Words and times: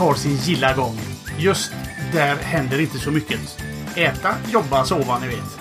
tar 0.00 0.14
sin 0.14 0.36
gilla 0.36 0.74
gång. 0.74 0.98
Just 1.38 1.72
där 2.12 2.36
händer 2.36 2.80
inte 2.80 2.98
så 2.98 3.10
mycket. 3.10 3.40
Äta, 3.96 4.34
jobba, 4.52 4.84
sova, 4.84 5.18
ni 5.18 5.26
vet. 5.26 5.58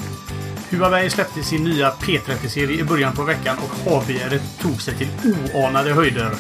Huawei 0.69 1.09
släppte 1.09 1.43
sin 1.43 1.63
nya 1.63 1.91
P30-serie 1.91 2.79
i 2.79 2.83
början 2.83 3.13
på 3.13 3.23
veckan 3.23 3.57
och 3.57 3.91
havbegäret 3.91 4.41
tog 4.61 4.81
sig 4.81 4.97
till 4.97 5.07
oanade 5.53 5.93
höjder. 5.93 6.31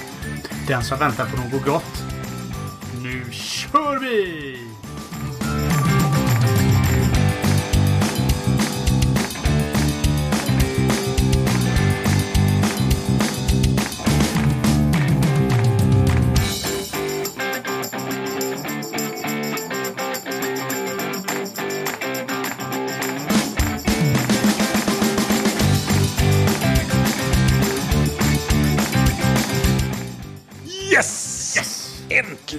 Den 0.67 0.83
som 0.83 0.99
väntar 0.99 1.25
på 1.25 1.37
något 1.37 1.65
gott. 1.65 2.03
Nu 3.03 3.31
kör 3.31 3.99
vi! 3.99 4.48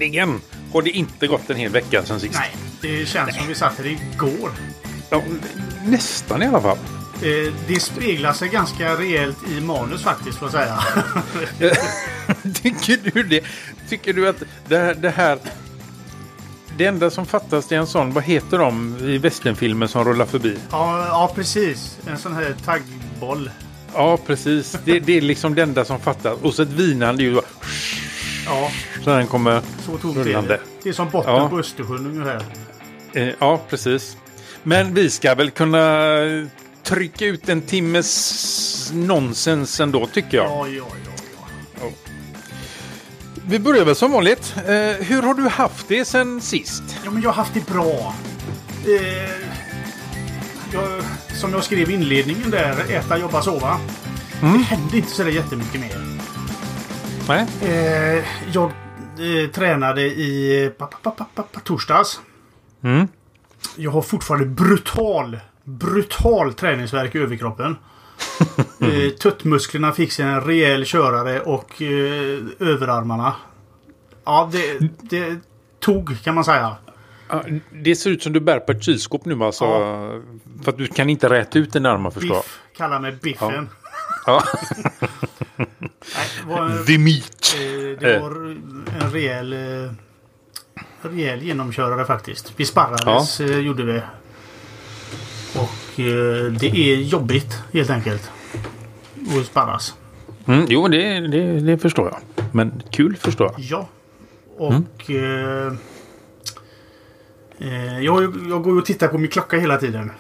Äntligen 0.01 0.41
har 0.73 0.83
det 0.83 0.91
inte 0.91 1.27
gått 1.27 1.51
en 1.51 1.57
hel 1.57 1.71
vecka 1.73 2.05
sedan 2.05 2.21
sist. 2.21 2.35
Nej, 2.35 2.57
det 2.81 3.07
känns 3.09 3.37
som 3.37 3.47
vi 3.49 3.55
satt 3.55 3.79
här 3.79 3.87
igår. 3.87 4.51
Ja, 5.11 5.23
nästan 5.85 6.43
i 6.43 6.47
alla 6.47 6.61
fall. 6.61 6.79
Eh, 7.23 7.53
Det 7.69 7.81
speglar 7.81 8.33
sig 8.33 8.49
ganska 8.49 8.97
rejält 8.97 9.37
i 9.51 9.61
manus 9.61 10.03
faktiskt, 10.03 10.39
får 10.39 10.49
jag 10.49 10.53
säga. 10.53 10.79
Tycker 12.55 13.11
du 13.13 13.23
det? 13.23 13.45
Tycker 13.89 14.13
du 14.13 14.29
att 14.29 14.43
det 14.69 14.77
här, 14.79 14.95
det 14.95 15.11
här... 15.11 15.39
Det 16.77 16.87
enda 16.87 17.11
som 17.11 17.27
fattas 17.27 17.73
är 17.73 17.77
en 17.77 17.87
sån, 17.87 18.13
vad 18.13 18.25
heter 18.25 18.59
de 18.59 18.99
i 19.01 19.19
västernfilmen 19.19 19.89
som 19.89 20.05
rullar 20.05 20.27
förbi? 20.27 20.57
Ja, 20.71 21.07
ja, 21.09 21.33
precis. 21.35 21.99
En 22.07 22.19
sån 22.19 22.35
här 22.35 22.55
taggboll. 22.65 23.51
Ja, 23.95 24.19
precis. 24.27 24.77
Det, 24.85 25.01
det 25.01 25.17
är 25.17 25.21
liksom 25.21 25.55
det 25.55 25.63
enda 25.63 25.85
som 25.85 26.01
fattas. 26.01 26.39
Och 26.43 26.55
så 26.55 26.63
ett 26.63 26.69
vinande 26.69 27.23
ljud. 27.23 27.39
Ja, 28.47 28.71
Så 29.05 29.11
den 29.11 29.27
kommer 29.27 29.63
så 29.87 29.99
tog 29.99 30.15
det. 30.15 30.21
rullande. 30.25 30.61
Det 30.83 30.89
är 30.89 30.93
som 30.93 31.11
botten 31.11 31.35
Ja. 31.35 31.49
på 31.49 31.59
Östersjön 31.59 32.07
ungefär. 32.07 32.43
Eh, 33.13 33.29
ja, 33.39 33.61
precis. 33.71 34.17
Men 34.63 34.95
vi 34.95 35.11
ska 35.11 35.35
väl 35.35 35.51
kunna 35.51 36.07
trycka 36.83 37.25
ut 37.27 37.49
en 37.49 37.63
timmes 37.63 38.91
nonsens 38.95 39.81
ändå, 39.81 40.07
tycker 40.07 40.37
jag. 40.37 40.47
Ja, 40.47 40.67
ja, 40.69 40.85
ja. 41.05 41.11
ja. 41.81 41.87
Vi 43.47 43.59
börjar 43.59 43.85
väl 43.85 43.95
som 43.95 44.13
vanligt. 44.13 44.55
Eh, 44.57 44.73
hur 45.07 45.23
har 45.23 45.35
du 45.35 45.49
haft 45.49 45.89
det 45.89 46.05
sen 46.05 46.41
sist? 46.41 46.83
Ja, 47.05 47.11
men 47.11 47.23
jag 47.23 47.31
har 47.31 47.35
haft 47.35 47.55
det 47.55 47.67
bra. 47.67 48.15
Eh, 48.87 49.47
jag, 50.73 51.03
som 51.35 51.53
jag 51.53 51.65
skrev 51.65 51.91
i 51.91 51.95
inledningen 51.95 52.51
där, 52.51 52.91
äta, 52.91 53.19
jobba, 53.19 53.43
sova. 53.43 53.79
Mm. 54.43 54.59
Det 54.59 54.65
hände 54.65 54.97
inte 54.97 55.11
så 55.11 55.23
där 55.23 55.31
jättemycket 55.31 55.81
mer. 55.81 56.20
Nej? 57.29 57.47
Eh, 57.63 58.25
jag 58.53 58.71
eh, 59.19 59.51
tränade 59.51 60.03
i 60.03 60.71
pa, 60.79 60.87
pa, 60.87 61.11
pa, 61.11 61.27
pa, 61.35 61.43
pa, 61.43 61.61
torsdags. 61.61 62.21
Mm. 62.83 63.09
Jag 63.77 63.91
har 63.91 64.03
fortfarande 64.03 64.47
brutal, 64.47 65.39
brutal 65.65 66.55
träningsvärk 66.55 67.15
i 67.15 67.19
överkroppen. 67.19 67.77
eh, 68.81 69.11
tuttmusklerna 69.11 69.93
fick 69.93 70.13
sig 70.13 70.25
en 70.25 70.41
rejäl 70.41 70.85
körare 70.85 71.41
och 71.41 71.83
eh, 71.83 72.39
överarmarna. 72.59 73.35
Ja, 74.25 74.51
det, 74.53 74.79
det 75.01 75.41
tog 75.81 76.23
kan 76.23 76.35
man 76.35 76.45
säga. 76.45 76.77
Det 77.71 77.97
ser 77.97 78.11
ut 78.11 78.23
som 78.23 78.33
du 78.33 78.41
bär 78.41 78.59
på 78.61 78.73
ett 78.73 78.83
kylskåp 78.83 79.25
nu 79.25 79.45
alltså. 79.45 79.65
Ja. 79.65 80.13
För 80.63 80.73
att 80.73 80.79
du 80.79 80.87
kan 80.87 81.11
inte 81.11 81.29
räta 81.29 81.59
ut 81.59 81.73
dina 81.73 81.91
armar 81.91 82.11
förstår 82.11 82.37
jag. 82.37 82.45
Biff. 82.45 82.61
Kallar 82.77 83.01
mig 83.01 83.13
Biffen. 83.23 83.69
Ja. 83.73 83.80
Nej, 85.57 85.67
det 86.43 86.49
var, 86.49 86.71
eh, 86.71 86.77
The 86.85 86.99
meat. 86.99 87.57
det 88.01 88.19
var 88.21 88.31
en 89.01 89.11
rejäl, 89.13 89.53
eh, 89.53 89.93
rejäl 91.03 91.43
genomkörare 91.43 92.05
faktiskt. 92.05 92.53
Vi 92.57 92.65
sparrades 92.65 93.41
eh, 93.41 93.59
gjorde 93.59 93.83
vi. 93.85 94.01
Och 95.59 96.01
eh, 96.01 96.53
det 96.53 96.67
är 96.77 96.97
jobbigt 96.97 97.63
helt 97.73 97.91
enkelt. 97.91 98.31
Att 99.41 99.47
sparras. 99.47 99.95
Mm, 100.47 100.67
jo, 100.69 100.89
det, 100.89 101.21
det, 101.29 101.61
det 101.61 101.79
förstår 101.79 102.09
jag. 102.13 102.45
Men 102.53 102.83
kul 102.91 103.17
förstår 103.17 103.47
jag. 103.57 103.61
Ja. 103.61 103.89
Och... 104.57 105.11
Eh, 105.11 105.73
eh, 107.59 108.01
jag, 108.05 108.23
jag 108.51 108.63
går 108.63 108.79
och 108.79 108.85
tittar 108.87 109.09
på 109.09 109.19
min 109.19 109.31
klocka 109.31 109.59
hela 109.59 109.77
tiden. 109.77 110.13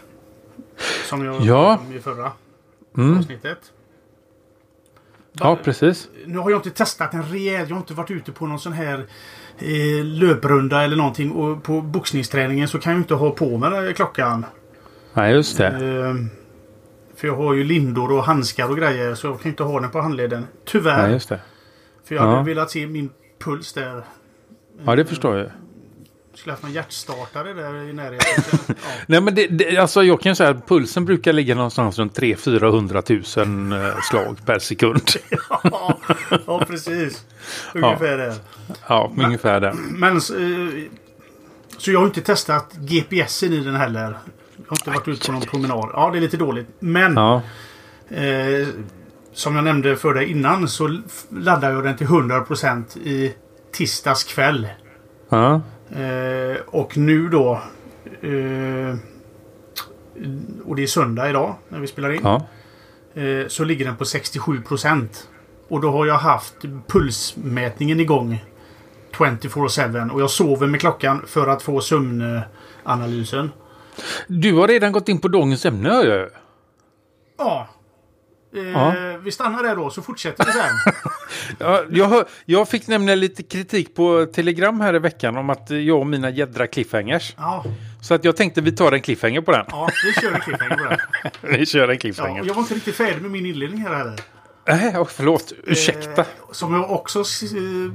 Som 1.08 1.24
jag 1.24 1.34
Ja. 1.42 1.64
pratade 1.76 1.88
om 1.90 1.96
i 1.96 2.00
förra 2.00 2.32
Mm. 2.96 3.18
avsnittet. 3.18 3.58
Ja, 5.40 5.58
precis. 5.64 6.08
Nu 6.26 6.38
har 6.38 6.50
jag 6.50 6.58
inte 6.58 6.70
testat 6.70 7.14
en 7.14 7.22
rejäl. 7.22 7.68
Jag 7.68 7.76
har 7.76 7.80
inte 7.80 7.94
varit 7.94 8.10
ute 8.10 8.32
på 8.32 8.46
någon 8.46 8.58
sån 8.60 8.72
här 8.72 9.06
eh, 9.58 10.04
löprunda 10.04 10.82
eller 10.82 10.96
någonting. 10.96 11.32
Och 11.32 11.62
på 11.62 11.80
boxningsträningen 11.80 12.68
så 12.68 12.78
kan 12.78 12.92
jag 12.92 13.00
inte 13.00 13.14
ha 13.14 13.30
på 13.30 13.58
mig 13.58 13.94
klockan. 13.94 14.46
Nej, 15.14 15.34
just 15.34 15.58
det. 15.58 15.66
Eh, 15.66 16.14
för 17.16 17.26
jag 17.28 17.36
har 17.36 17.54
ju 17.54 17.64
lindor 17.64 18.12
och 18.12 18.24
handskar 18.24 18.70
och 18.70 18.76
grejer. 18.76 19.14
Så 19.14 19.26
jag 19.26 19.40
kan 19.40 19.50
inte 19.50 19.62
ha 19.62 19.80
den 19.80 19.90
på 19.90 20.00
handleden. 20.00 20.46
Tyvärr. 20.64 21.02
Nej, 21.02 21.12
just 21.12 21.28
det. 21.28 21.40
för 22.04 22.14
jag 22.14 22.22
hade 22.22 22.34
Ja. 22.36 22.42
velat 22.42 22.70
se 22.70 22.86
min 22.86 23.10
puls 23.44 23.72
där. 23.72 24.02
Ja, 24.84 24.96
det 24.96 25.04
förstår 25.04 25.36
jag. 25.38 25.50
Skulle 26.34 26.52
haft 26.52 26.62
någon 26.62 26.72
hjärtstartare 26.72 27.52
där 27.52 27.88
i 27.88 27.92
närheten. 27.92 28.58
ja. 28.68 28.74
Nej, 29.06 29.20
men 29.20 29.34
det, 29.34 29.46
det, 29.46 29.76
alltså 29.76 30.02
jag 30.02 30.20
kan 30.20 30.30
ju 30.30 30.36
säga 30.36 30.50
att 30.50 30.68
pulsen 30.68 31.04
brukar 31.04 31.32
ligga 31.32 31.54
någonstans 31.54 31.98
runt 31.98 32.18
300-400 32.18 33.70
000 33.70 33.82
eh, 33.82 34.00
slag 34.00 34.36
per 34.46 34.58
sekund. 34.58 35.02
ja, 35.62 35.98
ja, 36.46 36.64
precis. 36.68 37.24
Ungefär 37.74 38.18
där. 38.18 38.34
Ja, 38.88 39.12
ungefär 39.18 39.60
där. 39.60 39.72
Men 39.72 40.16
eh, 40.16 40.90
så 41.78 41.90
jag 41.90 41.98
har 41.98 42.06
inte 42.06 42.20
testat 42.20 42.72
GPSen 42.74 43.52
i 43.52 43.60
den 43.60 43.74
heller. 43.74 44.18
Jag 44.56 44.64
har 44.68 44.76
inte 44.76 44.90
varit 44.90 45.08
ute 45.08 45.26
på 45.26 45.32
någon 45.32 45.42
promenad. 45.42 45.90
Ja, 45.92 46.10
det 46.10 46.18
är 46.18 46.20
lite 46.20 46.36
dåligt. 46.36 46.66
Men 46.78 47.14
Ja, 47.14 47.42
eh, 48.08 48.68
som 49.32 49.54
jag 49.54 49.64
nämnde 49.64 49.96
för 49.96 50.14
dig 50.14 50.30
innan 50.30 50.68
så 50.68 51.00
laddar 51.30 51.70
jag 51.72 51.84
den 51.84 51.96
till 51.96 52.06
100% 52.06 52.98
i 52.98 53.34
tisdags 53.72 54.24
kväll. 54.24 54.68
ja. 55.28 55.60
Eh, 55.92 56.60
och 56.66 56.96
nu 56.96 57.28
då 57.28 57.52
eh, 58.22 58.96
och 60.64 60.76
det 60.76 60.82
är 60.82 60.86
söndag 60.86 61.30
idag 61.30 61.54
när 61.68 61.80
vi 61.80 61.86
spelar 61.86 62.12
in. 62.12 62.20
ja. 62.24 62.46
Eh, 63.14 63.46
så 63.48 63.64
ligger 63.64 63.84
den 63.84 63.96
på 63.96 64.04
67%. 64.04 65.08
Och 65.68 65.80
då 65.80 65.90
har 65.90 66.06
jag 66.06 66.18
haft 66.18 66.54
pulsmätningen 66.86 68.00
igång 68.00 68.44
24-7 69.12 70.10
och 70.10 70.20
jag 70.20 70.30
sover 70.30 70.66
med 70.66 70.80
klockan 70.80 71.22
för 71.26 71.46
att 71.46 71.62
få 71.62 71.80
sömnanalysen. 71.80 73.50
Du 74.26 74.54
har 74.54 74.68
redan 74.68 74.92
gått 74.92 75.08
in 75.08 75.20
på 75.20 75.28
dagens 75.28 75.66
ämne. 75.66 75.88
hör 75.88 76.04
jag. 76.04 76.28
Ja. 77.38 77.68
Eh, 78.56 78.62
Ja. 78.70 78.94
Vi 79.22 79.30
stannar 79.30 79.62
där 79.62 79.76
då 79.76 79.90
så 79.90 80.02
fortsätter 80.02 80.44
vi 80.44 80.52
sen. 80.52 80.92
Ja, 81.58 81.82
jag, 81.90 82.08
hör, 82.08 82.24
jag 82.44 82.68
fick 82.68 82.86
nämligen 82.86 83.20
lite 83.20 83.42
kritik 83.42 83.94
på 83.94 84.26
Telegram 84.34 84.80
här 84.80 84.94
i 84.94 84.98
veckan 84.98 85.36
om 85.36 85.50
att 85.50 85.70
jag 85.70 85.98
och 85.98 86.06
mina 86.06 86.30
jädra 86.30 86.66
cliffhangers. 86.66 87.34
Ja, 87.36 87.64
Så 88.02 88.14
att 88.14 88.24
jag 88.24 88.36
tänkte 88.36 88.60
vi 88.60 88.72
tar 88.72 88.92
en 88.92 89.00
cliffhanger 89.02 89.40
på 89.40 89.52
den. 89.52 89.64
ja 89.68 89.88
vi 90.04 90.20
kör 90.20 90.32
en 90.34 90.40
cliffhanger 90.40 90.76
på 90.76 90.84
det. 90.84 90.98
Vi 91.58 91.66
kör 91.66 91.88
en 91.88 91.94
Ja, 91.94 92.00
cliffhanger. 92.00 92.44
jag 92.44 92.54
var 92.54 92.62
inte 92.62 92.74
riktigt 92.74 92.94
färdig 92.96 93.22
med 93.22 93.30
min 93.30 93.46
inledning 93.46 93.80
här 93.80 93.94
heller. 93.94 94.20
Nej, 94.68 94.96
oh, 94.96 95.06
förlåt. 95.10 95.52
Ursäkta. 95.64 96.20
Eh, 96.20 96.26
som 96.52 96.74
jag 96.74 96.90
också 96.90 97.18
eh, 97.20 97.24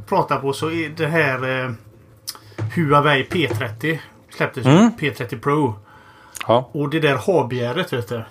pratar 0.08 0.38
på 0.40 0.54
så 0.54 0.72
är 0.72 0.90
det 0.90 1.08
här 1.08 1.64
eh, 1.66 1.72
Huawei 2.76 3.28
P30 3.32 3.98
släpptes. 4.36 4.66
Mm. 4.66 4.90
P30 5.00 5.40
Pro. 5.42 5.80
Ja. 6.48 6.70
Och 6.74 6.90
det 6.90 7.00
där 7.00 7.16
habegäret 7.16 7.94
vet 7.94 8.08
du. 8.10 8.24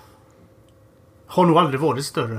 Har 1.34 1.46
nog 1.46 1.58
aldrig 1.58 1.80
varit 1.80 2.04
större. 2.04 2.38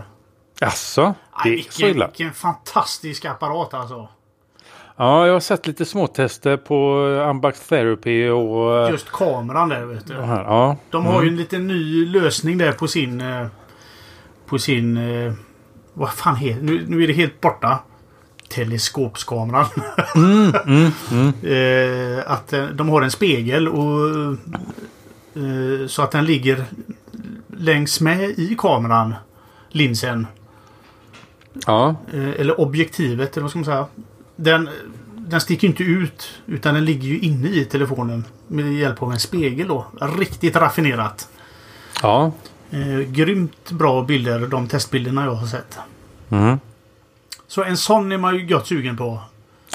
Alltså, 0.62 1.14
det 1.44 1.50
är 1.54 1.66
så 1.70 1.86
illa. 1.86 2.06
vilken 2.08 2.34
fantastisk 2.34 3.26
apparat 3.26 3.74
alltså. 3.74 4.08
Ja, 4.98 5.26
jag 5.28 5.34
har 5.34 5.40
sett 5.40 5.68
lite 5.68 5.86
småtester 5.86 6.58
på 6.58 7.08
eh, 7.22 7.30
Unbox 7.30 7.68
Therapy 7.68 8.30
och... 8.30 8.78
eh, 8.86 8.92
Just 8.92 9.12
kameran 9.12 9.70
där 9.70 9.86
vet 9.86 10.08
du. 10.08 10.14
här. 10.22 10.44
Ja. 10.44 10.78
De 10.90 11.06
har 11.06 11.24
ju 11.24 11.30
en 11.30 11.36
liten 11.36 11.68
ny 11.68 12.06
lösning 12.06 12.58
där 12.58 12.72
på 12.72 12.88
sin... 12.88 13.22
eh, 13.22 13.48
På 14.46 14.60
sin... 14.60 14.98
eh, 14.98 15.34
Vad 15.94 16.14
fan 16.14 16.36
heter 16.36 16.62
nu, 16.64 16.86
nu 16.88 17.04
är 17.04 17.08
det 17.08 17.14
helt 17.14 17.42
borta. 17.42 17.80
Teleskopskameran. 18.50 19.66
Eh, 21.44 22.32
att 22.32 22.54
eh, 22.54 22.66
de 22.66 22.90
har 22.90 23.02
en 23.02 23.12
spegel 23.12 23.68
och... 23.68 24.10
eh, 25.36 25.88
Så 25.88 26.02
att 26.02 26.12
den 26.12 26.26
ligger 26.26 26.66
längs 27.58 28.02
med 28.02 28.30
i 28.30 28.56
kameran. 28.58 29.14
Linsen. 29.70 30.28
ja. 31.66 31.96
Eh, 32.14 32.30
Eller 32.30 32.60
objektivet 32.62 33.34
eller 33.38 33.42
vad 33.42 33.50
ska 33.52 33.60
man 33.60 33.66
säga. 33.66 33.88
Den, 34.36 34.70
den 35.16 35.42
sticker 35.42 35.68
inte 35.68 35.84
ut. 35.84 36.30
Utan 36.46 36.74
den 36.74 36.86
ligger 36.86 37.08
ju 37.08 37.20
inne 37.20 37.50
i 37.50 37.66
telefonen. 37.66 38.26
Med 38.48 38.74
hjälp 38.74 39.04
av 39.04 39.12
en 39.12 39.20
spegel 39.20 39.68
då. 39.68 39.86
Riktigt 40.18 40.56
raffinerat. 40.56 41.30
Ja. 42.02 42.32
Eh, 42.72 43.00
grymt 43.00 43.72
bra 43.72 44.04
bilder, 44.04 44.40
de 44.48 44.68
testbilderna 44.68 45.26
jag 45.26 45.36
har 45.36 45.48
sett. 45.48 45.78
Mm. 46.30 46.60
Så 47.48 47.64
en 47.64 47.78
sån 47.78 48.12
är 48.12 48.18
man 48.18 48.36
ju 48.36 48.48
gott 48.48 48.68
sugen 48.68 48.98
på. 48.98 49.20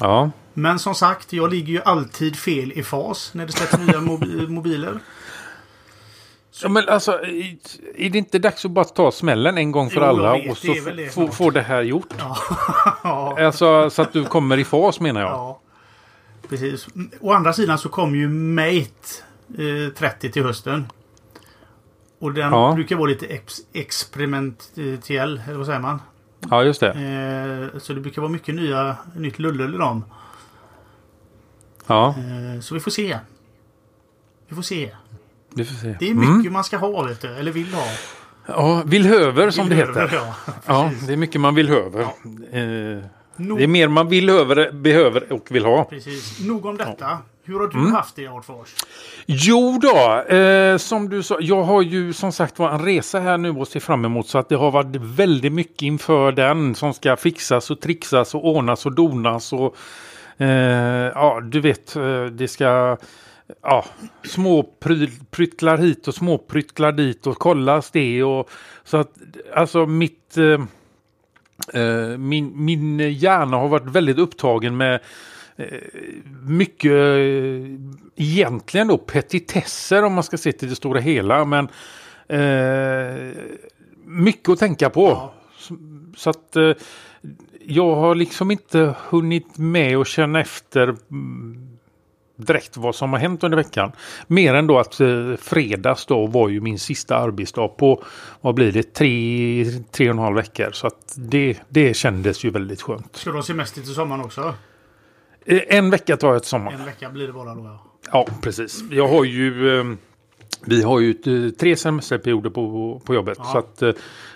Ja. 0.01 0.31
Men 0.55 0.79
som 0.79 0.95
sagt, 0.95 1.33
jag 1.33 1.51
ligger 1.51 1.73
ju 1.73 1.83
alltid 1.83 2.37
fel 2.37 2.73
i 2.73 2.83
fas 2.83 3.31
när 3.35 3.47
det 3.47 3.53
släpps 3.53 3.79
nya 3.79 3.99
mobi- 4.01 4.49
mobiler. 4.49 4.99
Ja 6.63 6.69
men 6.69 6.89
alltså, 6.89 7.13
är 7.97 8.11
det 8.11 8.19
inte 8.19 8.39
dags 8.39 8.65
att 8.65 8.71
bara 8.71 8.85
ta 8.85 9.11
smällen 9.13 9.59
en 9.59 9.73
gång 9.73 9.91
för 9.91 9.97
Jo, 10.01 10.03
alla 10.07 10.33
vet, 10.33 10.51
och 10.51 10.57
så 10.59 10.67
det 10.91 11.15
få, 11.15 11.29
få 11.29 11.51
det 11.51 11.61
här 11.63 11.83
gjort? 11.83 12.15
Ja, 13.03 13.37
Alltså 13.47 13.91
så 13.91 14.03
att 14.03 14.13
du 14.13 14.25
kommer 14.25 14.57
i 14.59 14.65
fas 14.65 15.01
menar 15.01 15.21
jag. 15.21 15.31
ja. 15.31 15.61
Precis. 16.49 16.87
Å 17.21 17.33
andra 17.33 17.53
sidan 17.53 17.79
så 17.79 17.89
kommer 17.89 18.17
ju 18.19 18.29
Mate 18.29 18.89
eh, 19.59 19.93
30 19.95 20.31
till 20.33 20.43
hösten. 20.45 20.87
Och 22.19 22.33
den 22.35 22.53
Ja. 22.53 22.73
brukar 22.75 22.97
vara 22.97 23.09
lite 23.09 23.27
ex- 23.27 23.61
experimentell, 23.73 25.43
eller 25.47 25.57
vad 25.57 25.67
säger 25.67 25.81
man? 25.81 26.01
Ja, 26.51 26.65
just 26.65 26.81
det. 26.81 26.89
Eh, 27.73 27.79
så 27.81 27.93
det 27.93 28.01
brukar 28.01 28.23
vara 28.23 28.33
mycket 28.33 28.55
nya, 28.55 28.97
nytt 29.17 29.39
lullull 29.39 29.75
i 29.75 29.79
dem. 29.79 30.05
Ja, 31.87 32.09
Eh, 32.19 32.61
så 32.61 32.75
vi 32.75 32.81
får 32.81 32.91
se. 32.91 33.19
Vi 34.49 34.55
får 34.55 34.63
se. 34.63 34.91
Vi 35.55 35.65
får 35.65 35.75
se. 35.75 35.97
Det 35.99 36.11
är 36.11 36.15
mycket 36.15 36.53
man 36.53 36.65
ska 36.65 36.77
ha, 36.77 37.03
vet 37.03 37.21
du. 37.21 37.29
Eller 37.29 37.53
vill 37.53 37.75
ha. 37.75 37.85
Ja, 38.47 38.83
villhöver 38.87 39.51
som 39.51 39.69
det 39.69 39.75
Vill 39.75 39.87
heter. 39.87 40.01
över, 40.01 40.17
Ja. 40.17 40.35
Ja, 40.67 40.91
det 41.07 41.13
är 41.13 41.17
mycket 41.17 41.41
man 41.41 41.55
vill 41.55 41.69
höver. 41.69 42.01
Eh, 42.03 43.05
Nog, 43.37 43.59
det 43.59 43.65
är 43.65 43.69
mer 43.69 43.89
man 43.89 44.09
vill 44.09 44.29
över, 44.31 44.73
behöver 44.73 45.33
och 45.33 45.47
vill 45.51 45.65
ha. 45.65 45.85
Precis. 45.85 46.41
Nog 46.41 46.67
om 46.67 46.77
detta. 46.77 47.19
Hur 47.45 47.59
har 47.61 47.67
du 47.69 47.79
Mm. 47.79 47.93
haft 47.93 48.17
det, 48.17 48.27
Artfors? 48.29 48.75
Jo 49.27 49.79
då, 49.83 50.35
eh, 50.37 50.77
som 50.77 51.09
du 51.09 51.23
sa, 51.23 51.37
jag 51.41 51.63
har 51.63 51.83
ju 51.83 52.13
som 52.13 52.33
sagt 52.33 52.59
var 52.59 52.71
en 52.71 52.85
resa 52.85 53.21
här 53.21 53.39
nu 53.39 53.61
att 53.61 53.69
se 53.69 53.81
fram 53.81 54.05
emot 54.05 54.29
så 54.29 54.39
att 54.39 54.49
det 54.49 54.57
har 54.57 54.71
varit 54.71 54.97
väldigt 54.97 55.53
mycket 55.53 55.83
inför 55.83 56.33
den 56.33 56.75
som 56.75 56.95
ska 56.95 57.17
fixas 57.17 57.71
och 57.71 57.81
trixas 57.81 58.35
och 58.35 58.45
ordnas 58.49 58.87
och 58.87 58.93
donas 58.95 59.53
och 59.53 59.77
eh, 60.39 60.49
ja, 61.15 61.41
du 61.43 61.61
vet, 61.61 61.97
eh, 61.97 62.25
det 62.25 62.49
ska 62.49 62.97
ja, 63.63 63.85
små 64.25 64.75
pry- 64.81 65.25
pryttlar 65.31 65.79
hit 65.79 66.09
och 66.09 66.15
små 66.15 66.39
pryttlar 66.39 66.93
dit 66.93 67.27
och 67.27 67.39
kollas 67.39 67.91
det 67.91 68.23
och 68.23 68.51
så 68.85 68.97
att 68.97 69.13
alltså 69.55 69.87
mitt 69.87 70.37
eh, 70.37 70.61
eh, 71.83 72.19
min, 72.19 72.65
min 72.65 72.99
hjärna 72.99 73.57
har 73.57 73.69
varit 73.69 73.91
väldigt 73.91 74.19
upptagen 74.19 74.77
med 74.77 75.01
mycket 76.43 76.93
eh, 76.93 77.81
egentligen 78.17 78.89
då 78.89 78.99
petitesser 78.99 80.05
om 80.05 80.15
man 80.15 80.25
ska 80.25 80.39
se 80.39 80.53
till 80.53 80.69
det 80.69 80.77
stora 80.77 81.01
hela. 81.01 81.45
Men 81.45 81.69
eh, 82.29 83.33
mycket 84.05 84.49
att 84.49 84.59
tänka 84.59 84.91
på. 84.91 85.09
Ja. 85.09 85.35
Så, 85.59 85.77
så 86.17 86.31
att 86.31 86.57
eh, 86.57 86.73
jag 87.67 87.95
har 87.97 88.15
liksom 88.15 88.51
inte 88.51 88.95
hunnit 89.09 89.59
med 89.59 89.99
och 89.99 90.07
känna 90.07 90.41
efter 90.41 90.97
mm, 91.11 91.70
direkt 92.47 92.77
vad 92.77 92.95
som 92.95 93.13
har 93.13 93.21
hänt 93.21 93.45
under 93.45 93.57
veckan. 93.57 93.93
Mer 94.27 94.55
än 94.55 94.67
då 94.67 94.79
att 94.79 95.01
eh, 95.01 95.37
fredags 95.41 96.07
då 96.07 96.27
var 96.27 96.49
ju 96.49 96.61
min 96.61 96.79
sista 96.79 97.17
arbetsdag 97.17 97.69
på, 97.69 98.05
vad 98.41 98.55
blir 98.55 98.73
det, 98.73 98.95
tre, 98.95 99.65
tre 99.91 100.09
och 100.09 100.15
en 100.15 100.19
halv 100.19 100.37
veckor. 100.37 100.71
Så 100.73 100.87
att 100.87 101.15
det, 101.17 101.57
det 101.69 101.95
kändes 101.95 102.45
ju 102.45 102.51
väldigt 102.51 102.83
skönt. 102.83 103.17
Ska 103.17 103.31
du 103.31 103.37
ha 103.37 103.43
semester 103.43 103.81
till 103.81 103.95
sommaren 103.95 104.21
också? 104.25 104.55
Eh, 105.47 105.61
En 105.69 105.91
vecka 105.91 106.17
tar 106.17 106.33
jag 106.33 106.43
till 106.43 106.49
sommar. 106.51 106.73
En 106.73 106.85
vecka 106.85 107.11
blir 107.11 107.27
det 107.27 107.33
bara 107.33 107.55
då, 107.55 107.65
ja. 107.65 107.87
Ja, 108.13 108.27
precis. 108.43 108.83
Jag 108.91 109.09
har 109.09 109.25
ju... 109.25 109.79
Eh, 109.81 109.85
vi 110.65 110.83
har 110.83 111.01
ju 111.01 111.11
eh, 111.11 111.51
tre 111.51 111.77
semesterperioder 111.77 112.51
på, 112.51 113.01
på 113.05 113.15
jobbet. 113.15 113.39
Ja. 113.41 113.45
Så 113.45 113.59
att 113.59 113.83
eh, 113.83 113.91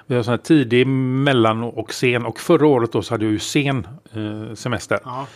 vi 0.06 0.14
har 0.14 0.22
sån 0.22 0.30
här 0.30 0.38
tidig, 0.38 0.86
mellan 0.86 1.62
och 1.62 1.94
sen. 1.94 2.26
Och 2.26 2.40
förra 2.40 2.66
året 2.66 2.92
då 2.92 3.02
så 3.02 3.14
hade 3.14 3.24
jag 3.24 3.32
ju 3.32 3.38
sen 3.38 3.86
eh, 4.12 4.54
semester. 4.54 4.98
ja. 5.04 5.26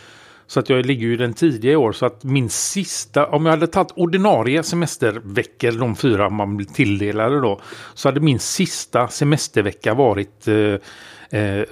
Så 0.48 0.60
att 0.60 0.68
jag 0.68 0.86
ligger 0.86 1.06
ju 1.06 1.16
den 1.16 1.34
tidiga 1.34 1.72
i 1.72 1.76
år. 1.76 1.92
Så 1.92 2.06
att 2.06 2.24
min 2.24 2.50
sista, 2.50 3.26
om 3.26 3.46
jag 3.46 3.52
hade 3.52 3.66
tagit 3.66 3.92
ordinarie 3.96 4.62
semesterveckor, 4.62 5.72
de 5.72 5.96
fyra 5.96 6.30
man 6.30 6.56
blir 6.56 6.66
tilldelade 6.66 7.40
då. 7.40 7.60
Så 7.94 8.08
hade 8.08 8.20
min 8.20 8.38
sista 8.38 9.08
semestervecka 9.08 9.94
varit, 9.94 10.48
eh, 10.48 11.40
eh, 11.40 11.64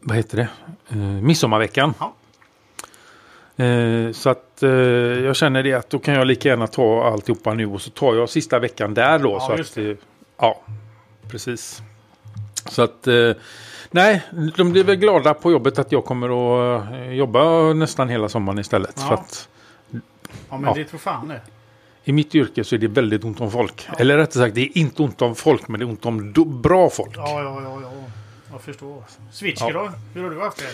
vad 0.00 0.16
heter 0.16 0.36
det, 0.36 0.48
eh, 0.88 0.96
midsommarveckan. 0.98 1.94
Ja. 1.98 2.14
Eh, 3.64 4.12
så 4.12 4.30
att 4.30 4.62
eh, 4.62 4.70
jag 4.70 5.36
känner 5.36 5.62
det 5.62 5.72
att 5.72 5.90
då 5.90 5.98
kan 5.98 6.14
jag 6.14 6.26
lika 6.26 6.48
gärna 6.48 6.66
ta 6.66 7.04
alltihopa 7.04 7.54
nu 7.54 7.66
och 7.66 7.82
så 7.82 7.90
tar 7.90 8.14
jag 8.14 8.28
sista 8.28 8.58
veckan 8.58 8.94
där 8.94 9.18
då. 9.18 9.30
Ja, 9.30 9.40
så 9.40 9.56
just 9.56 9.78
att, 9.78 9.84
eh, 9.84 9.92
ja, 10.38 10.62
precis. 11.30 11.82
Så 12.68 12.82
att 12.82 13.06
eh, 13.06 13.30
nej, 13.90 14.22
de 14.56 14.72
blir 14.72 14.84
väl 14.84 14.96
glada 14.96 15.34
på 15.34 15.52
jobbet 15.52 15.78
att 15.78 15.92
jag 15.92 16.04
kommer 16.04 16.28
att 16.28 16.92
eh, 16.92 17.10
jobba 17.12 17.72
nästan 17.72 18.08
hela 18.08 18.28
sommaren 18.28 18.58
istället. 18.58 18.94
Ja. 18.96 19.06
För 19.06 19.14
att 19.14 19.48
Ja, 20.50 20.58
men 20.58 20.64
Ja. 20.64 20.74
det 20.74 20.84
tror 20.84 20.98
fan 20.98 21.28
det. 21.28 21.40
i 22.04 22.12
mitt 22.12 22.34
yrke 22.34 22.64
så 22.64 22.74
är 22.74 22.78
det 22.78 22.88
väldigt 22.88 23.24
ont 23.24 23.40
om 23.40 23.50
folk. 23.50 23.88
Eller 23.98 24.16
rättare 24.16 24.42
sagt, 24.44 24.54
det 24.54 24.60
är 24.60 24.78
inte 24.78 25.02
ont 25.02 25.22
om 25.22 25.34
folk, 25.34 25.68
men 25.68 25.80
det 25.80 25.84
är 25.86 25.88
ont 25.88 26.06
om 26.06 26.32
bra 26.62 26.90
folk. 26.90 27.12
Ja, 27.16 27.42
ja, 27.42 27.60
ja, 27.62 27.78
ja. 27.82 27.90
Jag 28.52 28.60
förstår. 28.62 29.04
Switchky 29.32 29.64
Ja. 29.68 29.72
då? 29.72 29.90
Hur 30.14 30.22
har 30.22 30.30
du 30.30 30.40
haft 30.40 30.58
det? 30.58 30.64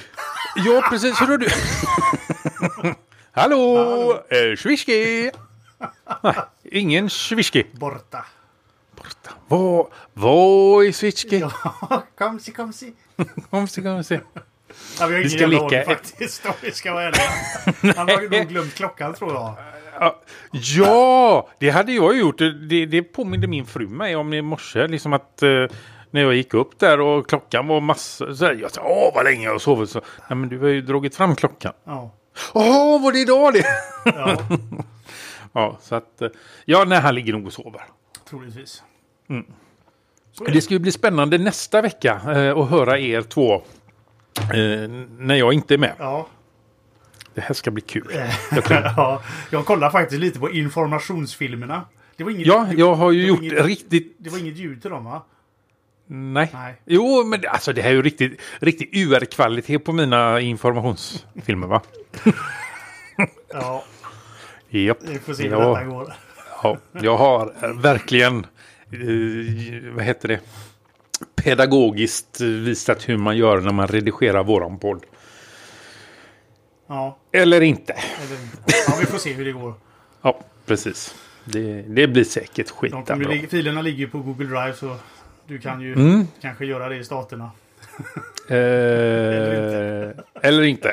Ja, 0.64 0.86
precis. 0.90 1.20
Hur 1.20 1.26
har 1.26 1.38
du? 1.38 1.48
Hallå! 3.32 3.76
Hallå. 3.76 4.56
Schwiski! 4.56 5.30
Nej, 6.22 6.34
ingen 6.64 7.08
Schwiski. 7.10 7.66
Borta. 7.72 8.24
Vad, 9.49 10.84
är 10.87 10.93
Schwiski? 10.93 11.38
Ja, 11.38 11.52
kom 12.19 12.40
se, 12.40 12.52
kom 12.52 12.73
se. 12.73 12.87
Kom 13.50 13.69
se, 13.69 13.82
kom 13.82 14.05
se. 14.05 14.20
Ja, 15.00 15.06
vi 15.06 15.14
har 15.14 15.20
ingen 15.20 15.31
jävla 15.38 15.61
ordning 15.61 15.84
faktiskt 15.84 16.46
om 16.46 16.52
vi 16.62 16.73
ska 16.73 16.93
vara 16.93 17.04
ärliga. 17.04 17.95
Han 17.97 18.09
har 18.09 18.38
nog 18.38 18.49
glömt 18.49 18.75
klockan 18.75 19.14
tror 19.14 19.33
jag. 19.33 19.54
Ja, 20.00 20.21
Ja, 20.52 21.49
det 21.59 21.71
hade 21.71 21.92
jag 21.92 22.18
gjort. 22.18 22.38
Det, 22.38 22.87
det 22.87 23.02
påminde 23.02 23.47
min 23.47 23.66
fru 23.66 23.88
mig 23.88 24.16
om 24.16 24.35
i 24.35 24.42
morse. 24.42 24.87
Liksom 24.87 25.12
att 25.12 25.42
eh, 25.42 25.49
när 26.11 26.21
jag 26.21 26.35
gick 26.35 26.54
upp 26.54 26.78
där 26.78 27.00
och 27.00 27.28
klockan 27.28 27.66
var 27.66 27.80
massor. 27.80 28.35
Så 28.35 28.45
här, 28.45 28.54
jag 28.54 28.71
sa, 28.71 28.83
åh 28.85 29.14
vad 29.14 29.25
länge 29.25 29.45
jag 29.45 29.52
har 29.52 29.59
sovit. 29.59 29.90
Så, 29.90 30.00
Nej, 30.28 30.37
men 30.38 30.49
du 30.49 30.59
har 30.59 30.68
ju 30.68 30.80
dragit 30.83 31.16
fram 31.16 31.37
klockan. 31.37 31.73
Ja. 31.85 32.14
Åh, 32.52 33.02
var 33.02 33.12
det 33.12 33.18
idag 33.18 33.52
det? 33.52 33.64
Ja, 34.04 34.37
ja, 35.52 35.78
så 35.83 35.95
att. 35.95 36.23
eh, 36.23 36.28
Ja, 36.64 36.85
nej, 36.85 37.00
han 37.00 37.14
ligger 37.14 37.33
nog 37.33 37.47
och 37.47 37.52
sover. 37.52 37.83
troligtvis. 38.30 38.83
Mm. 39.29 39.45
Det 40.47 40.61
ska 40.61 40.75
ju 40.75 40.79
bli 40.81 40.93
spännande 40.93 41.38
nästa 41.38 41.83
vecka 41.83 42.21
eh, 42.26 42.59
att 42.59 42.71
höra 42.71 42.99
er 42.99 43.23
två. 43.23 43.55
Eh, 43.55 44.88
när 45.19 45.35
jag 45.35 45.52
inte 45.52 45.75
är 45.75 45.79
med. 45.79 45.93
Ja. 45.99 46.26
Det 47.35 47.41
här 47.41 47.55
ska 47.55 47.71
bli 47.71 47.83
kul. 47.83 48.07
ja. 48.69 49.23
Jag 49.50 49.67
kollar 49.67 49.91
faktiskt 49.91 50.21
lite 50.21 50.38
på 50.38 50.50
informationsfilmerna. 50.50 51.85
Det 52.17 52.25
var 52.25 52.31
inget, 52.31 52.47
Ja, 52.47 52.69
jag 52.76 52.95
har 52.95 53.12
ju 53.12 53.26
gjort 53.26 53.43
inget, 53.43 53.64
riktigt... 53.64 54.17
Det 54.19 54.31
var 54.31 54.38
inget 54.38 54.57
ljud 54.57 54.83
till 54.83 54.91
dem 54.91 55.05
va? 55.05 55.23
Nej. 56.07 56.50
Nej. 56.52 56.75
Jo, 56.85 57.25
men 57.25 57.41
alltså 57.49 57.73
det 57.73 57.83
här 57.83 57.91
är 57.91 57.95
ju 57.95 58.02
riktigt, 58.02 58.41
riktigt 58.59 58.88
UR-kvalitet 58.93 59.79
på 59.79 59.93
mina 59.93 60.41
informationsfilmer 60.41 61.67
va? 61.67 61.81
Ja, 63.52 63.85
Japp. 64.69 64.99
vi 65.02 65.19
får 65.19 65.35
se 65.35 65.43
hur 65.43 65.50
Ja. 65.50 65.69
detta 65.69 65.85
går. 65.85 66.12
Ja, 66.62 66.76
jag 66.93 67.17
har 67.17 67.73
verkligen, 67.83 68.47
eh, 68.92 69.92
vad 69.94 70.04
heter 70.04 70.28
det, 70.28 70.40
pedagogiskt 71.34 72.40
visat 72.40 73.08
hur 73.08 73.16
man 73.16 73.37
gör 73.37 73.61
när 73.61 73.72
man 73.72 73.88
redigerar 73.88 74.44
våran 74.44 74.78
podd. 74.78 75.04
Ja, 76.87 77.18
Eller 77.32 77.61
inte. 77.61 77.92
eller, 77.92 78.38
ja, 78.88 78.96
vi 79.00 79.06
får 79.06 79.18
se 79.18 79.32
hur 79.32 79.44
det 79.44 79.52
går. 79.52 79.75
Ja, 80.22 80.40
precis. 80.66 81.14
Det, 81.44 81.82
det 81.82 82.06
blir 82.08 82.25
säkert 82.25 82.66
De 82.66 82.72
skitbra. 82.72 83.14
ligga, 83.16 83.49
filerna 83.49 83.82
ligger 83.82 84.06
på 84.06 84.18
Google 84.18 84.46
Drive 84.46 84.75
så 84.75 84.96
du 85.46 85.58
kan 85.58 85.80
ju 85.80 85.92
Mm. 85.92 86.26
kanske 86.40 86.64
göra 86.66 86.88
det 86.88 86.96
i 86.96 87.04
staterna. 87.04 87.50
Eh, 88.49 90.11
eller 90.42 90.62
inte. 90.62 90.92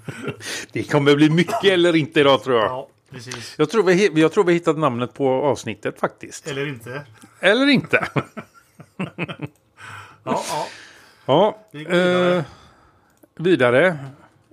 det 0.72 0.82
kommer 0.90 1.14
bli 1.16 1.30
mycket 1.30 1.64
eller 1.64 1.96
inte 1.96 2.20
idag 2.20 2.42
tror 2.44 2.56
jag. 2.56 2.66
Ja, 2.66 2.88
precis. 3.10 3.54
Jag 3.58 3.70
tror, 3.70 3.82
vi, 3.82 4.20
jag 4.20 4.32
tror 4.32 4.44
vi 4.44 4.52
hittat 4.52 4.78
namnet 4.78 5.14
på 5.14 5.28
avsnittet 5.28 6.00
faktiskt. 6.00 6.46
Eller 6.48 6.66
inte. 6.66 7.02
Eller 7.40 7.66
inte. 7.66 8.08
Ja, 10.24 10.42
ja. 10.50 10.66
Ja, 11.26 11.58
Vi 11.72 11.84
går 11.84 11.90
vidare. 11.92 12.36
eh, 12.36 12.44
vidare. 13.36 13.98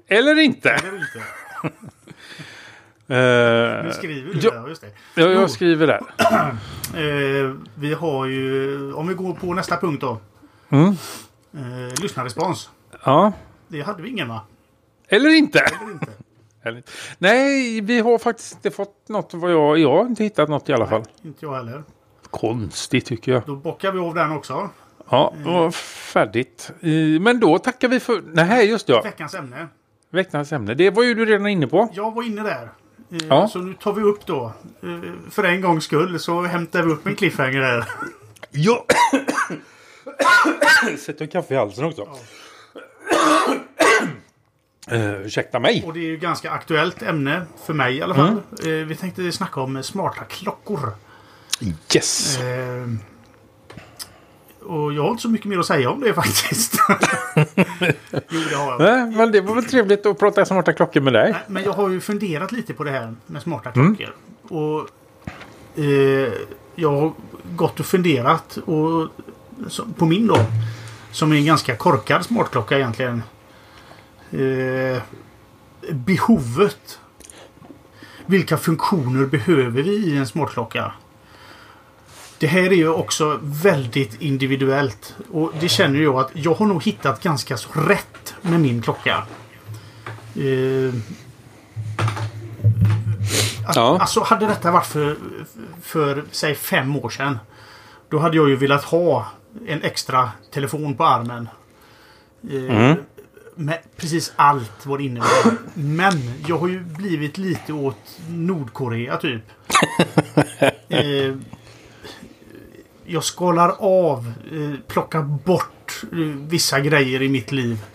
Eller 0.08 0.40
inte. 0.40 0.70
Eller 0.70 0.96
inte. 0.98 1.24
Eh, 3.10 3.84
Nu 3.84 3.92
skriver 3.94 4.34
du 4.34 4.40
ja. 4.40 4.52
där, 4.52 4.68
just 4.68 4.82
det. 4.82 4.92
ja, 5.16 5.28
jag 5.30 5.52
skriver 5.52 5.88
där. 5.88 6.02
Eh, 6.96 7.54
vi 7.76 7.94
har 7.94 8.26
ju, 8.26 8.94
om 8.94 9.08
vi 9.08 9.14
går 9.14 9.34
på 9.34 9.54
nästa 9.54 9.78
punkt 9.78 10.02
då. 10.02 10.20
Mm. 10.70 10.88
Eh, 11.54 12.02
lyssnarrespons. 12.02 12.70
Ja, 13.06 13.34
Det 13.68 13.82
hade 13.82 14.02
vi 14.02 14.10
ingen 14.10 14.28
va? 14.28 14.42
eller 15.08 15.30
inte. 15.30 15.60
Eller 15.60 15.92
inte? 15.92 16.12
Härligt. 16.68 16.92
Nej, 17.18 17.82
vi 17.82 18.00
har 18.00 18.18
faktiskt 18.18 18.54
inte 18.54 18.72
fått 18.72 19.10
något. 19.10 19.34
Vad 19.34 19.52
jag, 19.52 19.78
jag 19.78 19.92
har 19.98 20.06
inte 20.06 20.24
hittat 20.24 20.50
något 20.50 20.70
i 20.70 20.74
alla 20.74 20.88
fall. 20.88 21.04
Inte 21.24 21.46
jag 21.46 21.54
heller. 21.56 21.84
Konstigt 22.30 23.06
tycker 23.06 23.32
jag. 23.32 23.42
Då 23.46 23.56
bockar 23.56 23.92
vi 23.92 24.00
av 24.00 24.14
den 24.16 24.32
också. 24.32 24.70
Ja, 25.10 25.34
och 25.46 25.76
färdigt. 25.76 26.72
Men 27.22 27.40
då 27.40 27.60
tackar 27.60 27.88
vi 27.88 28.00
för... 28.00 28.24
Nej, 28.34 28.70
just 28.70 28.88
det, 28.88 28.94
ja. 28.94 29.02
Veckans 29.02 29.34
ämne. 29.34 29.68
Veckans 30.12 30.52
ämne. 30.52 30.74
Det 30.74 30.90
var 30.90 31.04
ju 31.04 31.14
du 31.14 31.26
redan 31.26 31.48
inne 31.48 31.68
på. 31.68 31.90
Jag 31.94 32.16
var 32.16 32.24
inne 32.24 32.44
där. 32.44 32.64
Eh, 33.12 33.28
Ja. 33.30 33.48
Så 33.48 33.60
nu 33.60 33.74
tar 33.74 33.94
vi 33.94 34.02
upp 34.02 34.26
då. 34.26 34.46
eh, 34.84 35.12
För 35.32 35.44
en 35.44 35.62
gångs 35.62 35.84
skull 35.84 36.20
så 36.20 36.42
hämtar 36.42 36.84
vi 36.84 36.92
upp 36.92 37.06
en 37.08 37.16
cliffhanger 37.16 37.60
där. 37.62 37.86
Ja. 38.52 38.86
Sätter 41.00 41.26
kaffe 41.26 41.54
i 41.54 41.58
halsen 41.58 41.86
också. 41.86 42.08
Uh, 44.92 45.26
ursäkta 45.26 45.60
mig. 45.60 45.84
Och 45.88 45.94
det 45.94 46.00
är 46.00 46.04
ju 46.10 46.18
ganska 46.18 46.52
aktuellt 46.52 47.02
ämne 47.02 47.42
för 47.66 47.74
mig 47.74 47.96
i 47.98 48.02
alla 48.02 48.16
fall. 48.16 48.28
Mm. 48.64 48.82
Eh, 48.82 48.88
Vi 48.88 48.96
tänkte 48.96 49.32
snacka 49.32 49.62
om 49.62 49.84
smarta 49.84 50.24
klockor. 50.24 50.92
Yes. 51.96 52.40
Eh, 52.40 52.88
Och 54.68 54.94
jag 54.94 55.04
har 55.04 55.10
inte 55.10 55.22
så 55.22 55.30
mycket 55.30 55.46
mer 55.48 55.60
att 55.60 55.66
säga 55.66 55.90
om 55.90 56.00
det 56.02 56.14
faktiskt. 56.24 56.74
jo, 58.30 58.40
det 58.50 58.56
har 58.56 58.72
jag. 58.72 58.80
Nej, 58.80 59.18
men 59.18 59.32
det 59.32 59.42
var 59.42 59.56
väl 59.56 59.66
trevligt 59.66 60.06
att 60.06 60.20
prata 60.20 60.46
smarta 60.46 60.74
klockor 60.74 61.02
med 61.02 61.14
dig. 61.14 61.32
Nej, 61.32 61.42
Men 61.48 61.64
jag 61.64 61.72
har 61.74 61.90
ju 61.90 62.02
funderat 62.02 62.52
lite 62.52 62.74
på 62.74 62.84
det 62.84 62.92
här 62.92 63.16
med 63.26 63.42
smarta 63.42 63.70
Mm. 63.72 63.96
klockor. 63.96 64.16
Och 64.58 64.90
eh, 65.84 66.34
Jag 66.76 66.92
har 66.92 67.14
gått 67.56 67.80
och 67.80 67.86
funderat 67.86 68.58
och, 68.66 69.08
på 69.98 70.06
min 70.06 70.28
då. 70.28 70.38
Som 71.12 71.32
är 71.32 71.36
en 71.36 71.46
ganska 71.46 71.76
korkad 71.76 72.26
smartklocka 72.26 72.78
egentligen. 72.78 73.24
Eh, 74.32 75.02
behovet. 75.92 77.00
Vilka 78.26 78.58
funktioner 78.58 79.26
behöver 79.26 79.82
vi 79.82 79.96
i 79.96 80.18
en 80.18 80.28
smartklocka? 80.28 80.92
Det 82.40 82.48
här 82.48 82.64
är 82.64 82.76
ju 82.76 82.90
också 82.90 83.40
väldigt 83.42 84.22
individuellt. 84.22 85.16
Och 85.32 85.54
det 85.60 85.70
känner 85.70 86.00
jag 86.00 86.16
att 86.20 86.32
jag 86.34 86.54
har 86.54 86.66
nog 86.66 86.84
hittat 86.84 87.24
ganska 87.24 87.58
så 87.58 87.70
rätt 87.80 88.36
med 88.42 88.60
min 88.60 88.82
klocka. 88.82 89.24
Eh, 90.36 90.94
att, 93.68 93.76
Ja. 93.76 93.98
Alltså 94.00 94.24
hade 94.24 94.46
detta 94.48 94.72
varit 94.72 94.86
för, 94.86 95.18
för 95.82 96.24
säg 96.32 96.56
fem 96.56 96.96
år 96.96 97.10
sedan. 97.10 97.40
Då 98.10 98.20
hade 98.20 98.38
jag 98.38 98.50
ju 98.50 98.56
velat 98.56 98.84
ha 98.84 99.26
en 99.68 99.82
extra 99.82 100.32
telefon 100.52 100.98
på 100.98 101.06
armen. 101.06 101.50
Eh, 102.52 102.96
Med 103.60 103.80
precis 103.96 104.34
allt 104.36 104.86
vad 104.86 105.00
det 105.00 105.04
innebär. 105.04 105.28
Men 105.74 106.14
jag 106.48 106.58
har 106.58 106.68
ju 106.68 106.80
blivit 106.80 107.38
lite 107.38 107.74
åt 107.74 108.20
Nordkorea 108.30 109.18
typ. 109.18 109.42
eh, 110.90 111.36
jag 113.06 113.24
skalar 113.24 113.76
av, 113.80 114.34
eh, 114.52 114.80
plockar 114.88 115.22
bort 115.22 116.04
eh, 116.12 116.18
vissa 116.50 116.80
grejer 116.80 117.22
i 117.22 117.30
mitt 117.30 117.52
liv. 117.52 117.86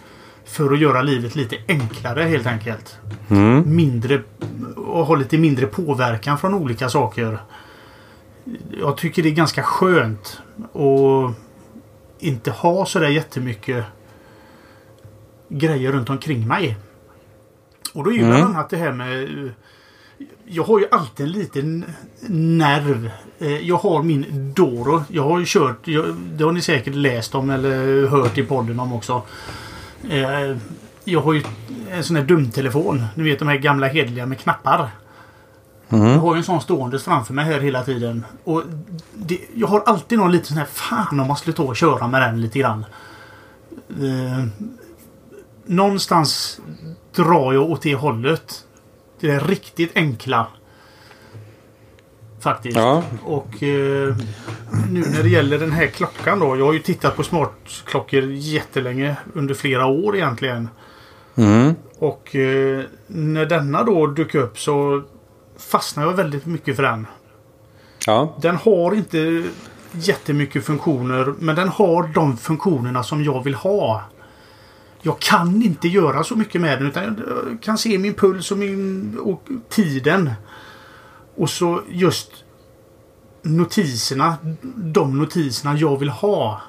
För 0.45 0.73
att 0.73 0.79
göra 0.79 1.03
livet 1.03 1.35
lite 1.35 1.57
enklare 1.69 2.23
helt 2.23 2.47
enkelt. 2.47 2.99
Mindre 3.65 4.23
och 4.77 5.07
ha 5.07 5.15
lite 5.15 5.39
mindre 5.39 5.67
påverkan 5.67 6.39
från 6.39 6.55
olika 6.55 6.89
saker. 6.89 7.39
Jag 8.81 8.97
tycker 8.97 9.23
det 9.23 9.29
är 9.29 9.35
ganska 9.35 9.63
skönt 9.63 10.41
att 10.63 11.35
inte 12.19 12.51
ha 12.51 12.87
sådär 12.87 13.09
jättemycket 13.09 13.85
grejer 15.59 15.93
runt 15.93 16.11
omkring 16.11 16.47
mig. 16.49 16.77
Och 17.93 18.05
då 18.05 18.11
är 18.11 18.15
ju 18.15 18.27
bland 18.27 18.45
annat 18.45 18.71
det 18.71 18.77
här 18.77 18.93
med 18.93 19.23
eh, 19.23 19.51
jag 20.45 20.63
har 20.65 20.79
ju 20.79 20.87
alltid 20.91 21.27
en 21.27 21.33
liten 21.33 21.85
nerv. 22.29 23.11
Eh, 23.39 23.59
Jag 23.59 23.77
har 23.77 24.03
min 24.03 24.53
Doro. 24.57 25.03
Jag 25.09 25.23
har 25.23 25.39
ju 25.39 25.45
kört, 25.49 25.89
jag, 25.89 26.15
det 26.15 26.45
har 26.45 26.53
ni 26.53 26.61
säkert 26.63 26.95
läst 26.95 27.35
om 27.35 27.51
eller 27.51 28.07
hört 28.07 28.39
i 28.39 28.43
podden 28.43 28.81
om 28.81 28.93
också. 28.93 29.23
Eh, 30.11 30.57
Jag 31.05 31.21
har 31.21 31.33
ju 31.33 31.43
en 31.91 32.05
sån 32.05 32.17
här 32.17 32.25
dumtelefon. 32.25 33.05
Ni 33.15 33.25
vet 33.25 33.39
de 33.39 33.49
här 33.49 33.57
gamla 33.57 33.87
hedliga 33.87 34.27
med 34.27 34.39
knappar. 34.39 34.91
Jag 35.89 35.99
har 36.19 36.35
ju 36.35 36.39
en 36.39 36.45
sån 36.45 36.61
stående 36.61 36.99
framför 36.99 37.35
mig 37.35 37.45
här 37.45 37.61
hela 37.61 37.85
tiden. 37.85 38.25
Och 38.45 38.63
det, 39.15 39.39
jag 39.55 39.67
har 39.67 39.81
alltid 39.81 40.19
någon 40.19 40.33
liten 40.33 40.47
sån 40.47 40.57
här 40.57 40.65
Fan 40.67 41.21
om 41.21 41.27
man 41.29 41.37
skulle 41.37 41.57
ta 41.57 41.63
och 41.63 41.77
köra 41.77 42.09
med 42.09 42.23
den 42.23 42.41
lite 42.41 42.59
grann. 42.59 42.85
Någonstans 45.65 46.61
drar 47.15 47.53
jag 47.53 47.71
åt 47.71 47.83
det 47.83 47.95
hållet. 47.95 48.65
Det 49.21 49.31
är 49.31 49.41
riktigt 49.41 49.91
enkla. 49.95 50.47
Faktiskt. 52.41 52.77
Ja. 52.77 53.03
Och 53.25 53.63
eh, 53.63 54.17
nu 54.91 55.01
när 55.01 55.23
det 55.23 55.29
gäller 55.29 55.59
den 55.59 55.73
här 55.73 55.87
klockan 55.87 56.39
då. 56.39 56.57
Jag 56.57 56.67
har 56.67 56.73
ju 56.73 56.79
tittat 56.79 57.17
på 57.17 57.23
smartklockor 57.23 58.23
jättelänge. 58.23 59.17
Under 59.35 59.55
flera 59.55 59.87
år 59.87 60.17
egentligen. 60.17 60.69
Mm. 61.35 61.75
Och 61.99 62.37
eh, 62.37 62.85
när 63.07 63.47
denna 63.47 63.83
då 63.83 64.07
dök 64.07 64.35
upp 64.35 64.59
så 64.59 65.03
fastnade 65.59 66.09
jag 66.09 66.17
väldigt 66.17 66.47
mycket 66.47 66.77
för 66.77 66.83
den. 66.83 67.07
Ja. 68.07 68.37
Den 68.41 68.57
har 68.57 68.95
inte 68.95 69.45
jättemycket 69.93 70.65
funktioner 70.65 71.35
men 71.39 71.57
den 71.57 71.69
har 71.69 72.11
de 72.15 72.37
funktionerna 72.37 73.03
som 73.03 73.25
jag 73.25 73.45
vill 73.45 73.55
ha. 73.55 74.03
Jag 75.03 75.19
kan 75.19 75.63
inte 75.63 75.89
göra 75.89 76.25
så 76.25 76.37
mycket 76.37 76.61
med 76.61 76.79
den 76.79 76.89
utan 76.89 77.05
jag 77.05 77.63
kan 77.63 77.79
se 77.79 77.99
min 77.99 78.15
puls 78.15 78.51
och, 78.51 78.59
min, 78.59 79.19
och 79.19 79.49
tiden. 79.69 80.31
Och 81.37 81.51
så 81.51 81.83
just 81.89 82.31
notiserna. 83.43 84.37
De 84.77 85.19
notiserna 85.19 85.77
jag 85.77 85.99
vill 85.99 86.09
ha. 86.09 86.61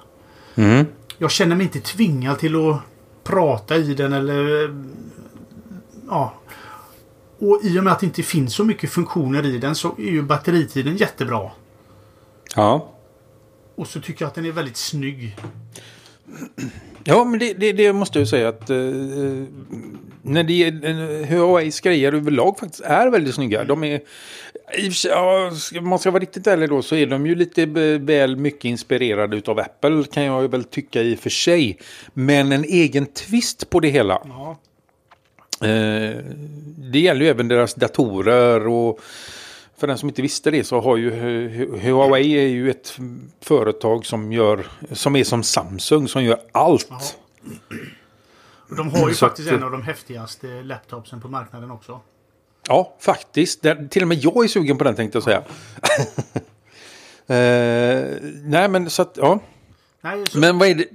Mm. 0.56 0.86
Jag 1.18 1.32
känner 1.32 1.56
mig 1.56 1.66
inte 1.66 1.80
tvingad 1.80 2.40
till 2.40 2.70
att 2.70 2.80
prata 3.24 3.76
i 3.76 3.94
den 3.94 4.14
eller... 4.14 4.76
Ja. 6.10 6.34
Och 7.40 7.60
i 7.64 7.80
och 7.80 7.84
med 7.84 7.94
att 7.94 8.00
det 8.00 8.06
inte 8.06 8.24
finns 8.24 8.56
så 8.56 8.64
mycket 8.64 8.90
funktioner 8.90 9.46
i 9.46 9.58
den 9.58 9.76
så 9.76 9.96
är 9.98 10.12
ju 10.12 10.22
batteritiden 10.22 10.98
jättebra. 10.98 11.52
Ja. 12.56 12.90
Och 13.76 13.88
så 13.88 14.02
tycker 14.02 14.26
jag 14.26 14.28
att 14.28 14.36
den 14.36 14.46
är 14.46 14.52
väldigt 14.52 14.78
snygg. 14.78 15.38
Ja, 17.04 17.24
men 17.24 17.40
det, 17.40 17.54
det, 17.54 17.72
det 17.72 17.94
måste 17.94 18.20
jag 18.20 18.28
säga 18.28 18.50
att 18.50 18.70
eh, 18.70 18.78
när 20.22 20.44
det 20.44 21.26
Huaweis 21.30 21.80
grejer 21.80 22.14
överlag 22.14 22.60
faktiskt 22.60 22.84
är 22.84 23.08
väldigt 23.10 23.36
snygga. 23.36 23.64
De 23.64 23.84
är, 23.84 24.02
ja, 25.06 25.52
om 25.80 25.90
man 25.90 26.00
ska 26.00 26.12
vara 26.12 26.22
riktigt 26.22 26.48
ärlig 26.48 26.70
då 26.70 26.82
så 26.82 26.96
är 26.96 27.06
de 27.06 27.26
ju 27.28 27.36
lite 27.36 27.66
väl 27.98 28.36
mycket 28.36 28.66
inspirerade 28.66 29.38
utav 29.38 29.60
Apple 29.60 30.04
kan 30.14 30.24
jag 30.24 30.52
väl 30.52 30.64
tycka 30.64 31.02
i 31.02 31.16
och 31.16 31.20
för 31.20 31.30
sig. 31.30 31.78
Men 32.14 32.52
en 32.52 32.64
egen 32.64 33.06
twist 33.06 33.70
på 33.70 33.80
det 33.80 33.90
hela. 33.90 34.22
Ja. 34.26 34.58
Eh, 35.68 36.18
det 36.78 37.00
gäller 37.00 37.22
ju 37.22 37.28
även 37.28 37.48
deras 37.48 37.74
datorer 37.74 38.68
och 38.68 39.00
för 39.84 39.88
den 39.88 39.98
som 39.98 40.10
inte 40.10 40.22
visste 40.22 40.52
det 40.52 40.64
så 40.64 40.82
har 40.82 40.98
ju 40.98 41.12
Hu- 41.12 41.80
Huawei 41.80 42.32
är 42.34 42.48
ju 42.48 42.70
ett 42.70 42.98
företag 43.42 44.06
som 44.06 44.32
gör 44.32 44.68
som 44.92 45.16
är 45.16 45.24
som 45.24 45.44
Samsung 45.44 46.08
som 46.08 46.24
gör 46.24 46.40
allt. 46.52 46.88
Ja. 46.90 47.00
De 48.78 48.90
har 48.92 49.08
ju 49.10 49.14
Så 49.16 49.26
faktiskt 49.28 49.48
att- 49.50 49.54
en 49.58 49.64
av 49.64 49.72
de 49.72 49.82
häftigaste 49.82 50.48
laptopsen 50.64 51.22
på 51.22 51.28
marknaden 51.28 51.72
också. 51.72 52.00
Ja, 52.68 52.96
faktiskt. 53.00 53.62
Den, 53.62 53.90
till 53.90 54.02
och 54.02 54.08
med 54.08 54.18
jag 54.18 54.44
är 54.44 54.48
sugen 54.48 54.78
på 54.78 54.84
den 54.84 54.96
tänkte 54.96 55.16
jag 55.16 55.24
säga. 55.24 55.38
eh, 57.28 58.18
nej, 58.44 58.68
men 58.70 58.90
så 58.90 59.02
att 59.02 59.18
ja. 59.22 59.40
Nej, 60.02 60.24
så 60.30 60.38
Men 60.40 60.60
vad 60.60 60.68
är 60.68 60.76
det? 60.76 60.86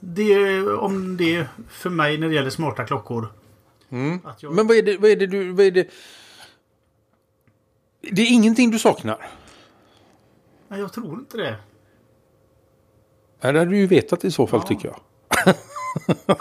det 0.00 0.32
är 0.32 0.74
om 0.80 1.16
det 1.16 1.46
för 1.70 1.90
mig 1.90 2.18
när 2.18 2.28
det 2.28 2.34
gäller 2.34 2.50
smarta 2.50 2.84
klockor. 2.84 3.32
Att 4.24 4.42
jag, 4.42 4.54
Men 4.54 4.66
vad 4.66 4.76
är 4.76 4.82
det, 4.82 4.96
vad 4.96 5.10
är 5.10 5.16
det 5.16 5.26
du, 5.26 5.52
vad 5.52 5.66
är 5.66 5.70
det? 5.70 5.86
Det 8.12 8.22
är 8.22 8.32
ingenting 8.32 8.70
du 8.70 8.78
saknar. 8.78 9.26
nej, 10.68 10.80
jag 10.80 10.92
tror 10.92 11.18
inte 11.18 11.36
det. 11.36 11.56
Det 13.40 13.46
hade 13.46 13.64
du 13.64 13.76
ju 13.76 13.86
vetat 13.86 14.24
i 14.24 14.30
så 14.30 14.46
fall 14.46 14.60
Ja. 14.62 14.68
tycker 14.68 14.88
jag. 14.88 14.98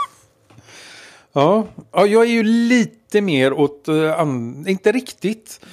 ja. 1.33 1.67
ja, 1.91 2.05
jag 2.05 2.23
är 2.23 2.29
ju 2.29 2.43
lite 2.43 3.21
mer 3.21 3.53
åt, 3.53 3.87
eh, 3.87 4.21
inte 4.67 4.91
riktigt 4.91 5.65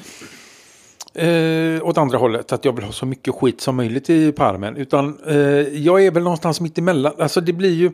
eh, 1.14 1.82
åt 1.86 1.98
andra 1.98 2.18
hållet. 2.18 2.52
Att 2.52 2.64
jag 2.64 2.72
vill 2.72 2.84
ha 2.84 2.92
så 2.92 3.06
mycket 3.06 3.34
skit 3.34 3.60
som 3.60 3.76
möjligt 3.76 4.10
i 4.10 4.32
parmen. 4.32 4.76
Utan 4.76 5.18
eh, 5.26 5.36
jag 5.78 6.04
är 6.04 6.10
väl 6.10 6.22
någonstans 6.22 6.60
mitt 6.60 6.78
emellan. 6.78 7.12
Alltså 7.18 7.40
det 7.40 7.52
blir 7.52 7.74
ju, 7.74 7.92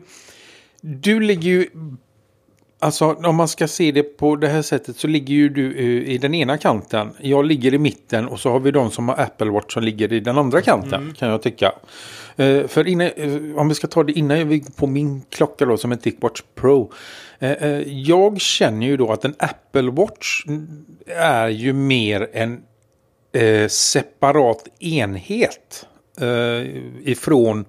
du 0.81 1.19
ligger 1.19 1.49
ju 1.49 1.69
Alltså 2.81 3.13
om 3.13 3.35
man 3.35 3.47
ska 3.47 3.67
se 3.67 3.91
det 3.91 4.03
på 4.03 4.35
det 4.35 4.47
här 4.47 4.61
sättet 4.61 4.97
så 4.97 5.07
ligger 5.07 5.33
ju 5.33 5.49
du 5.49 5.77
eh, 5.77 6.13
i 6.13 6.17
den 6.17 6.33
ena 6.33 6.57
kanten. 6.57 7.11
Jag 7.19 7.45
ligger 7.45 7.73
i 7.73 7.77
mitten 7.77 8.27
och 8.27 8.39
så 8.39 8.51
har 8.51 8.59
vi 8.59 8.71
de 8.71 8.91
som 8.91 9.09
har 9.09 9.19
Apple 9.19 9.51
Watch 9.51 9.73
som 9.73 9.83
ligger 9.83 10.13
i 10.13 10.19
den 10.19 10.37
andra 10.37 10.61
kanten 10.61 11.13
kan 11.17 11.29
jag 11.29 11.41
tycka. 11.41 11.71
Eh, 12.37 12.67
för 12.67 12.87
innan, 12.87 13.07
eh, 13.07 13.57
om 13.57 13.67
vi 13.67 13.75
ska 13.75 13.87
ta 13.87 14.03
det 14.03 14.11
innan 14.11 14.47
vi 14.47 14.63
på 14.75 14.87
min 14.87 15.21
klocka 15.29 15.65
då 15.65 15.77
som 15.77 15.91
är 15.91 15.95
TicWatch 15.95 16.41
Pro. 16.55 16.91
Jag 17.85 18.41
känner 18.41 18.87
ju 18.87 18.97
då 18.97 19.11
att 19.11 19.25
en 19.25 19.35
Apple 19.39 19.91
Watch 19.91 20.45
är 21.15 21.47
ju 21.47 21.73
mer 21.73 22.29
en 22.33 22.61
separat 23.69 24.67
enhet 24.79 25.87
ifrån 27.03 27.65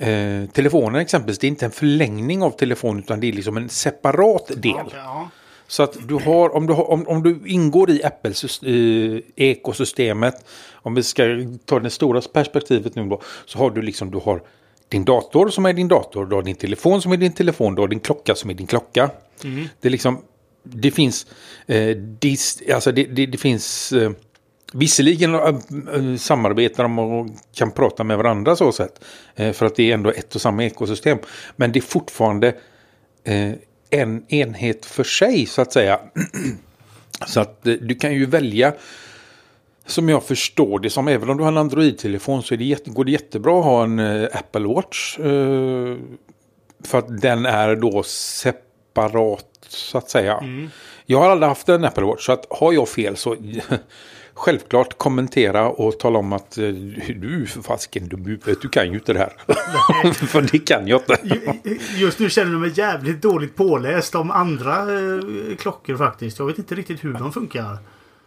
eh, 0.00 0.50
telefonen 0.52 1.00
exempelvis. 1.00 1.38
Det 1.38 1.46
är 1.46 1.48
inte 1.48 1.64
en 1.64 1.70
förlängning 1.70 2.42
av 2.42 2.50
telefonen 2.50 3.02
utan 3.02 3.20
det 3.20 3.28
är 3.28 3.32
liksom 3.32 3.56
en 3.56 3.68
separat 3.68 4.50
del. 4.56 4.74
Okej, 4.74 4.92
ja. 4.94 5.30
Så 5.66 5.82
att 5.82 6.08
du 6.08 6.14
har, 6.14 6.56
om 6.56 6.66
du, 6.66 6.72
har, 6.72 6.90
om, 6.90 7.08
om 7.08 7.22
du 7.22 7.40
ingår 7.46 7.90
i 7.90 8.04
Apples 8.04 8.62
eh, 8.62 9.20
ekosystemet, 9.36 10.44
om 10.72 10.94
vi 10.94 11.02
ska 11.02 11.24
ta 11.64 11.80
det 11.80 11.90
stora 11.90 12.20
perspektivet 12.20 12.94
nu 12.94 13.08
då, 13.08 13.20
så 13.46 13.58
har 13.58 13.70
du 13.70 13.82
liksom, 13.82 14.10
du 14.10 14.18
har 14.18 14.42
din 14.88 15.04
dator 15.04 15.48
som 15.48 15.66
är 15.66 15.72
din 15.72 15.88
dator, 15.88 16.26
du 16.26 16.34
har 16.34 16.42
din 16.42 16.56
telefon 16.56 17.02
som 17.02 17.12
är 17.12 17.16
din 17.16 17.32
telefon, 17.32 17.74
du 17.74 17.80
har 17.80 17.88
din 17.88 18.00
klocka 18.00 18.34
som 18.34 18.50
är 18.50 18.54
din 18.54 18.66
klocka. 18.66 19.10
Det 19.80 19.88
är 19.88 19.90
liksom, 19.90 20.22
det 20.62 20.90
finns, 20.90 21.26
eh, 21.66 21.96
dis, 21.96 22.62
alltså 22.74 22.92
det, 22.92 23.04
det, 23.04 23.26
det 23.26 23.38
finns, 23.38 23.92
eh, 23.92 24.10
visserligen 24.72 25.34
eh, 25.34 25.40
eh, 25.94 26.16
samarbetar 26.16 26.82
de 26.82 26.98
och 26.98 27.26
kan 27.54 27.70
prata 27.70 28.04
med 28.04 28.16
varandra 28.16 28.56
så 28.56 28.72
sätt, 28.72 29.04
eh, 29.36 29.52
för 29.52 29.66
att 29.66 29.76
det 29.76 29.90
är 29.90 29.94
ändå 29.94 30.10
ett 30.10 30.34
och 30.34 30.40
samma 30.40 30.64
ekosystem. 30.64 31.18
Men 31.56 31.72
det 31.72 31.78
är 31.78 31.82
fortfarande 31.82 32.54
en 33.90 34.24
enhet 34.28 34.86
för 34.86 35.04
sig 35.04 35.46
så 35.46 35.62
att 35.62 35.72
säga. 35.72 36.00
så 37.26 37.40
att 37.40 37.62
du 37.62 37.94
kan 37.94 38.14
ju 38.14 38.26
välja 38.26 38.74
som 39.86 40.08
jag 40.08 40.24
förstår 40.24 40.78
det 40.78 40.90
som, 40.90 41.08
även 41.08 41.30
om 41.30 41.36
du 41.36 41.42
har 41.42 41.52
en 41.52 41.58
Android-telefon 41.58 42.42
så 42.42 42.54
är 42.54 42.58
det 42.58 42.64
jätte, 42.64 42.90
går 42.90 43.04
det 43.04 43.12
jättebra 43.12 43.58
att 43.58 43.64
ha 43.64 43.84
en 43.84 44.00
Apple 44.32 44.66
Watch. 44.66 45.16
För 46.84 46.98
att 46.98 47.20
den 47.20 47.46
är 47.46 47.76
då 47.76 48.02
separat 48.02 49.46
så 49.68 49.98
att 49.98 50.10
säga. 50.10 50.40
Jag 51.06 51.18
har 51.18 51.30
aldrig 51.30 51.48
haft 51.48 51.68
en 51.68 51.84
Apple 51.84 52.04
Watch 52.04 52.26
så 52.26 52.32
att 52.32 52.46
har 52.50 52.72
jag 52.72 52.88
fel 52.88 53.16
så 53.16 53.36
självklart 54.40 54.98
kommentera 54.98 55.68
och 55.68 55.98
tala 55.98 56.18
om 56.18 56.32
att 56.32 56.58
eh, 56.58 56.64
du 57.16 57.46
för 57.46 57.62
fasken, 57.62 58.08
du, 58.08 58.38
du 58.62 58.68
kan 58.68 58.86
ju 58.88 58.94
inte 58.94 59.12
det 59.12 59.18
här. 59.18 59.32
för 60.26 60.42
det 60.52 60.58
kan 60.58 60.88
jag 60.88 61.00
inte. 61.00 61.16
Ju- 61.64 61.78
Just 61.96 62.18
nu 62.18 62.30
känner 62.30 62.52
jag 62.52 62.60
mig 62.60 62.72
jävligt 62.74 63.22
dåligt 63.22 63.56
påläst 63.56 64.14
om 64.14 64.30
andra 64.30 64.72
eh, 64.82 65.56
klockor 65.58 65.96
faktiskt. 65.96 66.38
Jag 66.38 66.46
vet 66.46 66.58
inte 66.58 66.74
riktigt 66.74 67.04
hur 67.04 67.12
de 67.12 67.32
funkar. 67.32 67.78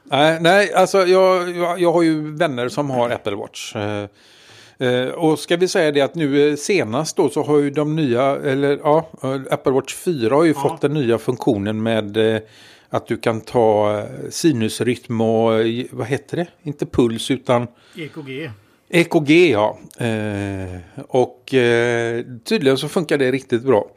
Nej, 0.04 0.38
nej 0.42 0.74
alltså 0.74 0.98
jag, 1.06 1.50
jag, 1.58 1.80
jag 1.82 1.92
har 1.94 2.02
ju 2.02 2.36
vänner 2.36 2.70
som 2.70 2.90
har 2.90 3.10
Apple 3.10 3.36
Watch. 3.36 3.76
Eh, 3.76 4.08
eh, 4.90 5.08
och 5.10 5.40
ska 5.40 5.58
vi 5.58 5.68
säga 5.68 5.92
det 5.92 6.02
att 6.02 6.16
nu 6.16 6.58
senast 6.58 7.16
då 7.18 7.30
så 7.30 7.44
har 7.44 7.58
ju 7.60 7.70
de 7.70 7.96
nya, 7.96 8.24
eller 8.36 8.80
ja, 8.84 9.10
Apple 9.52 9.72
Watch 9.72 9.94
4 9.96 10.36
har 10.36 10.44
ju 10.44 10.54
Ja. 10.56 10.62
fått 10.70 10.82
den 10.82 10.94
nya 10.94 11.18
funktionen 11.18 11.84
med 11.84 12.18
eh, 12.36 12.42
att 12.94 13.08
du 13.08 13.18
kan 13.18 13.42
ta 13.42 14.00
eh, 14.00 14.30
sinusrytm 14.30 15.22
och 15.22 15.60
eh, 15.60 15.86
vad 15.92 16.08
heter 16.08 16.38
det? 16.38 16.48
Inte 16.64 16.86
puls 16.86 17.32
utan 17.32 17.68
EKG. 17.96 18.52
EKG 18.90 19.30
ja. 19.52 19.80
Eh, 19.98 20.80
och 21.08 21.54
eh, 21.54 22.26
tydligen 22.44 22.78
så 22.78 22.90
funkar 22.90 23.18
det 23.18 23.32
riktigt 23.32 23.64
bra. 23.64 23.92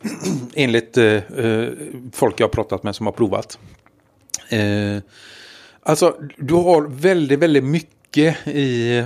Enligt 0.54 0.96
eh, 0.96 1.04
eh, 1.04 1.68
folk 2.12 2.40
jag 2.40 2.46
har 2.46 2.52
pratat 2.52 2.82
med 2.82 2.96
som 2.96 3.06
har 3.06 3.12
provat. 3.12 3.58
Eh, 4.48 5.02
alltså 5.82 6.16
du 6.36 6.54
har 6.54 6.82
väldigt, 6.88 7.38
väldigt 7.38 7.64
mycket 7.64 8.46
i 8.46 9.04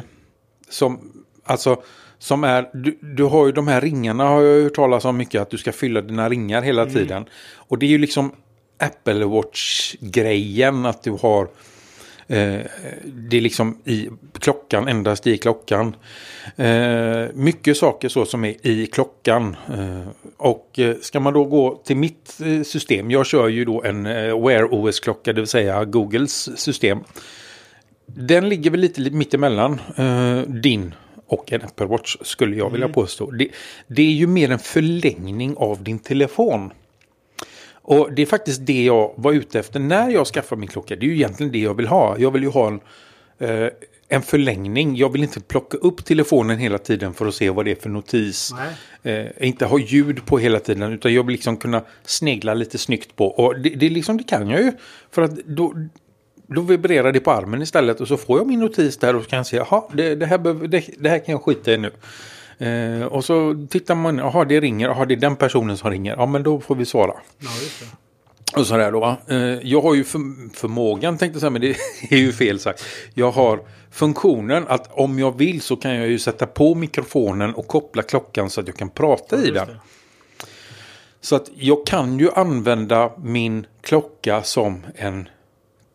som, 0.69 1.25
alltså 1.45 1.83
som 2.19 2.45
är, 2.45 2.71
du, 2.73 2.99
du 3.01 3.25
har 3.25 3.47
ju 3.47 3.53
de 3.53 3.69
här 3.69 3.81
ringarna 3.81 4.25
har 4.25 4.43
jag 4.43 4.63
hört 4.63 4.75
talas 4.75 5.05
om 5.05 5.17
mycket 5.17 5.43
att 5.43 5.51
du 5.51 5.59
ska 5.59 5.73
fylla 5.73 6.01
dina 6.01 6.29
ringar 6.29 6.63
hela 6.63 6.87
tiden. 6.87 7.25
Och 7.55 7.79
det 7.79 7.87
är 7.87 7.91
ju 7.91 7.99
liksom 7.99 8.33
Apple 8.79 9.25
Watch-grejen 9.25 10.87
att 10.87 11.03
du 11.03 11.11
har 11.11 11.49
Eh, 12.29 12.61
det 13.05 13.37
är 13.37 13.41
liksom 13.41 13.79
i 13.85 14.09
klockan, 14.39 14.89
endast 14.89 15.27
i 15.27 15.39
klockan. 15.39 15.97
Eh, 16.57 17.25
mycket 17.35 17.77
saker 17.77 18.09
så 18.09 18.25
som 18.25 18.45
är 18.45 18.67
i 18.67 18.87
klockan. 18.87 19.57
Eh, 19.69 20.09
och 20.37 20.79
eh, 20.79 20.97
ska 21.01 21.21
man 21.21 21.33
då 21.33 21.45
gå 21.45 21.83
till 21.85 21.97
mitt 21.97 22.41
eh, 22.45 22.63
system. 22.63 23.11
Jag 23.11 23.27
kör 23.27 23.49
ju 23.49 23.65
då 23.65 23.83
en 23.83 24.07
eh, 24.07 24.47
Wear 24.47 24.75
OS-klocka, 24.75 25.33
det 25.33 25.41
vill 25.41 25.49
säga 25.49 25.85
Googles 25.85 26.59
system. 26.61 26.99
Den 28.07 28.49
ligger 28.49 28.71
väl 28.71 28.81
lite 28.81 29.11
mittemellan 29.11 29.81
eh, 29.97 30.41
din 30.41 30.95
och 31.27 31.53
en 31.53 31.63
Apple 31.63 31.87
Watch 31.87 32.17
skulle 32.21 32.57
jag 32.57 32.71
vilja 32.71 32.89
påstå. 32.89 33.31
Det, 33.31 33.49
det 33.87 34.03
är 34.03 34.13
ju 34.13 34.27
mer 34.27 34.51
en 34.51 34.59
förlängning 34.59 35.57
av 35.57 35.83
din 35.83 35.99
telefon. 35.99 36.71
Och 37.89 38.13
det 38.13 38.23
är 38.23 38.27
faktiskt 38.27 38.67
det 38.67 38.85
jag 38.85 39.13
var 39.17 39.33
ute 39.33 39.59
efter 39.59 39.81
när 39.81 40.11
jag 40.11 40.27
skaffade 40.27 40.61
min 40.61 40.69
klocka. 40.69 40.97
Det 40.97 41.07
är 41.07 41.09
ju 41.09 41.15
egentligen 41.15 41.53
det 41.53 41.59
jag 41.59 41.75
vill 41.75 41.87
ha. 41.87 42.19
Jag 42.19 42.31
vill 42.31 42.43
ju 42.43 42.49
ha 42.49 42.67
en, 42.69 42.81
eh, 43.39 43.69
en 44.09 44.23
förlängning. 44.23 44.97
Jag 44.97 45.13
vill 45.13 45.23
inte 45.23 45.41
plocka 45.41 45.77
upp 45.79 46.05
telefonen 46.05 46.59
hela 46.59 46.79
tiden 46.79 47.15
för 47.15 47.27
att 47.27 47.35
se 47.35 47.51
vad 47.51 47.65
det 47.65 47.71
är 47.71 47.75
för 47.75 47.89
notis. 47.89 48.51
Eh, 49.03 49.27
inte 49.49 49.67
ha 49.67 49.79
ljud 49.79 50.27
på 50.27 50.39
hela 50.39 50.61
tiden 50.61 50.93
utan 50.93 51.15
jag 51.15 51.27
vill 51.27 51.33
liksom 51.33 51.57
kunna 51.57 51.83
snegla 52.05 52.55
lite 52.55 52.79
snyggt 52.79 53.17
på. 53.17 53.27
Och 53.27 53.61
det, 53.61 53.69
det, 53.69 53.89
liksom, 53.91 54.17
det 54.17 54.25
kan 54.25 54.49
jag 54.51 54.61
ju. 54.63 54.73
För 55.11 55.23
att 55.23 55.37
då, 55.37 55.75
då 56.47 56.61
vibrerar 56.61 57.13
det 57.13 57.21
på 57.21 57.31
armen 57.31 57.63
istället 57.63 58.01
och 58.01 58.09
så 58.09 58.17
får 58.17 58.39
jag 58.39 58.47
min 58.47 58.61
notis 58.61 58.97
där 58.97 59.17
och 59.17 59.23
så 59.25 59.29
kan 59.31 59.37
jag 59.37 59.47
se, 59.47 59.57
jaha, 59.57 59.83
det, 59.93 60.15
det, 60.15 60.27
här 60.27 60.39
behöver- 60.39 60.69
det, 60.69 60.85
det 60.99 61.09
här 61.09 61.19
kan 61.19 61.33
jag 61.33 61.43
skita 61.43 61.73
i 61.73 61.79
nu. 61.79 61.91
Eh, 62.59 63.03
och 63.07 63.25
så 63.25 63.67
tittar 63.71 63.95
man, 63.95 64.19
jaha 64.19 64.45
det 64.45 64.61
ringer, 64.61 64.89
jaha 64.89 65.05
det 65.05 65.15
är 65.15 65.19
den 65.19 65.37
personen 65.37 65.77
som 65.77 65.91
ringer, 65.91 66.15
ja 66.19 66.27
men 66.27 66.43
då 66.43 66.61
får 66.61 66.75
vi 66.75 66.85
svara. 66.85 67.13
Ja. 67.39 67.49
Och 68.61 68.67
sådär 68.67 68.93
då. 68.93 69.01
va. 69.01 69.17
Eh, 69.29 69.37
jag 69.63 69.81
har 69.83 69.95
ju 69.95 70.05
för, 70.05 70.21
förmågan 70.57 71.19
tänkte 71.19 71.37
jag 71.37 71.41
säga, 71.41 71.51
men 71.51 71.61
det 71.61 71.71
är 72.11 72.17
ju 72.17 72.33
fel 72.33 72.59
sagt. 72.61 72.85
Jag 73.15 73.31
har 73.31 73.61
funktionen 73.91 74.65
att 74.69 74.89
om 74.93 75.19
jag 75.19 75.39
vill 75.39 75.61
så 75.61 75.77
kan 75.77 75.95
jag 75.95 76.09
ju 76.09 76.19
sätta 76.19 76.47
på 76.47 76.75
mikrofonen 76.75 77.55
och 77.55 77.67
koppla 77.69 78.03
klockan 78.03 78.51
så 78.51 78.61
att 78.61 78.67
jag 78.67 78.77
kan 78.77 78.91
prata 78.91 79.37
i 79.37 79.41
Just 79.41 79.55
den. 79.55 79.67
det. 79.69 79.77
Så 81.21 81.37
att 81.37 81.51
jag 81.57 81.87
kan 81.87 82.19
ju 82.19 82.31
använda 82.35 83.13
min 83.23 83.67
klocka 83.81 84.43
som 84.43 84.87
en 84.95 85.29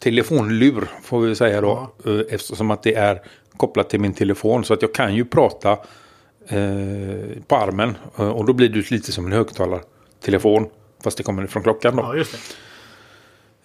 telefonlur 0.04 0.90
får 1.04 1.20
vi 1.22 1.36
säga 1.36 1.62
då. 1.62 1.90
eh, 2.06 2.20
Eftersom 2.36 2.72
att 2.72 2.84
det 2.84 2.96
är 2.96 3.22
kopplat 3.58 3.90
till 3.90 4.00
min 4.00 4.14
telefon. 4.14 4.64
Så 4.64 4.74
att 4.74 4.82
jag 4.82 4.94
kan 4.94 5.16
ju 5.16 5.26
prata 5.26 5.78
eh, 6.48 7.42
på 7.48 7.56
armen. 7.56 7.98
Eh, 8.18 8.30
Och 8.30 8.46
då 8.46 8.54
blir 8.54 8.70
det 8.70 8.92
lite 8.92 9.12
som 9.12 9.26
en 9.26 9.32
högtalartelefon. 9.32 10.68
Fast 11.04 11.18
det 11.18 11.24
kommer 11.24 11.48
från 11.48 11.64
klockan 11.64 11.96
då. 11.96 12.04
Ja, 12.04 12.16
just 12.16 12.32
det. 12.32 12.38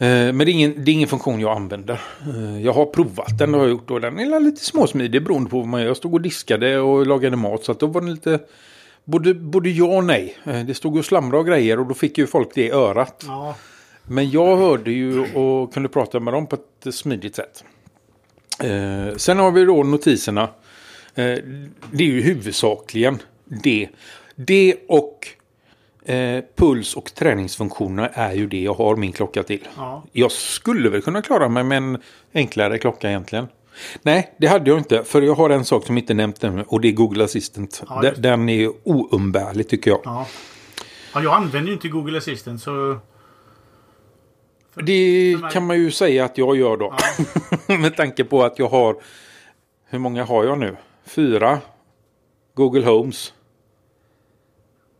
Eh, 0.07 0.33
Men 0.33 0.39
det 0.39 0.45
är, 0.45 0.55
ingen, 0.55 0.85
det 0.85 0.91
är 0.91 0.93
ingen 0.93 1.09
funktion 1.09 1.41
jag 1.41 1.57
använder. 1.57 2.01
Eh, 2.27 2.63
Jag 2.63 2.73
har 2.73 2.87
provat 2.87 3.39
den, 3.39 3.53
det 3.53 3.59
har 3.59 3.65
jag 3.65 3.71
gjort. 3.71 3.91
Och 3.91 4.01
den 4.01 4.19
är 4.19 4.41
lite 4.41 4.65
småsmidig 4.65 5.25
beroende 5.25 5.51
på 5.51 5.59
vad 5.59 5.69
man 5.69 5.81
gör. 5.81 5.89
Jag 5.89 5.97
stod 5.97 6.15
och 6.15 6.21
diskade 6.21 6.79
och 6.79 7.07
lagade 7.07 7.37
mat. 7.37 7.65
Så 7.65 7.73
att 7.73 7.81
då 7.81 7.87
var 7.87 8.01
det 8.01 8.07
lite... 8.11 8.39
Både, 9.05 9.35
både 9.35 9.71
ja 9.71 9.97
och 9.97 10.05
nej. 10.05 10.37
Det 10.45 10.75
stod 10.75 10.97
och 10.99 11.05
slamrade 11.05 11.39
och 11.39 11.47
grejer 11.47 11.81
och 11.81 11.87
då 11.87 11.95
fick 11.95 12.19
ju 12.19 12.27
folk 12.27 12.49
det 12.55 12.63
i 12.63 12.71
örat. 12.71 13.25
Ja, 13.27 13.55
Men 14.03 14.31
jag 14.31 14.57
hörde 14.57 14.91
ju 14.91 15.35
och 15.35 15.75
kunde 15.75 15.89
prata 15.89 16.21
med 16.21 16.35
dem 16.35 16.47
på 16.47 16.57
ett 16.57 16.95
smidigt 16.95 17.37
sätt. 17.37 17.65
Eh, 18.63 19.17
sen 19.17 19.39
har 19.39 19.51
vi 19.51 19.65
då 19.65 19.83
notiserna. 19.83 20.49
Eh, 21.17 21.39
det 21.91 22.05
är 22.05 22.09
ju 22.09 22.21
huvudsakligen 22.21 23.23
det. 23.45 23.89
Det 24.35 24.77
och 24.89 25.29
eh, 26.05 26.45
puls 26.57 26.97
och 26.97 27.15
träningsfunktioner 27.15 28.11
är 28.15 28.33
ju 28.33 28.47
det 28.47 28.61
jag 28.61 28.75
har 28.75 28.97
min 28.97 29.13
klocka 29.13 29.43
till. 29.43 29.69
ja. 29.77 30.03
Jag 30.13 30.33
skulle 30.33 30.89
väl 30.89 31.03
kunna 31.03 31.23
klara 31.23 31.49
mig 31.49 31.65
med 31.65 31.79
en 31.79 31.99
enklare 32.35 32.79
klocka 32.79 33.09
egentligen. 33.09 33.47
Nej, 34.03 34.35
det 34.39 34.47
hade 34.47 34.71
jag 34.71 34.79
inte. 34.79 35.05
För 35.05 35.23
jag 35.23 35.35
har 35.35 35.51
en 35.51 35.65
sak 35.65 35.87
som 35.87 35.99
inte 35.99 36.15
nämnt 36.15 36.45
ännu 36.45 36.65
och 36.69 36.81
det 36.81 36.89
är 36.89 36.93
Google 36.93 37.25
Assistant. 37.25 37.83
Ja, 37.89 38.01
Den-. 38.03 38.23
Den 38.23 38.49
är 38.49 38.71
oumbärlig 38.85 39.69
tycker 39.69 39.91
jag. 39.91 40.01
ja. 40.05 40.27
ja 41.15 41.23
jag 41.23 41.35
använder 41.35 41.69
ju 41.69 41.73
inte 41.73 41.89
Google 41.89 42.19
Assistant 42.19 42.63
så... 42.63 42.99
Det 44.75 45.37
för 45.41 45.51
kan 45.51 45.67
man 45.67 45.79
ju 45.79 45.91
säga 45.91 46.25
att 46.25 46.39
jag 46.39 46.57
gör 46.57 46.77
då. 46.77 46.95
Med 47.79 47.97
tanke 47.97 48.25
på 48.25 48.45
att 48.45 48.59
jag 48.59 48.69
har... 48.69 48.97
Hur 49.89 49.99
många 49.99 50.25
har 50.25 50.45
jag 50.45 50.59
nu? 50.59 50.77
Fyra. 51.07 51.59
Google 52.55 52.85
Homes. 52.87 53.33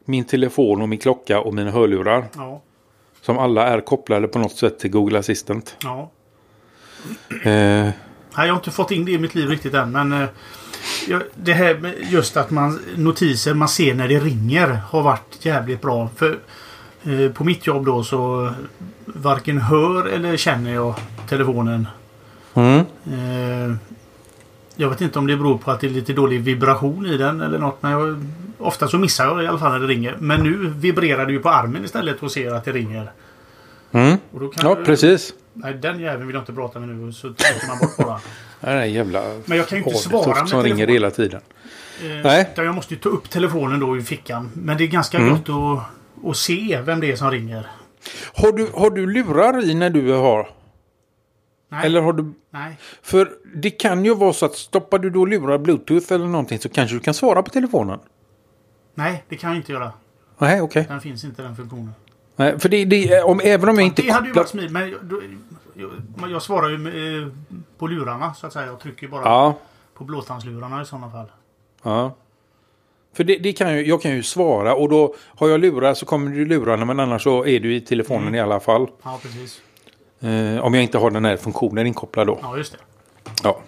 Min 0.05 0.25
telefon 0.25 0.83
och 0.83 0.89
min 0.89 0.99
klocka 0.99 1.41
och 1.41 1.55
mina 1.55 1.71
hörlurar. 1.71 2.25
Ja, 2.37 2.63
Som 3.21 3.39
alla 3.39 3.67
är 3.69 3.81
kopplade 3.81 4.29
på 4.29 4.39
något 4.39 4.57
sätt 4.57 4.79
till 4.79 4.91
Google 4.91 5.19
Assistant. 5.19 5.77
ja. 5.83 6.11
Eh, 7.45 7.91
Nej, 8.37 8.47
jag 8.47 8.53
har 8.55 8.57
inte 8.59 8.71
fått 8.71 8.91
in 8.91 9.05
det 9.05 9.13
i 9.13 9.19
mitt 9.19 9.35
liv 9.35 9.49
riktigt 9.49 9.75
än. 9.75 9.93
Men 9.93 10.13
eh, 10.13 10.29
det 11.35 11.53
här 11.53 11.75
med 11.75 11.95
just 12.11 12.37
att 12.37 12.51
man 12.51 12.81
notiser 12.97 13.55
man 13.55 13.69
ser 13.69 13.95
när 13.95 14.09
det 14.09 14.19
ringer 14.21 14.69
har 14.69 15.03
varit 15.03 15.45
jävligt 15.45 15.81
bra. 15.83 16.09
För 16.17 16.39
Eh, 17.05 17.33
På 17.33 17.45
mitt 17.45 17.67
jobb 17.67 17.85
då 17.87 18.05
så 18.05 18.53
varken 19.05 19.59
hör 19.59 20.07
eller 20.07 20.37
känner 20.37 20.75
jag 20.75 20.95
telefonen. 21.29 21.87
Mm. 22.55 22.79
Eh, 23.07 23.77
Jag 24.77 24.89
vet 24.91 25.01
inte 25.01 25.19
om 25.19 25.27
det 25.27 25.37
beror 25.37 25.59
på 25.59 25.71
att 25.71 25.81
det 25.81 25.87
är 25.87 25.91
lite 25.91 26.13
dålig 26.13 26.41
vibration 26.41 27.07
i 27.07 27.17
den 27.17 27.41
eller 27.41 27.59
något. 27.59 27.83
Men 27.83 27.93
jag, 27.93 28.27
ofta 28.59 28.89
så 28.89 28.99
missar 28.99 29.25
jag 29.25 29.37
det 29.39 29.45
i 29.45 29.47
alla 29.47 29.59
fall 29.59 29.73
när 29.73 29.79
det 29.81 29.87
ringer. 29.87 30.17
Men 30.19 30.43
nu 30.43 30.69
vibrerar 30.77 31.27
det 31.27 31.33
ju 31.33 31.39
på 31.39 31.49
armen 31.51 31.85
istället 31.85 32.23
och 32.23 32.33
ser 32.33 32.55
att 32.55 32.65
det 32.65 32.73
ringer. 32.73 33.11
Mm. 33.93 34.17
Ja, 34.63 34.77
precis. 34.85 35.35
Nej, 35.53 35.75
den 35.75 36.01
jäveln 36.01 36.27
vill 36.27 36.35
jag 36.35 36.43
inte 36.43 36.53
prata 36.53 36.79
med 36.81 36.89
nu. 36.89 37.13
Så 37.13 37.29
trycker 37.33 37.69
man 37.69 37.79
bort 37.79 37.97
bara. 37.97 38.21
Är 38.61 38.85
jävla 38.85 39.23
Men 39.45 39.59
jag 39.59 39.69
kan 39.69 39.79
ju 39.79 39.85
inte 39.85 39.97
svara 39.99 40.41
med 40.41 40.49
som 40.49 40.63
ringer 40.63 40.87
hela 40.87 41.11
tiden. 41.11 41.41
Eh, 42.05 42.09
Nej. 42.25 42.53
Jag 42.57 42.75
måste 42.75 42.95
ju 42.95 43.01
ta 43.01 43.09
upp 43.09 43.31
telefonen 43.31 43.81
då 43.81 43.97
i 43.97 44.03
fickan. 44.03 44.51
Men 44.55 44.77
det 44.77 44.85
är 44.85 44.89
ganska 44.89 45.19
Mm. 45.19 45.31
gott 45.31 45.49
att, 45.49 46.31
att 46.31 46.37
se 46.37 46.81
vem 46.85 47.01
det 47.01 47.13
är 47.13 47.17
som 47.17 47.31
ringer. 47.31 47.67
Har 48.35 48.53
du, 48.53 48.71
har 48.75 48.91
du 48.91 49.07
lurar 49.07 49.65
i 49.71 49.75
när 49.75 49.91
du 49.91 50.13
har? 50.13 50.49
Nej. 51.77 51.87
Eller 51.87 52.01
har 52.01 52.13
du... 52.13 52.33
Nej. 52.51 52.77
För 53.03 53.33
det 53.55 53.71
kan 53.71 54.05
ju 54.05 54.15
vara 54.15 54.33
så 54.33 54.47
att 54.47 54.55
stoppar 54.55 54.99
du 54.99 55.11
då 55.11 55.25
lurar 55.25 55.59
bluetooth 55.59 56.13
eller 56.13 56.27
någonting 56.27 56.59
så 56.59 56.69
kanske 56.69 56.97
du 56.97 57.01
kan 57.01 57.15
svara 57.15 57.43
på 57.43 57.51
telefonen. 57.51 57.99
Nej, 58.95 59.25
det 59.29 59.37
kan 59.37 59.51
jag 59.51 59.57
inte 59.57 59.73
göra. 59.73 59.93
Nej, 60.39 60.61
okej. 60.61 60.85
Den 60.89 61.01
finns 61.01 61.25
inte 61.25 61.43
den 61.43 61.57
funktionen. 61.57 61.95
Nej, 62.37 62.59
För 62.61 62.69
det, 62.69 62.85
det, 62.85 63.23
om, 63.23 63.41
även 63.45 63.69
om 63.69 63.77
jag 63.77 63.87
inte 63.87 64.03
Det 64.03 64.11
hade 64.11 64.27
ju 64.27 64.33
varit 64.33 64.49
smidigt. 64.49 64.73
Men 64.73 64.91
jag, 64.91 65.05
då, 65.05 65.21
jag, 66.29 66.43
svarar 66.43 66.69
ju 66.69 67.23
eh, 67.23 67.29
på 67.79 67.87
lurarna 67.87 68.35
så 68.35 68.47
att 68.47 68.53
säga. 68.53 68.67
Jag 68.67 68.81
trycker 68.81 69.09
bara 69.09 69.23
Ja, 69.23 69.55
på 69.95 70.05
blåtandslurarna 70.05 70.83
i 70.83 70.85
sådana 70.85 71.11
fall. 71.11 71.27
ja. 71.83 72.15
För 73.13 73.25
det, 73.25 73.39
det 73.39 73.53
kan 73.53 73.75
ju, 73.77 73.87
jag 73.87 74.03
kan 74.03 74.11
ju 74.11 74.23
svara 74.23 74.75
och 74.75 74.89
då 74.89 75.15
har 75.25 75.49
jag 75.49 75.61
lurar 75.61 75.95
så 75.95 76.07
kommer 76.07 76.31
du 76.31 76.45
lurarna 76.47 76.85
men 76.85 77.01
annars 77.01 77.23
så 77.23 77.47
är 77.47 77.61
du 77.61 77.75
i 77.75 77.81
telefonen 77.81 78.23
Mm. 78.23 78.35
i 78.35 78.41
alla 78.41 78.61
fall. 78.61 78.87
Ja, 79.03 79.19
precis. 79.23 79.61
Eh, 80.21 80.59
om 80.65 80.75
jag 80.75 80.83
inte 80.83 80.99
har 80.99 81.11
den 81.11 81.25
här 81.25 81.37
funktionen 81.37 81.87
inkopplad 81.87 82.27
då. 82.27 82.39
Ja, 82.43 82.57
just 82.57 82.73
det. 82.73 82.79
Ja. 83.43 83.61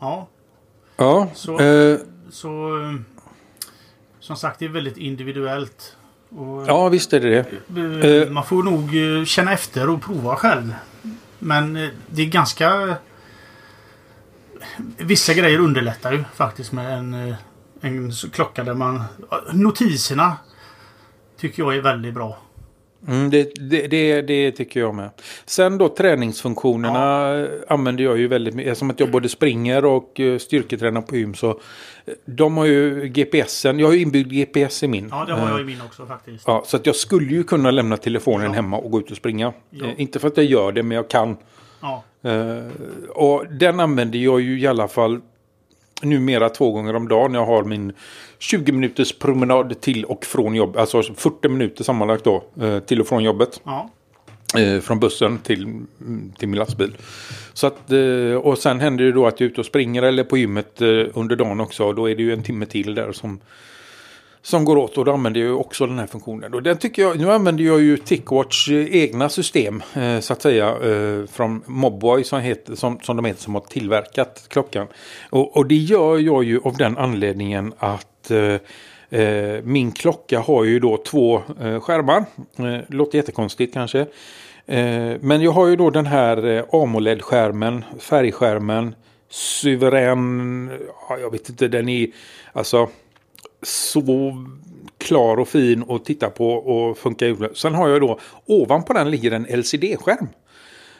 Ja, 0.00 0.28
Ja. 0.96 1.28
Så- 1.34 1.60
eh, 1.60 1.98
så... 2.30 2.78
eh, 2.82 2.94
Som 4.20 4.36
sagt, 4.36 4.58
det 4.58 4.64
är 4.64 4.68
väldigt 4.68 4.96
individuellt. 4.96 5.96
Och, 6.36 6.64
ja, 6.66 6.88
visst 6.88 7.12
är 7.12 7.20
det 7.20 7.46
det. 7.68 7.80
eh, 8.06 8.22
eh. 8.22 8.30
Man 8.30 8.44
får 8.44 8.62
nog 8.62 8.90
känna 9.28 9.52
efter 9.52 9.88
och 9.90 10.02
prova 10.02 10.36
själv. 10.36 10.74
Men 11.38 11.72
det 12.06 12.22
är 12.22 12.26
ganska... 12.26 12.96
Vissa 14.96 15.34
grejer 15.34 15.58
underlättar 15.58 16.12
ju 16.12 16.24
faktiskt 16.34 16.72
med 16.72 16.98
en, 16.98 17.34
en 17.80 18.12
klocka 18.32 18.64
där 18.64 18.74
man... 18.74 19.02
Notiserna 19.52 20.36
tycker 21.38 21.62
jag 21.62 21.76
är 21.76 21.80
väldigt 21.80 22.14
bra. 22.14 22.38
Mm, 23.08 23.30
det, 23.30 23.54
det, 23.70 23.86
det, 23.86 24.22
det 24.22 24.52
tycker 24.52 24.80
jag 24.80 24.94
med. 24.94 25.10
Sen 25.46 25.78
då 25.78 25.88
träningsfunktionerna 25.88 27.34
eh, 27.40 27.48
använder 27.68 28.04
jag 28.04 28.18
ju 28.18 28.28
väldigt 28.28 28.54
mycket. 28.54 28.78
Som 28.78 28.90
att 28.90 29.00
jag 29.00 29.10
både 29.10 29.28
springer 29.28 29.84
och 29.84 30.20
eh, 30.20 30.38
styrketränar 30.38 31.00
på 31.00 31.16
gym. 31.16 31.34
Så 31.34 31.50
eh, 31.50 31.56
de 32.24 32.56
har 32.56 32.64
ju 32.64 33.06
GPSen. 33.08 33.78
Jag 33.78 33.86
har 33.86 33.94
ju 33.94 34.00
inbyggd 34.00 34.32
GPS 34.32 34.82
i 34.82 34.88
min. 34.88 35.08
Ja, 35.10 35.24
det 35.24 35.32
har 35.32 35.48
jag 35.48 35.56
Eh, 35.58 35.62
i 35.62 35.64
min 35.64 35.80
också 35.86 36.06
faktiskt. 36.06 36.44
Ja, 36.46 36.62
så 36.66 36.76
att 36.76 36.86
jag 36.86 36.96
skulle 36.96 37.30
ju 37.34 37.42
kunna 37.44 37.70
lämna 37.70 37.96
telefonen 37.96 38.46
Ja. 38.46 38.52
hemma 38.52 38.76
och 38.76 38.90
gå 38.90 38.98
ut 39.00 39.10
och 39.10 39.16
springa. 39.16 39.52
Ja. 39.70 39.86
Eh, 39.86 40.00
inte 40.00 40.18
för 40.18 40.28
att 40.28 40.36
jag 40.36 40.46
gör 40.46 40.72
det, 40.72 40.82
men 40.82 40.96
jag 40.96 41.08
kan. 41.10 41.36
Ja, 41.82 42.02
Eh, 42.22 42.64
och 43.08 43.44
den 43.50 43.80
använder 43.80 44.18
jag 44.18 44.40
ju 44.40 44.60
i 44.60 44.66
alla 44.66 44.88
fall 44.88 45.20
numera 46.02 46.48
två 46.48 46.72
gånger 46.72 46.96
om 46.96 47.08
dagen. 47.08 47.34
Jag 47.34 47.46
har 47.46 47.64
min 47.64 47.92
20 48.38 48.72
minuters 48.72 49.12
promenad 49.18 49.80
till 49.80 50.04
och 50.04 50.24
från 50.24 50.54
jobb. 50.54 50.76
Alltså 50.76 51.02
40 51.02 51.48
minuter 51.48 51.84
sammanlagt 51.84 52.24
då. 52.24 52.44
eh, 52.60 52.78
till 52.78 53.00
och 53.00 53.06
från 53.06 53.24
jobbet. 53.24 53.60
ja, 53.64 53.90
Eh, 54.58 54.80
från 54.80 55.00
bussen 55.00 55.38
till, 55.38 55.62
mm, 55.62 56.32
till 56.38 56.48
min 56.48 56.58
lastbil. 56.58 56.96
Så 57.52 57.66
att, 57.66 57.90
eh, 57.92 58.34
och 58.36 58.58
sen 58.58 58.80
händer 58.80 59.04
det 59.04 59.12
då 59.12 59.26
att 59.26 59.40
jag 59.40 59.46
är 59.46 59.50
ute 59.50 59.60
och 59.60 59.66
springer 59.66 60.02
eller 60.02 60.24
på 60.24 60.38
gymmet 60.38 60.80
under 61.14 61.36
dagen 61.36 61.60
också. 61.60 61.92
Då 61.92 62.10
är 62.10 62.16
det 62.16 62.22
ju 62.22 62.32
en 62.32 62.42
timme 62.42 62.66
till 62.66 62.94
där 62.94 63.12
som, 63.12 63.40
som 64.42 64.64
går 64.64 64.76
åt. 64.76 64.98
Och 64.98 65.04
då 65.04 65.12
använder 65.12 65.40
jag 65.40 65.60
också 65.60 65.86
den 65.86 65.98
här 65.98 66.06
funktionen. 66.06 66.54
Och 66.54 66.62
den 66.62 66.76
tycker 66.76 67.02
jag, 67.02 67.18
nu 67.18 67.32
använder 67.32 67.64
jag 67.64 67.80
ju 67.80 67.96
Tickwatch 67.96 68.68
egna 68.70 69.28
system 69.28 69.82
eh, 69.94 70.20
så 70.20 70.32
att 70.32 70.42
säga. 70.42 70.68
Eh, 70.68 71.26
från 71.26 71.62
Mobboy 71.66 72.24
som, 72.24 72.40
heter, 72.40 72.74
som, 72.74 73.00
som 73.00 73.16
de 73.16 73.24
heter 73.24 73.42
som 73.42 73.54
har 73.54 73.60
tillverkat 73.60 74.46
klockan. 74.48 74.86
Och, 75.30 75.56
och 75.56 75.66
det 75.66 75.76
gör 75.76 76.18
jag 76.18 76.44
ju 76.44 76.60
av 76.64 76.76
den 76.76 76.98
anledningen 76.98 77.72
att 77.78 78.30
eh, 78.30 78.56
Eh, 79.12 79.62
min 79.62 79.92
klocka 79.92 80.40
har 80.40 80.64
ju 80.64 80.80
då 80.80 80.96
två 80.96 81.42
eh, 81.60 81.80
skärmar. 81.80 82.24
Eh, 82.58 82.80
låter 82.88 83.18
jättekonstigt 83.18 83.74
kanske. 83.74 84.00
Eh, 84.66 85.16
men 85.20 85.40
jag 85.42 85.52
har 85.52 85.66
ju 85.66 85.76
då 85.76 85.90
den 85.90 86.06
här 86.06 86.46
eh, 86.46 86.64
AMOLED-skärmen, 86.72 87.84
färgskärmen, 87.98 88.94
suverän, 89.28 90.70
ja, 91.08 91.18
jag 91.18 91.30
vet 91.30 91.48
inte, 91.48 91.68
den 91.68 91.88
är 91.88 92.08
alltså 92.52 92.88
så 93.62 94.34
klar 94.98 95.36
och 95.36 95.48
fin 95.48 95.84
att 95.88 96.04
titta 96.04 96.30
på 96.30 96.52
och 96.52 96.98
funkar. 96.98 97.54
Sen 97.54 97.74
har 97.74 97.88
jag 97.88 98.00
då 98.00 98.18
ovanpå 98.46 98.92
den 98.92 99.10
ligger 99.10 99.30
en 99.32 99.46
LCD-skärm. 99.46 100.28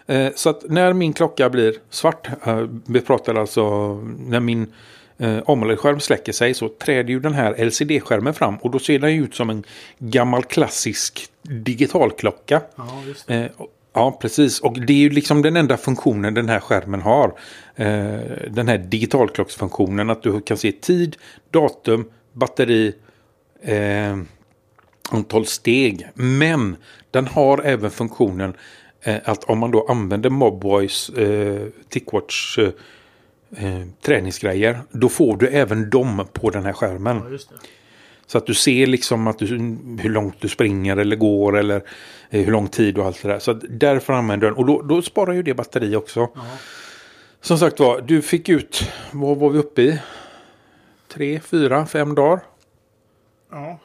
Eh, 0.07 0.29
Så 0.35 0.51
att 0.51 0.65
när 0.69 0.93
min 0.93 1.13
klocka 1.13 1.51
blir 1.51 1.75
svart, 1.91 2.29
eh, 2.47 2.67
vi 2.87 3.01
pratar 3.01 3.35
alltså 3.35 3.95
när 4.19 4.41
min 4.41 4.73
eh, 5.19 5.39
AMOLED-skärm 5.47 6.01
släcker 6.01 6.33
sig 6.33 6.55
så 6.55 6.69
träder 6.69 7.11
ju 7.11 7.21
den 7.21 7.35
här 7.35 7.55
LCD-skärmen 7.65 8.35
fram 8.35 8.57
och 8.57 8.71
då 8.71 8.79
ser 8.79 8.99
den 8.99 9.15
ju 9.15 9.25
ut 9.25 9.35
som 9.35 9.51
en 9.51 9.65
gammal 9.99 10.45
klassisk 10.45 11.29
digitalklocka. 11.43 12.61
ja 12.77 13.03
just 13.07 13.27
det. 13.27 13.53
Ja, 13.93 14.19
precis. 14.21 14.61
Och 14.61 14.81
det 14.81 14.93
är 14.93 14.97
ju 14.97 15.11
liksom 15.11 15.43
den 15.43 15.57
enda 15.57 15.77
funktionen 15.77 16.35
den 16.35 16.49
här 16.49 16.61
skärmen 16.61 17.03
har. 17.03 17.33
Den 18.51 18.69
här 18.69 18.79
digitalklocksfunktionen. 18.79 20.11
Att 20.11 20.23
du 20.23 20.41
kan 20.41 20.57
se 20.57 20.73
tid, 20.73 21.17
datum, 21.51 22.05
batteri, 22.33 22.95
eh, 23.63 24.19
antal 25.11 25.47
steg. 25.47 26.09
Men 26.15 26.77
den 27.11 27.27
har 27.27 27.59
även 27.65 27.91
funktionen 27.91 28.55
eh, 29.03 29.17
att 29.25 29.45
om 29.45 29.59
man 29.59 29.71
då 29.71 29.87
använder 29.89 30.31
Mobboys 30.31 31.09
eh, 31.09 31.67
Tickwatch 31.89 32.59
eh, 32.59 32.69
eh, 33.57 33.87
träningsgrejer. 34.03 34.81
Då 34.91 35.09
får 35.09 35.37
du 35.37 35.49
även 35.49 35.91
dem 35.91 36.27
på 36.33 36.51
den 36.51 36.65
här 36.65 36.73
skärmen. 36.73 37.23
Ja. 37.31 37.57
Så 38.27 38.39
att 38.39 38.47
du 38.47 38.55
ser 38.55 38.87
liksom 38.87 39.27
att 39.27 39.39
du, 39.39 39.47
hur 40.01 40.09
långt 40.09 40.41
du 40.41 40.49
springer 40.49 40.97
eller 40.97 41.17
går 41.17 41.59
eller 41.59 41.77
eh, 42.31 42.45
hur 42.45 42.53
lång 42.53 42.69
tid 42.69 42.99
och 42.99 43.07
allt 43.07 43.23
det 43.23 43.29
där. 43.29 43.39
Så 43.39 43.53
därför 43.53 44.13
använder 44.13 44.47
du 44.47 44.55
den. 44.55 44.59
Och 44.59 44.67
då, 44.67 44.83
då 44.83 45.03
sparar 45.03 45.33
ju 45.33 45.43
det 45.43 45.55
batteri 45.55 45.97
också. 45.97 46.21
Ja. 46.35 46.43
Som 47.41 47.59
sagt 47.59 47.81
var, 47.81 48.01
du 48.01 48.23
fick 48.23 48.49
ut, 48.49 48.93
vad 49.13 49.37
var 49.37 49.51
vi 49.51 49.59
uppe 49.59 49.83
i? 49.83 49.99
Tre, 51.13 51.41
fyra, 51.41 51.87
fem 51.87 52.15
dagar 52.15 52.41
Ja. 53.51 53.79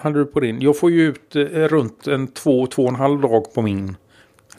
hade, 0.00 0.18
du 0.18 0.26
på 0.26 0.40
din. 0.40 0.60
Jag 0.60 0.78
får 0.78 0.90
ju 0.90 1.02
ut 1.08 1.36
eh, 1.36 1.42
runt 1.44 2.06
en 2.06 2.26
två, 2.28 2.66
två 2.66 2.82
och 2.82 2.88
en 2.88 2.94
halv 2.94 3.20
dag 3.20 3.54
på 3.54 3.62
min. 3.62 3.96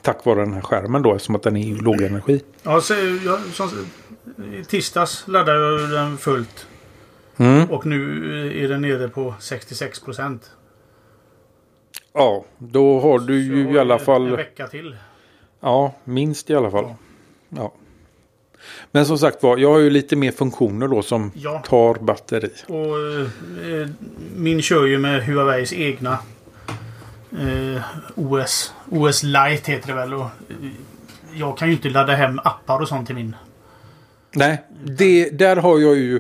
Tack 0.01 0.25
vare 0.25 0.39
den 0.39 0.53
här 0.53 0.61
skärmen 0.61 1.01
då 1.01 1.13
eftersom 1.15 1.35
att 1.35 1.43
den 1.43 1.57
är 1.57 1.75
låg 1.75 2.01
energi. 2.01 2.41
Ja, 2.63 2.81
så 2.81 2.93
jag, 3.25 3.39
som, 3.39 3.69
I 4.53 4.63
tisdags 4.63 5.27
laddade 5.27 5.81
jag 5.81 5.89
den 5.89 6.17
fullt. 6.17 6.67
Mm. 7.37 7.69
Och 7.71 7.85
nu 7.85 8.63
är 8.63 8.67
den 8.67 8.81
nere 8.81 9.07
på 9.09 9.33
66 9.39 9.99
procent. 9.99 10.51
Ja, 12.13 12.45
då 12.57 12.99
har 12.99 13.19
du 13.19 13.41
ju 13.43 13.73
i 13.73 13.79
alla 13.79 13.93
En 13.93 14.05
fall. 14.05 14.35
vecka 14.35 14.67
till. 14.67 14.95
Ja, 15.59 15.93
minst 16.03 16.49
i 16.49 16.55
alla 16.55 16.71
fall. 16.71 16.83
Ja. 16.83 16.95
Ja. 17.49 17.71
Men 18.91 19.05
som 19.05 19.17
sagt 19.17 19.43
var, 19.43 19.57
jag 19.57 19.71
har 19.71 19.79
ju 19.79 19.89
lite 19.89 20.15
mer 20.15 20.31
funktioner 20.31 20.87
då 20.87 21.01
som 21.01 21.31
Ja. 21.35 21.63
tar 21.67 21.93
batteri. 21.95 22.49
Och 22.67 22.99
eh, 23.71 23.87
min 24.35 24.61
kör 24.61 24.85
ju 24.85 24.97
med 24.97 25.23
Huaweis 25.25 25.73
egna 25.73 26.17
eh, 27.31 27.81
OS. 28.15 28.73
OS 28.91 29.23
Lite 29.23 29.71
heter 29.71 29.87
det 29.87 29.93
väl. 29.93 30.13
Och, 30.13 30.21
eh, 30.25 30.55
jag 31.33 31.57
kan 31.57 31.67
ju 31.67 31.73
inte 31.73 31.89
ladda 31.89 32.13
hem 32.15 32.39
appar 32.43 32.79
och 32.81 32.87
sånt 32.87 33.05
till 33.07 33.15
min. 33.15 33.35
Nej, 34.35 34.63
det, 34.85 35.29
där 35.29 35.55
har 35.55 35.79
jag 35.79 35.95
ju 35.95 36.19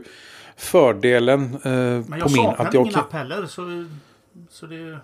fördelen 0.57 1.43
eh, 1.63 1.71
Men 1.71 2.03
på 2.03 2.29
min. 2.29 2.35
saknar 2.35 2.65
Att 2.65 2.73
jag 2.73 2.81
ingen 2.81 2.93
kan... 2.93 3.03
app 3.03 3.13
heller. 3.13 3.45
Så, 3.47 3.85
så 4.51 4.65
det... 4.65 4.97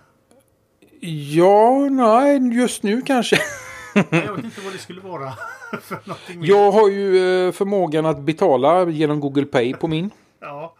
Ja, 1.34 1.88
nej, 1.90 2.54
just 2.56 2.82
nu 2.82 3.02
kanske. 3.02 3.38
Jag 3.94 4.36
vet 4.36 4.44
inte 4.44 4.60
vad 4.60 4.72
det 4.72 4.78
skulle 4.78 5.00
vara 5.00 5.32
för 5.82 5.98
någonting 6.04 6.40
mer. 6.40 6.48
Jag 6.48 6.72
har 6.72 6.88
ju 6.88 7.46
eh, 7.46 7.52
förmågan 7.52 8.06
att 8.06 8.20
betala 8.20 8.90
genom 8.90 9.20
Google 9.20 9.44
Pay 9.44 9.74
på 9.74 9.88
min. 9.88 10.10
Ja. 10.40 10.74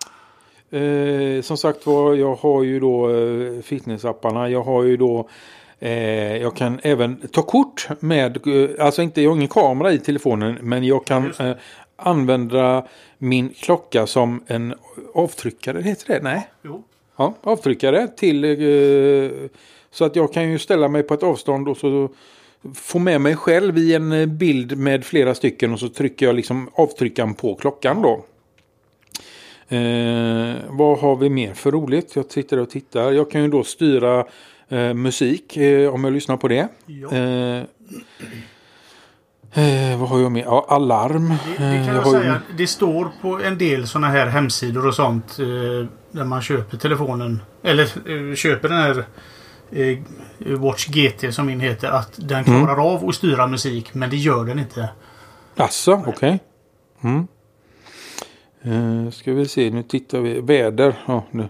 Eh, 0.78 1.42
som 1.42 1.56
sagt 1.56 1.86
var, 1.86 2.14
jag 2.14 2.34
har 2.34 2.62
ju 2.62 2.80
då 2.80 3.10
eh, 3.10 3.62
fitnessapparna. 3.62 4.48
Jag 4.48 4.62
har 4.62 4.82
ju 4.82 4.96
då 4.96 5.28
eh, 5.78 6.36
jag 6.36 6.56
kan 6.56 6.80
även 6.82 7.16
ta 7.16 7.42
kort 7.42 7.88
med, 8.00 8.46
eh, 8.46 8.84
alltså 8.84 9.02
inte, 9.02 9.22
jag 9.22 9.30
har 9.30 9.36
ingen 9.36 9.48
kamera 9.48 9.92
i 9.92 9.98
telefonen, 9.98 10.58
men 10.62 10.84
jag 10.84 11.04
kan 11.04 11.32
eh, 11.38 11.52
använda 11.96 12.86
min 13.18 13.48
klocka 13.48 14.06
som 14.06 14.44
en 14.46 14.74
avtryckare, 15.14 15.82
heter 15.82 16.14
det? 16.14 16.20
Nej? 16.22 16.50
Jo. 16.62 16.82
Ja, 17.16 17.34
avtryckare 17.42 18.08
till 18.08 18.44
så 19.90 20.04
att 20.04 20.16
jag 20.16 20.32
kan 20.32 20.50
ju 20.50 20.58
ställa 20.58 20.88
mig 20.88 21.02
på 21.02 21.14
ett 21.14 21.22
avstånd 21.22 21.68
och 21.68 21.76
så 21.76 22.08
få 22.74 22.98
med 22.98 23.20
mig 23.20 23.36
själv 23.36 23.78
i 23.78 23.94
en 23.94 24.12
eh, 24.12 24.26
bild 24.26 24.78
med 24.78 25.04
flera 25.04 25.34
stycken 25.34 25.72
och 25.72 25.78
så 25.78 25.88
trycker 25.88 26.26
jag 26.26 26.34
liksom 26.34 26.70
avtryckaren 26.74 27.34
på 27.34 27.54
klockan 27.54 28.02
då. 28.02 28.24
Eh, 29.76 30.54
vad 30.68 30.98
har 30.98 31.16
vi 31.16 31.30
mer 31.30 31.54
för 31.54 31.70
roligt? 31.70 32.16
Jag 32.16 32.28
tittar 32.28 32.58
och 32.58 32.70
tittar. 32.70 33.12
Jag 33.12 33.30
kan 33.30 33.42
ju 33.42 33.48
då 33.48 33.64
styra 33.64 34.24
eh, 34.68 34.94
musik 34.94 35.56
eh, 35.56 35.94
om 35.94 36.04
jag 36.04 36.12
lyssnar 36.12 36.36
på 36.36 36.48
det. 36.48 36.68
Eh, 37.12 37.56
eh, 39.64 40.00
vad 40.00 40.08
har 40.08 40.20
jag 40.20 40.32
mer? 40.32 40.42
Ja, 40.44 40.66
alarm. 40.68 41.28
Det, 41.28 41.36
det 41.64 41.84
kan 41.86 41.94
jag 41.96 42.06
ju- 42.06 42.10
säga. 42.12 42.40
Det 42.58 42.66
står 42.66 43.10
på 43.22 43.40
en 43.40 43.58
del 43.58 43.86
sådana 43.86 44.08
här 44.08 44.26
hemsidor 44.26 44.86
och 44.86 44.94
sånt. 44.94 45.36
Där 46.10 46.24
man 46.24 46.42
köper 46.42 46.76
telefonen. 46.76 47.40
Eller 47.62 48.34
köper 48.36 48.68
den 48.68 48.78
här 48.78 49.04
Watch 50.58 50.86
GT 50.88 51.32
som 51.34 51.46
min 51.46 51.60
heter. 51.60 51.88
Att 51.88 52.12
den 52.28 52.44
Mm. 52.44 52.64
klarar 52.64 52.92
av 52.94 53.08
att 53.08 53.14
styra 53.14 53.46
musik. 53.46 53.94
Men 53.94 54.10
det 54.10 54.16
gör 54.16 54.44
den 54.44 54.58
inte. 54.58 54.88
Asså, 55.56 56.04
okej. 56.06 56.40
Mm. 57.04 57.26
Eh, 58.62 59.10
ska 59.10 59.32
vi 59.32 59.48
se, 59.48 59.70
nu 59.70 59.82
tittar 59.82 60.20
vi. 60.20 60.40
Väder. 60.40 60.94
Ja, 61.06 61.24
nu. 61.30 61.48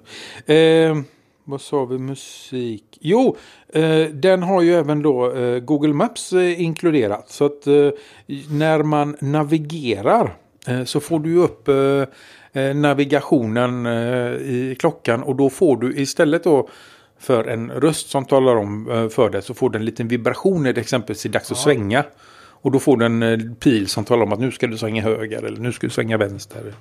Eh, 0.55 0.97
vad 1.45 1.61
sa 1.61 1.85
vi? 1.85 1.99
Musik. 1.99 2.85
Jo, 3.01 3.37
eh, 3.75 4.05
den 4.13 4.43
har 4.43 4.63
ju 4.63 4.75
även 4.75 5.03
då 5.03 5.33
eh, 5.37 5.59
Google 5.59 5.93
Maps 5.95 6.33
eh, 6.33 6.61
inkluderat. 6.63 7.31
Så 7.31 7.45
att 7.47 7.67
eh, 7.67 7.89
när 8.51 8.83
man 8.83 9.17
navigerar 9.21 10.35
eh, 10.67 10.85
så 10.85 11.01
får 11.01 11.19
du 11.21 11.37
upp 11.37 11.69
eh, 11.69 12.63
eh, 12.63 12.75
navigationen 12.77 13.87
eh, 13.87 14.33
i 14.33 14.77
klockan 14.81 15.23
och 15.23 15.37
då 15.37 15.51
får 15.51 15.77
du 15.77 15.97
istället 16.01 16.45
då 16.45 16.69
för 17.23 17.45
en 17.45 17.71
röst 17.71 18.11
som 18.11 18.25
talar 18.25 18.57
om 18.57 18.91
eh, 18.91 19.09
för 19.09 19.31
dig 19.31 19.43
så 19.43 19.55
får 19.55 19.71
du 19.71 19.79
en 19.79 19.85
liten 19.85 20.09
vibration 20.09 20.63
när 20.63 20.73
det 20.73 20.81
exempelvis 20.81 21.25
är 21.25 21.29
dags 21.29 21.53
att 21.53 21.59
svänga. 21.59 22.05
Och 22.63 22.71
då 22.71 22.79
får 22.79 22.97
du 22.97 23.07
en 23.07 23.23
eh, 23.23 23.39
pil 23.61 23.89
som 23.89 24.05
talar 24.05 24.23
om 24.23 24.33
att 24.33 24.41
nu 24.41 24.51
ska 24.51 24.67
du 24.67 24.79
svänga 24.79 25.03
höger 25.03 25.43
eller 25.43 25.61
nu 25.61 25.73
ska 25.73 25.87
du 25.87 25.91
svänga 25.91 26.17
vänster. 26.17 26.75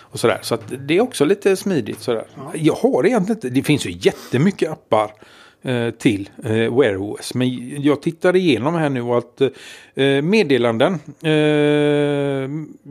Och 0.00 0.20
sådär. 0.20 0.38
Så 0.42 0.58
det 0.86 0.96
är 0.96 1.00
också 1.00 1.24
lite 1.24 1.56
smidigt 1.56 2.00
sådär. 2.00 2.26
Jag 2.54 2.74
har 2.74 3.06
egentligen 3.06 3.36
inte, 3.36 3.48
det 3.48 3.62
finns 3.62 3.86
ju 3.86 3.90
jättemycket 3.90 4.70
appar 4.70 5.12
eh, 5.62 5.90
till 5.90 6.30
eh, 6.44 6.78
Wear 6.78 6.96
OS. 6.96 7.34
Men 7.34 7.82
jag 7.82 8.02
tittar 8.02 8.36
igenom 8.36 8.74
här 8.74 8.90
nu 8.90 9.02
att 9.02 9.40
eh, 9.94 10.22
meddelanden. 10.22 10.98
Eh, 11.22 11.30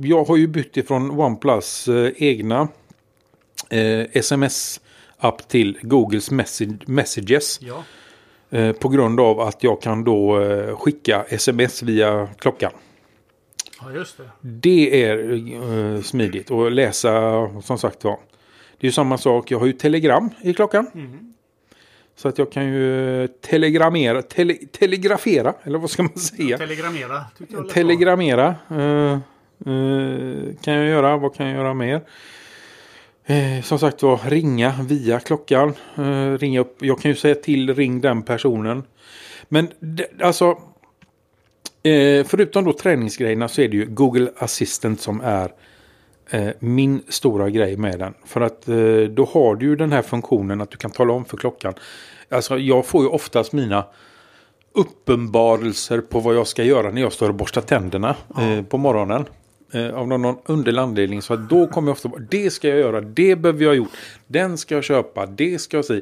jag 0.09 0.23
har 0.23 0.37
ju 0.37 0.47
bytt 0.47 0.77
ifrån 0.77 1.11
OnePlus 1.11 1.89
egna 2.15 2.67
eh, 3.69 4.05
sms-app 5.21 5.47
till 5.47 5.77
Googles 5.81 6.31
message, 6.31 6.87
Messages. 6.87 7.59
Ja. 7.61 7.83
Eh, 8.49 8.71
på 8.71 8.89
grund 8.89 9.19
av 9.19 9.39
att 9.39 9.63
jag 9.63 9.81
kan 9.81 10.03
då 10.03 10.41
eh, 10.41 10.77
skicka 10.77 11.25
sms 11.29 11.83
via 11.83 12.27
klockan. 12.37 12.71
ja, 13.81 13.91
just 13.91 14.17
det. 14.17 14.29
Det 14.41 15.03
är 15.03 15.33
eh, 15.95 16.01
smidigt 16.01 16.51
och 16.51 16.71
läsa 16.71 17.11
som 17.61 17.77
sagt 17.77 18.03
var. 18.03 18.19
Det 18.79 18.87
är 18.87 18.89
ju 18.89 18.91
samma 18.91 19.17
sak. 19.17 19.51
Jag 19.51 19.59
har 19.59 19.65
ju 19.65 19.73
telegram 19.73 20.29
i 20.41 20.53
klockan. 20.53 20.87
Mm. 20.93 21.33
Så 22.15 22.27
att 22.27 22.37
jag 22.37 22.51
kan 22.51 22.65
ju 22.65 23.27
telegramera, 23.27 24.21
tele, 24.21 24.53
telegrafera, 24.53 25.53
eller 25.63 25.79
vad 25.79 25.89
ska 25.89 26.03
man 26.03 26.17
säga? 26.17 26.57
Telegramera. 26.57 27.25
bra. 27.37 27.63
Telegramera 27.63 28.55
eh, 28.69 29.13
eh, 29.13 30.55
kan 30.61 30.73
jag 30.73 30.85
göra. 30.85 31.17
Vad 31.17 31.35
kan 31.35 31.47
jag 31.47 31.55
göra 31.55 31.73
mer? 31.73 32.01
Eh, 33.25 33.61
som 33.63 33.79
sagt 33.79 34.03
var, 34.03 34.19
ringa 34.29 34.75
via 34.83 35.19
klockan. 35.19 35.73
Eh, 35.97 36.37
ringa 36.37 36.59
upp. 36.59 36.77
Jag 36.79 37.01
kan 37.01 37.11
ju 37.11 37.17
säga 37.17 37.35
till 37.35 37.75
ring 37.75 38.01
den 38.01 38.21
personen. 38.23 38.83
Men 39.49 39.67
alltså. 40.21 40.57
Eh, 41.83 42.25
förutom 42.25 42.63
då 42.65 42.73
träningsgrejerna 42.73 43.47
så 43.47 43.61
är 43.61 43.67
det 43.67 43.77
ju 43.77 43.85
Google 43.85 44.31
Assistant 44.37 45.01
som 45.01 45.21
är 45.21 45.51
eh, 46.29 46.49
min 46.59 47.03
stora 47.07 47.49
grej 47.49 47.77
med 47.77 47.99
den. 47.99 48.13
För 48.25 48.41
att 48.41 48.67
eh, 48.67 48.75
då 49.09 49.25
har 49.33 49.55
du 49.55 49.65
ju 49.65 49.75
den 49.75 49.91
här 49.91 50.01
funktionen 50.01 50.61
att 50.61 50.71
du 50.71 50.77
kan 50.77 50.91
tala 50.91 51.13
om 51.13 51.25
för 51.25 51.37
klockan. 51.37 51.73
Alltså 52.29 52.57
jag 52.57 52.85
får 52.85 53.03
ju 53.03 53.09
oftast 53.09 53.53
mina 53.53 53.85
uppenbarelser 54.73 56.01
på 56.01 56.19
vad 56.19 56.35
jag 56.35 56.47
ska 56.47 56.63
göra 56.63 56.91
när 56.91 57.01
jag 57.01 57.13
står 57.13 57.29
och 57.29 57.35
borstar 57.35 57.61
tänderna 57.61 58.15
eh, 58.39 58.63
på 58.63 58.77
morgonen. 58.77 59.25
Eh, 59.73 59.93
av 59.95 60.07
någon 60.07 60.37
underlig 60.45 60.79
anledning. 60.81 61.21
Så 61.21 61.33
att 61.33 61.49
då 61.49 61.67
kommer 61.67 61.87
jag 61.89 61.93
ofta 61.93 62.09
på 62.09 62.17
det 62.17 62.51
ska 62.51 62.67
jag 62.67 62.79
göra, 62.79 63.01
det 63.01 63.35
behöver 63.35 63.63
jag 63.63 63.69
ha 63.69 63.75
gjort, 63.75 63.91
den 64.27 64.57
ska 64.57 64.75
jag 64.75 64.83
köpa, 64.83 65.25
det 65.25 65.61
ska 65.61 65.77
jag 65.77 65.85
säga. 65.85 66.01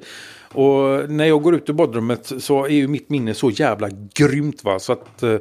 Och 0.53 1.09
när 1.09 1.25
jag 1.25 1.41
går 1.43 1.55
ut 1.55 1.69
ur 1.69 1.73
badrummet 1.73 2.31
så 2.39 2.65
är 2.65 2.69
ju 2.69 2.87
mitt 2.87 3.09
minne 3.09 3.33
så 3.33 3.49
jävla 3.49 3.89
grymt 4.13 4.63
va. 4.63 4.79
Så 4.79 4.93
att 4.93 5.23
eh, 5.23 5.35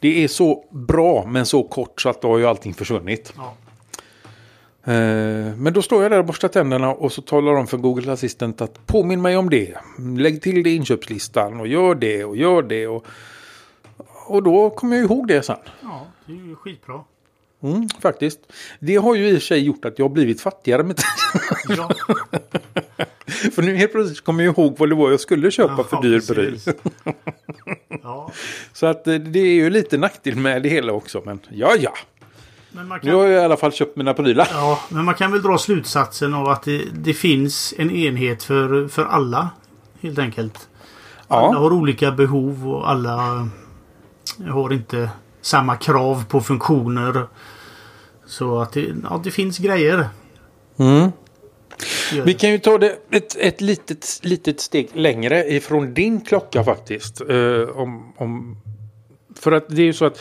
det 0.00 0.24
är 0.24 0.28
så 0.28 0.64
bra 0.70 1.26
men 1.26 1.46
så 1.46 1.62
kort 1.62 2.00
så 2.00 2.08
att 2.08 2.22
då 2.22 2.28
har 2.28 2.38
ju 2.38 2.46
allting 2.46 2.74
försvunnit. 2.74 3.32
Ja. 3.36 3.54
Eh, 4.92 5.56
Men 5.56 5.72
då 5.72 5.82
står 5.82 6.02
jag 6.02 6.12
där 6.12 6.18
och 6.18 6.24
borstar 6.24 6.48
tänderna 6.48 6.92
och 6.92 7.12
så 7.12 7.22
talar 7.22 7.54
de 7.54 7.66
för 7.66 7.76
Google 7.76 8.12
Assistant 8.12 8.60
att 8.60 8.86
påminn 8.86 9.22
mig 9.22 9.36
om 9.36 9.50
det. 9.50 9.74
Lägg 10.16 10.42
till 10.42 10.62
det 10.62 10.70
i 10.70 10.76
inköpslistan 10.76 11.60
och 11.60 11.66
gör 11.66 11.94
det 11.94 12.24
och 12.24 12.36
gör 12.36 12.62
det. 12.62 12.86
Och, 12.86 13.06
och 14.26 14.42
då 14.42 14.70
kommer 14.70 14.96
jag 14.96 15.04
ihåg 15.04 15.28
det 15.28 15.42
sen. 15.42 15.56
ja, 15.82 16.06
det 16.26 16.32
är 16.32 16.36
ju 16.36 16.56
skitbra. 16.56 17.00
Mm, 17.64 17.88
faktiskt. 18.00 18.40
Det 18.78 18.96
har 18.96 19.14
ju 19.14 19.28
i 19.28 19.32
och 19.32 19.36
för 19.36 19.46
sig 19.46 19.60
gjort 19.60 19.84
att 19.84 19.98
jag 19.98 20.04
har 20.08 20.14
blivit 20.14 20.40
fattigare 20.40 20.82
med 20.82 20.96
tiden. 20.96 21.78
Ja, 21.78 21.90
För 23.54 23.62
nu 23.62 23.76
helt 23.76 23.92
plötsligt 23.92 24.24
kommer 24.24 24.44
jag 24.44 24.58
ihåg 24.58 24.76
vad 24.78 24.88
det 24.88 24.94
var 24.94 25.10
jag 25.10 25.20
skulle 25.20 25.50
köpa 25.50 25.84
för 25.84 25.96
ja, 25.96 26.00
dyr 26.00 26.20
precis. 26.20 26.64
pryl. 26.64 26.74
Ja, 28.02 28.32
Så 28.72 28.86
att 28.86 29.06
eh, 29.06 29.14
det 29.14 29.38
är 29.38 29.54
ju 29.54 29.70
lite 29.70 29.98
nackdel 29.98 30.36
med 30.36 30.62
det 30.62 30.68
hela 30.68 30.92
också. 30.92 31.22
Men 31.24 31.40
ja, 31.50 31.74
ja. 31.80 31.92
men 32.70 32.88
man 32.88 33.00
Nu 33.02 33.10
kan... 33.10 33.18
har 33.18 33.26
jag 33.26 33.42
i 33.42 33.44
alla 33.44 33.56
fall 33.56 33.72
köpt 33.72 33.96
mina 33.96 34.14
prylar. 34.14 34.48
Ja, 34.52 34.80
men 34.88 35.04
man 35.04 35.14
kan 35.14 35.32
väl 35.32 35.42
dra 35.42 35.58
slutsatsen 35.58 36.34
av 36.34 36.48
att 36.48 36.62
det, 36.62 36.82
det 36.92 37.14
finns 37.14 37.74
en 37.78 37.90
enhet 37.90 38.42
för, 38.42 38.88
för 38.88 39.04
alla. 39.04 39.50
Helt 40.00 40.18
enkelt. 40.18 40.68
Alla 41.28 41.46
Ja, 41.46 41.58
har 41.58 41.72
olika 41.72 42.10
behov 42.10 42.68
och 42.68 42.90
alla 42.90 43.48
har 44.48 44.72
inte 44.72 45.10
samma 45.40 45.76
krav 45.76 46.24
på 46.28 46.40
funktioner. 46.40 47.26
Så 48.26 48.58
att 48.58 48.72
det, 48.72 48.94
ja, 49.02 49.20
det 49.24 49.30
finns 49.30 49.58
grejer. 49.58 50.08
mm. 50.76 51.10
Vi 52.24 52.34
kan 52.34 52.50
ju 52.50 52.58
ta 52.58 52.78
det 52.78 52.98
ett, 53.10 53.36
ett 53.36 53.60
litet, 53.60 54.20
litet 54.22 54.60
steg 54.60 54.88
längre 54.94 55.44
ifrån 55.44 55.94
din 55.94 56.20
klocka 56.20 56.64
faktiskt. 56.64 57.20
Eh, 57.20 57.68
om, 57.74 58.12
om, 58.16 58.56
för 59.36 59.52
att 59.52 59.68
det 59.68 59.82
är 59.82 59.86
ju 59.86 59.92
så 59.92 60.04
att 60.04 60.20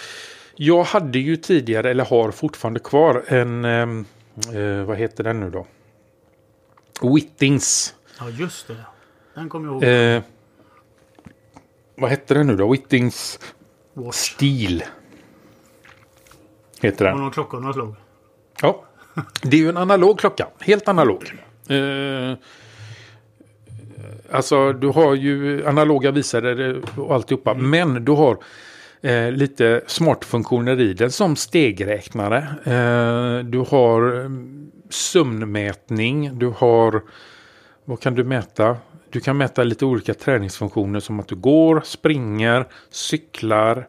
jag 0.56 0.84
hade 0.84 1.20
ju 1.20 1.38
tidigare, 1.38 1.92
eller 1.92 2.06
har 2.06 2.32
fortfarande 2.32 2.80
kvar, 2.80 3.24
en... 3.28 3.66
ehm, 3.66 4.06
Eh, 4.54 4.84
vad 4.86 4.98
heter 4.98 5.24
den 5.24 5.40
nu 5.40 5.50
då? 5.50 5.68
Whittings. 7.16 7.96
Ja, 8.20 8.30
just 8.30 8.68
det. 8.68 8.76
Den 9.36 9.50
kommer 9.50 9.68
jag 9.68 9.74
ihåg. 9.84 10.16
Eh, 10.18 10.24
vad 11.96 12.10
hette 12.10 12.34
den 12.34 12.48
nu 12.48 12.56
då? 12.56 12.72
Whittings 12.72 13.40
Watch. 13.94 14.16
Steel. 14.16 14.84
Heter 16.84 17.06
Och 17.06 17.12
den. 17.12 17.22
någon 17.22 17.32
klockorna 17.32 17.74
slog. 17.74 17.96
Ja. 18.62 18.84
Det 19.42 19.58
är 19.58 19.62
ju 19.62 19.70
en 19.70 19.78
analog 19.78 20.20
klocka. 20.20 20.48
Helt 20.60 20.88
analog. 20.88 21.24
Eh, 21.70 22.38
alltså 24.32 24.74
du 24.74 24.88
har 24.88 25.16
ju 25.16 25.68
analoga 25.68 26.12
visare 26.12 26.82
och 26.98 27.14
alltihopa. 27.16 27.54
Men 27.54 28.06
du 28.06 28.12
har 28.12 28.38
eh, 29.02 29.32
lite 29.32 29.82
smartfunktioner 29.88 30.80
i 30.80 30.94
den 30.94 31.12
som 31.12 31.36
stegräknare. 31.36 32.38
Eh, 32.64 33.46
du 33.46 33.60
har 33.60 34.24
eh, 34.24 34.30
sömnmätning. 34.90 36.40
Du 36.40 36.54
har... 36.58 37.02
Vad 37.86 38.00
kan 38.00 38.16
du 38.16 38.24
mäta? 38.24 38.78
Du 39.10 39.20
kan 39.20 39.38
mäta 39.38 39.64
lite 39.64 39.86
olika 39.86 40.14
träningsfunktioner 40.14 41.00
som 41.00 41.20
att 41.20 41.28
du 41.28 41.36
går, 41.36 41.82
springer, 41.86 42.66
cyklar. 42.90 43.88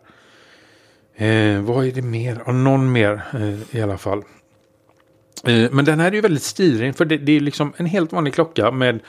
Eh, 1.16 1.61
vad 1.61 1.87
är 1.87 1.92
det 1.92 2.03
mer? 2.03 2.42
Ja, 2.46 2.53
någon 2.53 2.92
mer 2.92 3.22
eh, 3.33 3.77
i 3.77 3.83
alla 3.83 3.98
fall. 3.98 4.22
Eh, 5.44 5.70
men 5.70 5.85
den 5.85 6.00
här 6.00 6.09
är 6.09 6.12
ju 6.12 6.20
väldigt 6.20 6.42
stilren 6.42 6.94
för 6.94 7.05
det, 7.05 7.16
det 7.16 7.33
är 7.33 7.40
liksom 7.40 7.72
en 7.77 7.87
helt 7.87 8.12
vanlig 8.12 8.35
klocka 8.35 8.70
med 8.70 9.00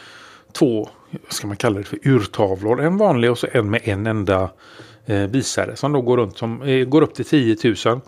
två, 0.52 0.90
vad 1.12 1.34
ska 1.34 1.48
man 1.48 1.58
kalla 1.58 1.78
det 1.78 1.84
för, 1.84 2.00
urtavlor. 2.04 2.82
En 2.82 2.98
vanlig 2.98 3.32
och 3.32 3.38
så 3.38 3.48
en 3.52 3.70
med 3.70 3.82
en 3.84 4.08
enda 4.08 4.50
eh, 5.06 5.22
visare 5.22 5.76
som 5.76 5.92
då 5.92 6.02
går 6.02 6.18
runt 6.18 6.38
som 6.38 6.62
eh, 6.62 6.86
går 6.86 7.02
upp 7.02 7.14
till 7.14 7.26
10 7.26 7.58
000. 7.86 8.02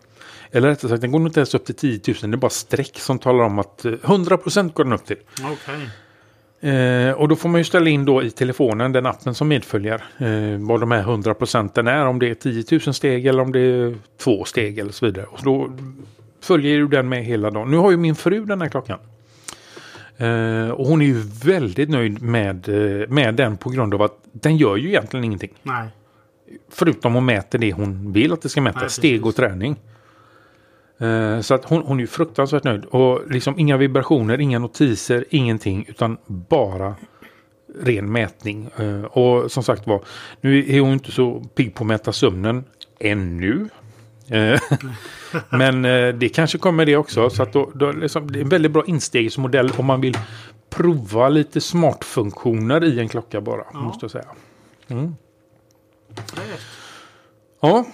Eller 0.52 0.68
rättare 0.68 0.90
sagt, 0.90 1.02
den 1.02 1.12
går 1.12 1.20
nog 1.20 1.28
inte 1.28 1.40
ens 1.40 1.56
upp 1.56 1.66
till 1.66 1.76
10 1.76 2.02
000. 2.08 2.16
Det 2.22 2.36
är 2.36 2.38
bara 2.38 2.50
streck 2.50 3.00
som 3.00 3.20
talar 3.20 3.44
om 3.44 3.60
att 3.60 3.86
eh, 3.86 3.92
100% 3.92 4.74
går 4.74 4.84
den 4.84 4.94
upp 4.94 5.06
till. 5.06 5.18
Okay. 5.54 5.88
Eh, 6.60 7.12
och 7.12 7.28
då 7.28 7.36
får 7.36 7.50
man 7.50 7.60
ju 7.60 7.64
ställa 7.64 7.90
in 7.90 8.06
då 8.06 8.24
i 8.24 8.32
telefonen 8.32 8.92
den 8.92 9.06
appen 9.06 9.36
som 9.36 9.48
medföljer. 9.48 10.04
Eh, 10.18 10.60
vad 10.60 10.80
de 10.80 10.92
här 10.92 11.02
100 11.02 11.34
procenten 11.34 11.88
är. 11.88 12.06
Om 12.06 12.20
det 12.20 12.30
är 12.30 12.34
10 12.34 12.64
000 12.72 12.94
steg 12.94 13.26
eller 13.26 13.42
om 13.42 13.52
det 13.52 13.60
är 13.60 13.96
två 14.18 14.44
steg 14.44 14.80
eller 14.80 14.92
så 14.92 15.06
vidare. 15.06 15.26
Och 15.26 15.40
då 15.44 15.72
följer 16.42 16.72
ju 16.72 16.88
den 16.88 17.10
med 17.10 17.26
hela 17.26 17.52
dagen. 17.52 17.72
Nu 17.72 17.78
har 17.78 17.92
ju 17.92 17.98
min 17.98 18.16
fru 18.16 18.46
den 18.46 18.62
här 18.62 18.70
klockan. 18.70 19.00
Eh, 20.18 20.70
och 20.70 20.88
hon 20.88 21.02
är 21.02 21.06
ju 21.06 21.22
väldigt 21.44 21.90
nöjd 21.90 22.22
med, 22.22 22.70
eh, 22.70 23.08
med 23.08 23.36
den 23.36 23.58
på 23.58 23.70
grund 23.70 23.94
av 23.94 24.02
att 24.02 24.20
den 24.32 24.58
gör 24.58 24.78
ju 24.78 24.88
egentligen 24.88 25.24
ingenting. 25.24 25.54
Nej. 25.64 25.88
Förutom 26.70 27.16
att 27.16 27.24
mäta 27.24 27.58
det 27.58 27.74
hon 27.74 28.14
vill 28.14 28.34
att 28.34 28.42
det 28.42 28.50
ska 28.50 28.62
mäta, 28.62 28.80
Nej, 28.80 28.90
steg 28.90 29.26
och 29.26 29.36
träning. 29.36 29.76
Eh, 31.00 31.42
så 31.42 31.54
att 31.54 31.66
hon, 31.66 31.82
hon 31.82 32.00
är 32.00 32.06
fruktansvärt 32.06 32.64
nöjd. 32.64 32.86
Och 32.86 33.32
liksom 33.32 33.60
inga 33.60 33.78
vibrationer, 33.78 34.40
inga 34.42 34.60
notiser, 34.60 35.26
ingenting. 35.30 35.86
Utan 35.88 36.18
bara 36.26 36.96
ren 37.82 38.12
mätning. 38.12 38.70
Eh, 38.78 39.04
och 39.04 39.52
som 39.52 39.64
sagt 39.64 39.88
var, 39.88 40.02
nu 40.42 40.76
är 40.76 40.80
hon 40.80 40.94
inte 40.94 41.12
så 41.12 41.40
pigg 41.56 41.76
på 41.76 41.84
att 41.84 41.88
mäta 41.88 42.12
sömnen 42.12 42.64
ännu. 43.00 43.70
Eh, 44.30 44.60
Men 45.50 45.82
det 46.20 46.30
kanske 46.30 46.58
kommer 46.58 46.86
det 46.86 46.96
också. 46.98 47.30
Så 47.30 47.44
att 47.44 47.54
då, 47.54 47.72
då 47.76 47.92
liksom, 47.92 48.32
det 48.32 48.40
är 48.40 48.44
en 48.44 48.50
väldigt 48.50 48.72
bra 48.72 48.84
instegsmodell 48.86 49.72
om 49.78 49.86
man 49.86 50.02
vill 50.02 50.18
prova 50.70 51.30
lite 51.30 51.62
smartfunktioner 51.62 52.84
i 52.84 53.00
en 53.00 53.10
klocka 53.10 53.42
bara. 53.42 53.64
Ja. 53.74 53.80
Måste 53.80 54.04
jag 54.04 54.12
säga. 54.12 54.26
Är- 54.88 55.14
Ja, 57.62 57.86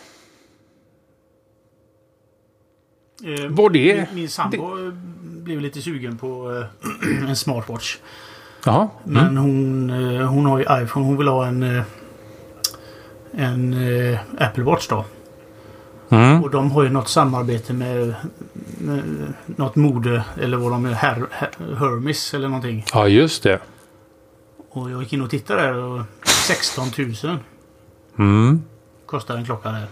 Eh, 3.23 3.47
Vad 3.49 3.73
det? 3.73 3.95
Min, 3.95 4.05
min 4.15 4.29
sambo 4.29 4.85
eh, 4.87 4.93
blev 5.43 5.61
lite 5.61 5.81
sugen 5.81 6.17
på 6.17 6.51
eh, 7.21 7.29
en 7.29 7.35
smartwatch. 7.35 7.97
jaha. 8.65 8.87
Men 9.03 9.27
Mm. 9.27 9.37
hon, 9.37 9.89
eh, 10.19 10.27
hon 10.27 10.45
har 10.45 10.57
ju 10.59 10.63
iPhone. 10.83 11.05
Hon 11.05 11.17
vill 11.17 11.27
ha 11.27 11.45
en, 11.47 11.63
eh, 11.63 11.83
en 13.31 13.73
eh, 13.73 14.19
Apple 14.37 14.63
Watch 14.63 14.87
då. 14.87 15.05
Mm. 16.09 16.43
Och 16.43 16.49
de 16.49 16.71
har 16.71 16.83
ju 16.83 16.89
något 16.89 17.09
samarbete 17.09 17.73
med, 17.73 18.13
med 18.77 19.03
något 19.45 19.75
mode. 19.75 20.23
Eller 20.41 20.57
vad 20.57 20.71
de 20.71 20.85
är. 20.85 20.91
Her, 20.93 21.25
Her, 21.31 21.49
Hermes 21.75 22.33
eller 22.33 22.47
någonting. 22.47 22.85
Ja, 22.93 23.07
just 23.07 23.43
det. 23.43 23.59
Och 24.69 24.91
jag 24.91 25.01
gick 25.03 25.13
in 25.13 25.21
och 25.21 25.29
tittade 25.29 25.61
där. 25.61 25.73
Och 25.73 26.01
16 26.47 26.87
000 27.23 27.37
Mm. 28.19 28.61
kostar 29.05 29.37
en 29.37 29.45
klocka 29.45 29.69
där. 29.71 29.85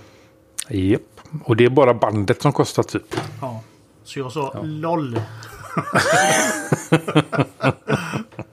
Japp. 0.69 1.01
Och 1.43 1.55
det 1.55 1.65
är 1.65 1.69
bara 1.69 1.93
bandet 1.93 2.41
som 2.41 2.53
kostar 2.53 2.83
typ. 2.83 3.15
Ja. 3.41 3.61
Så 4.03 4.19
jag 4.19 4.31
sa 4.31 4.53
LOL. 4.63 5.19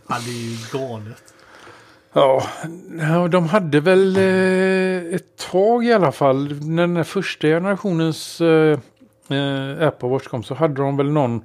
ja, 0.08 0.16
det 0.24 0.30
är 0.30 0.50
ju 0.50 0.56
galet. 0.72 1.34
Ja, 2.12 2.42
ja, 3.00 3.28
de 3.28 3.48
hade 3.48 3.80
väl 3.80 4.16
eh, 4.16 5.14
ett 5.14 5.36
tag 5.50 5.84
i 5.84 5.92
alla 5.92 6.12
fall. 6.12 6.54
När 6.62 6.86
den 6.86 7.04
första 7.04 7.46
generationens 7.46 8.40
eh, 8.40 8.78
eh, 9.28 9.88
Apple 9.88 10.08
Watch 10.08 10.26
kom 10.26 10.42
så 10.42 10.54
hade 10.54 10.74
de 10.82 10.96
väl 10.96 11.10
någon 11.10 11.44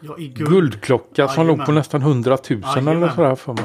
Ja, 0.00 0.14
guld. 0.18 0.36
guldklocka 0.48 1.28
som 1.28 1.46
låg 1.46 1.66
på 1.66 1.72
nästan 1.72 2.02
100 2.02 2.38
000 2.50 2.58
eller 2.62 2.68
Jajamän. 2.92 3.14
sådär 3.14 3.34
för 3.34 3.52
mig. 3.52 3.64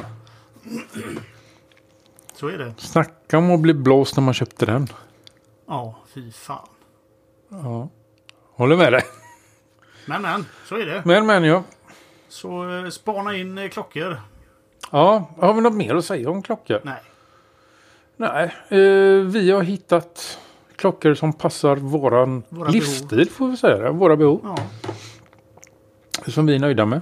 Så 2.35 2.47
är 2.47 2.57
det. 2.57 2.73
Snacka 2.77 3.37
om 3.37 3.51
att 3.51 3.59
bli 3.59 3.73
blåst 3.73 4.15
när 4.17 4.23
man 4.23 4.33
köpte 4.33 4.65
den. 4.65 4.87
Ja, 5.67 5.95
fy 6.13 6.31
fan. 6.31 6.67
Ja. 7.51 7.89
Håller 8.55 8.77
med 8.77 8.93
dig. 8.93 9.01
Men 10.05 10.21
men, 10.21 10.45
så 10.65 10.75
är 10.75 10.85
det. 10.85 11.01
Men 11.05 11.25
men 11.25 11.43
ja. 11.43 11.63
Så 12.27 12.77
eh, 12.83 12.89
spana 12.89 13.35
in 13.35 13.57
eh, 13.57 13.69
klockor. 13.69 14.21
Ja, 14.91 15.29
har 15.37 15.53
vi 15.53 15.61
något 15.61 15.73
mer 15.73 15.95
att 15.95 16.05
säga 16.05 16.29
om 16.29 16.41
klockor? 16.43 16.79
Nej. 16.83 17.01
Nej, 18.17 18.43
eh, 18.69 19.25
vi 19.25 19.51
har 19.51 19.61
hittat 19.61 20.39
klockor 20.75 21.13
som 21.13 21.33
passar 21.33 21.75
våran 21.75 22.43
Våra 22.49 22.69
livsstil 22.69 23.29
får 23.29 23.47
vi 23.47 23.57
säga 23.57 23.77
det. 23.77 23.89
Våra 23.91 24.15
behov. 24.15 24.41
Ja, 24.43 24.57
Som 26.31 26.45
vi 26.45 26.55
är 26.55 26.59
nöjda 26.59 26.85
med. 26.85 27.01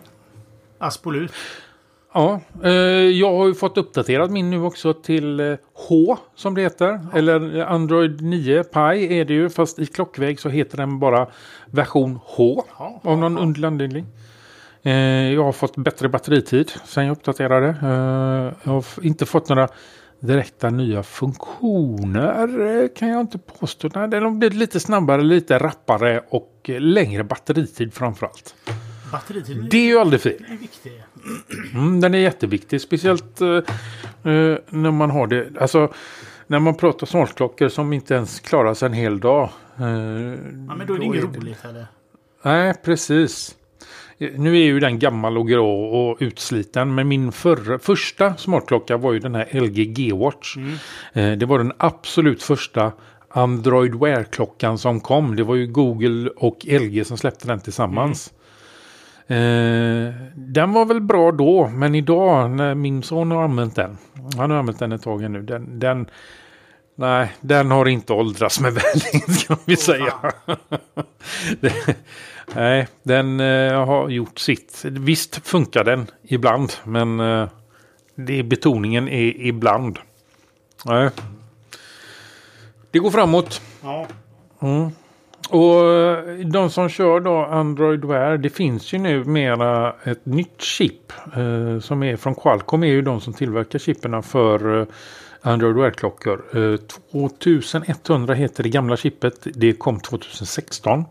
absolut. 0.77 1.31
Ja, 2.13 2.41
eh, 2.63 2.71
jag 3.19 3.37
har 3.37 3.47
ju 3.47 3.53
fått 3.53 3.77
uppdaterat 3.77 4.31
min 4.31 4.49
nu 4.49 4.61
också 4.61 4.93
till 4.93 5.39
eh, 5.39 5.55
H 5.73 6.17
som 6.35 6.55
det 6.55 6.61
heter. 6.61 6.99
Eller 7.13 7.65
Android 7.65 8.21
9 8.21 8.63
Pi 8.63 9.19
är 9.19 9.25
det 9.25 9.33
ju. 9.33 9.49
Fast 9.49 9.79
i 9.79 9.85
klockväg 9.85 10.39
så 10.39 10.49
heter 10.49 10.77
den 10.77 10.99
bara 10.99 11.27
version 11.65 12.19
H. 12.23 12.63
Ja, 12.79 13.01
Av 13.03 13.17
någon 13.17 13.35
ja. 13.35 13.41
underlig 13.41 13.67
anledning. 13.67 14.05
Eh, 14.83 15.33
jag 15.33 15.43
har 15.43 15.51
fått 15.51 15.77
bättre 15.77 16.09
batteritid 16.09 16.71
sen 16.85 17.05
jag 17.05 17.11
uppdaterade. 17.11 17.67
Eh, 17.67 18.53
jag 18.63 18.71
har 18.71 18.85
inte 19.01 19.25
fått 19.25 19.49
några 19.49 19.67
direkta 20.19 20.69
nya 20.69 21.03
funktioner 21.03 22.81
eh, 22.81 22.87
kan 22.95 23.09
jag 23.09 23.21
inte 23.21 23.37
påstå. 23.37 23.89
Nej, 23.95 24.19
har 24.19 24.31
blivit 24.31 24.57
lite 24.57 24.79
snabbare, 24.79 25.21
lite 25.21 25.57
rappare 25.57 26.23
och 26.29 26.69
eh, 26.69 26.79
längre 26.79 27.23
batteritid 27.23 27.93
framförallt. 27.93 28.55
Batteritiden 29.11 29.67
Det 29.71 29.77
är 29.77 29.85
ju 29.87 29.97
aldrig 29.99 30.21
fel. 30.21 30.43
Mm, 31.73 32.01
den 32.01 32.13
är 32.13 32.19
jätteviktig, 32.19 32.81
speciellt 32.81 33.41
eh, 33.41 33.47
eh, 33.49 34.57
när 34.69 34.91
man 34.91 35.11
har 35.11 35.27
det. 35.27 35.47
Alltså, 35.59 35.93
när 36.47 36.59
man 36.59 36.75
pratar 36.75 37.07
smartklockor 37.07 37.69
som 37.69 37.93
inte 37.93 38.13
ens 38.13 38.39
klarar 38.39 38.73
sig 38.73 38.85
en 38.85 38.93
hel 38.93 39.19
dag. 39.19 39.49
Eh, 39.77 39.85
Ja, 39.85 40.75
men 40.75 40.87
då 40.87 40.93
är 40.93 40.99
det 40.99 41.05
inget 41.05 41.23
roligt 41.23 41.61
heller. 41.63 41.85
Nej, 42.43 42.73
precis. 42.83 43.55
Eh, 44.17 44.29
Nu 44.35 44.57
är 44.57 44.63
ju 44.63 44.79
den 44.79 44.99
gammal 44.99 45.37
och 45.37 45.47
grå 45.47 45.81
och 45.83 46.17
utsliten. 46.19 46.95
Men 46.95 47.07
min 47.07 47.31
förra, 47.31 47.79
första 47.79 48.35
smartklocka 48.37 48.97
var 48.97 49.13
ju 49.13 49.19
den 49.19 49.35
här 49.35 49.47
LG 49.61 49.85
G-Watch. 49.85 50.57
Eh, 51.13 51.31
det 51.31 51.45
var 51.45 51.57
den 51.57 51.73
absolut 51.77 52.43
första 52.43 52.91
Android 53.31 53.95
Wear-klockan 53.95 54.77
som 54.77 54.99
kom. 54.99 55.35
Det 55.35 55.43
var 55.43 55.55
ju 55.55 55.67
Google 55.67 56.29
och 56.35 56.65
LG 56.65 57.05
som 57.05 57.17
släppte 57.17 57.47
den 57.47 57.59
tillsammans. 57.59 58.33
Eh, 59.29 60.13
den 60.35 60.73
var 60.73 60.85
väl 60.85 61.01
bra 61.01 61.31
då, 61.31 61.67
men 61.67 61.95
idag 61.95 62.49
när 62.51 62.75
min 62.75 63.03
son 63.03 63.31
har 63.31 63.43
använt 63.43 63.75
den. 63.75 63.97
Han 64.37 64.51
har 64.51 64.57
använt 64.57 64.79
den 64.79 64.91
ett 64.91 65.01
tag 65.03 65.29
nu. 65.31 65.41
Den, 65.41 65.79
den, 65.79 66.09
nej, 66.95 67.31
den 67.41 67.71
har 67.71 67.85
inte 67.87 68.13
åldrats 68.13 68.59
med 68.59 68.73
väldigt 68.93 69.39
ska 69.39 69.57
vi 69.65 69.75
säga. 69.77 70.13
Det- 71.59 71.95
nej, 72.55 72.87
den 73.03 73.39
eh, 73.39 73.85
har 73.85 74.09
gjort 74.09 74.39
sitt. 74.39 74.81
Visst 74.85 75.47
funkar 75.47 75.83
den 75.83 76.07
ibland, 76.23 76.73
men 76.83 77.19
eh, 77.19 77.47
det 78.15 78.43
betoningen 78.43 79.07
är 79.07 79.41
ibland. 79.47 79.99
Nej. 80.85 81.09
Det 82.91 82.99
går 82.99 83.11
framåt. 83.11 83.61
Ja, 83.83 84.07
Mm. 84.61 84.89
Och 85.49 85.93
eh, 85.93 86.37
de 86.45 86.69
som 86.69 86.89
kör 86.89 87.19
då 87.19 87.37
Android 87.37 88.05
Wear, 88.05 88.37
det 88.37 88.49
finns 88.49 88.93
ju 88.93 88.97
nu 88.97 89.23
mera 89.23 89.95
ett 90.03 90.25
nytt 90.25 90.61
chip 90.61 91.13
eh, 91.25 91.79
som 91.79 92.03
är 92.03 92.15
från 92.15 92.35
Qualcomm 92.35 92.83
är 92.83 92.87
ju 92.87 93.01
de 93.01 93.21
som 93.21 93.33
tillverkar 93.33 93.79
chipperna 93.79 94.21
för 94.21 94.81
eh, 94.81 94.87
Android 95.41 95.75
Wear-klockor. 95.75 96.43
Eh, 96.53 96.79
2100 97.11 98.33
heter 98.33 98.63
det 98.63 98.69
gamla 98.69 98.97
chippet, 98.97 99.47
det 99.53 99.73
kom 99.73 99.99
2016. 99.99 101.05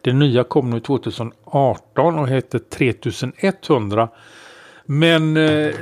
Det 0.00 0.12
nya 0.12 0.44
kom 0.44 0.70
nu 0.70 0.80
2018 0.80 2.18
och 2.18 2.28
heter 2.28 2.58
3100. 2.58 4.08
Men 4.84 5.36
eh, 5.36 5.74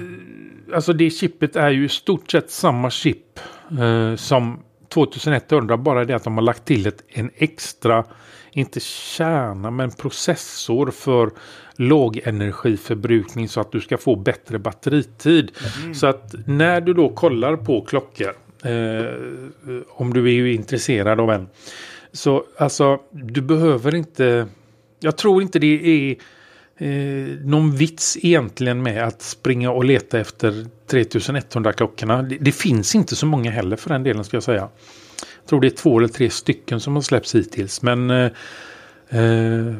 alltså 0.74 0.92
det 0.92 1.10
chippet 1.10 1.56
är 1.56 1.70
ju 1.70 1.84
i 1.84 1.88
stort 1.88 2.30
sett 2.30 2.50
samma 2.50 2.90
chip 2.90 3.40
eh, 3.80 4.16
som 4.16 4.58
2100. 4.88 5.76
Bara 5.76 6.04
det 6.04 6.16
att 6.16 6.24
de 6.24 6.34
har 6.34 6.42
lagt 6.42 6.64
till 6.64 6.86
ett, 6.86 7.02
en 7.08 7.30
extra, 7.34 8.04
inte 8.52 8.80
kärna 8.80 9.70
men 9.70 9.90
processor 9.90 10.90
för 10.90 11.30
låg 11.76 12.20
energiförbrukning 12.24 13.48
så 13.48 13.60
att 13.60 13.72
du 13.72 13.80
ska 13.80 13.98
få 13.98 14.16
bättre 14.16 14.58
batteritid. 14.58 15.50
Så 15.94 16.06
att 16.06 16.34
när 16.46 16.80
du 16.80 16.94
då 16.94 17.08
kollar 17.08 17.56
på 17.56 17.80
klockor, 17.80 18.32
eh, 18.64 19.80
om 19.88 20.14
du 20.14 20.24
är 20.24 20.32
ju 20.32 20.54
intresserad 20.54 21.20
av 21.20 21.30
en, 21.30 21.48
så 22.12 22.44
alltså 22.58 23.00
du 23.10 23.40
behöver 23.40 23.94
inte, 23.94 24.46
jag 25.00 25.16
tror 25.16 25.42
inte 25.42 25.58
det 25.58 26.10
är 26.10 26.16
eh, 26.78 26.88
någon 27.44 27.76
vits 27.76 28.16
egentligen 28.22 28.82
med 28.82 29.04
att 29.04 29.22
springa 29.22 29.70
och 29.70 29.84
leta 29.84 30.20
efter 30.20 30.66
3100 30.86 31.72
klockorna. 31.72 32.22
Det, 32.22 32.36
det 32.40 32.52
finns 32.52 32.94
inte 32.94 33.16
så 33.16 33.26
många 33.26 33.50
heller 33.50 33.76
för 33.76 33.90
den 33.90 34.02
delen 34.02 34.24
ska 34.24 34.36
jag 34.36 34.44
säga. 34.44 34.68
Jag 35.40 35.48
tror 35.48 35.60
det 35.60 35.66
är 35.66 35.70
två 35.70 35.98
eller 35.98 36.08
tre 36.08 36.30
stycken 36.30 36.80
som 36.80 36.94
har 36.94 37.02
släppts 37.02 37.34
hittills. 37.34 37.82
Men 37.82 38.10
eh, 38.10 38.30
eh, 39.08 39.74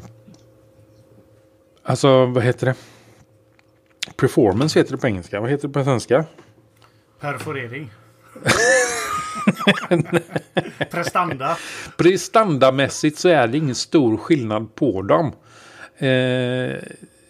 alltså 1.82 2.26
vad 2.26 2.44
heter 2.44 2.66
det? 2.66 2.74
Performance 4.16 4.78
heter 4.78 4.92
det 4.92 4.98
på 4.98 5.06
engelska. 5.06 5.40
Vad 5.40 5.50
heter 5.50 5.68
det 5.68 5.74
på 5.74 5.84
svenska? 5.84 6.24
perforering. 7.20 7.90
Prestanda. 10.90 11.56
Prestandamässigt 11.96 13.18
så 13.18 13.28
är 13.28 13.46
det 13.46 13.58
ingen 13.58 13.74
stor 13.74 14.16
skillnad 14.16 14.74
på 14.74 15.02
dem. 15.02 15.32
Eh, 15.98 16.76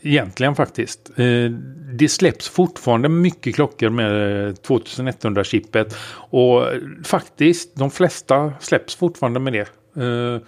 egentligen 0.03 0.55
faktiskt. 0.55 1.11
Eh, 1.17 1.51
det 1.93 2.09
släpps 2.09 2.49
fortfarande 2.49 3.09
mycket 3.09 3.55
klockor 3.55 3.91
med 3.91 4.13
2100-chippet. 4.59 5.97
Och 6.31 6.63
faktiskt, 7.05 7.77
de 7.77 7.91
flesta 7.91 8.53
släpps 8.61 8.95
fortfarande 8.95 9.41
med 9.41 9.53
det. 9.53 9.69
Eh, 10.03 10.41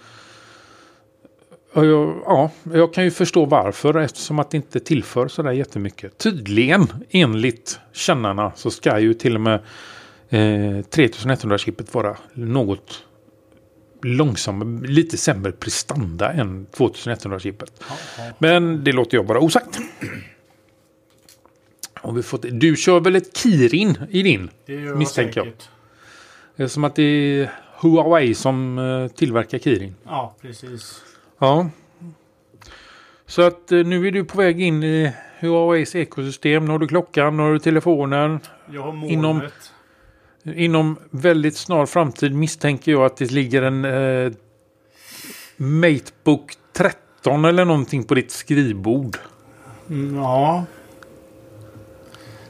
jag, 1.73 2.21
ja, 2.25 2.51
jag 2.73 2.93
kan 2.93 3.03
ju 3.03 3.11
förstå 3.11 3.45
varför 3.45 3.97
eftersom 3.99 4.39
att 4.39 4.51
det 4.51 4.57
inte 4.57 4.79
tillför 4.79 5.27
sådär 5.27 5.51
jättemycket. 5.51 6.17
Tydligen, 6.17 6.87
enligt 7.09 7.79
kännarna, 7.91 8.51
så 8.55 8.71
ska 8.71 8.99
ju 8.99 9.13
till 9.13 9.35
och 9.35 9.41
med 9.41 9.59
eh, 10.29 10.83
3100-chippet 10.91 11.93
vara 11.93 12.17
något 12.33 13.03
långsammare, 14.01 14.87
lite 14.87 15.17
sämre 15.17 15.51
prestanda 15.51 16.31
än 16.31 16.67
2100-chippet. 16.71 17.83
Men 18.37 18.83
det 18.83 18.91
låter 18.91 19.17
jag 19.17 19.25
bara 19.25 19.39
osagt. 19.39 19.79
Har 21.93 22.11
vi 22.13 22.23
fått, 22.23 22.45
du 22.51 22.75
kör 22.75 22.99
väl 22.99 23.15
ett 23.15 23.37
Kirin 23.37 23.97
i 24.09 24.23
din? 24.23 24.49
Det 24.65 24.73
gör 24.73 24.95
Misstänker 24.95 25.39
jag. 25.39 25.45
säkert. 25.47 25.69
Det 26.55 26.63
är 26.63 26.67
som 26.67 26.83
att 26.83 26.95
det 26.95 27.03
är 27.03 27.51
Huawei 27.81 28.33
som 28.35 28.77
eh, 28.79 29.07
tillverkar 29.17 29.59
Kirin. 29.59 29.95
Ja, 30.05 30.35
precis. 30.41 31.01
Ja. 31.39 31.69
Så 33.25 33.41
att 33.41 33.71
eh, 33.71 33.79
nu 33.85 34.07
är 34.07 34.11
du 34.11 34.25
på 34.25 34.37
väg 34.37 34.61
in 34.61 34.83
i 34.83 35.11
Huaweis 35.39 35.95
ekosystem. 35.95 36.65
Nu 36.65 36.71
har 36.71 36.79
du 36.79 36.87
klockan, 36.87 37.37
nu 37.37 37.43
har 37.43 37.53
du 37.53 37.59
telefonen. 37.59 38.39
Jag 38.71 38.81
har 38.81 38.91
molnet. 38.91 39.11
Inom- 39.11 39.41
Inom 40.43 40.97
väldigt 41.09 41.57
snar 41.57 41.85
framtid 41.85 42.33
misstänker 42.35 42.91
jag 42.91 43.05
att 43.05 43.17
det 43.17 43.31
ligger 43.31 43.61
en 43.61 43.85
eh, 43.85 44.31
Matebook 45.57 46.53
13 46.73 47.45
eller 47.45 47.65
någonting 47.65 48.03
på 48.03 48.15
ditt 48.15 48.31
skrivbord. 48.31 49.17
Mm, 49.89 50.15
Ja. 50.15 50.65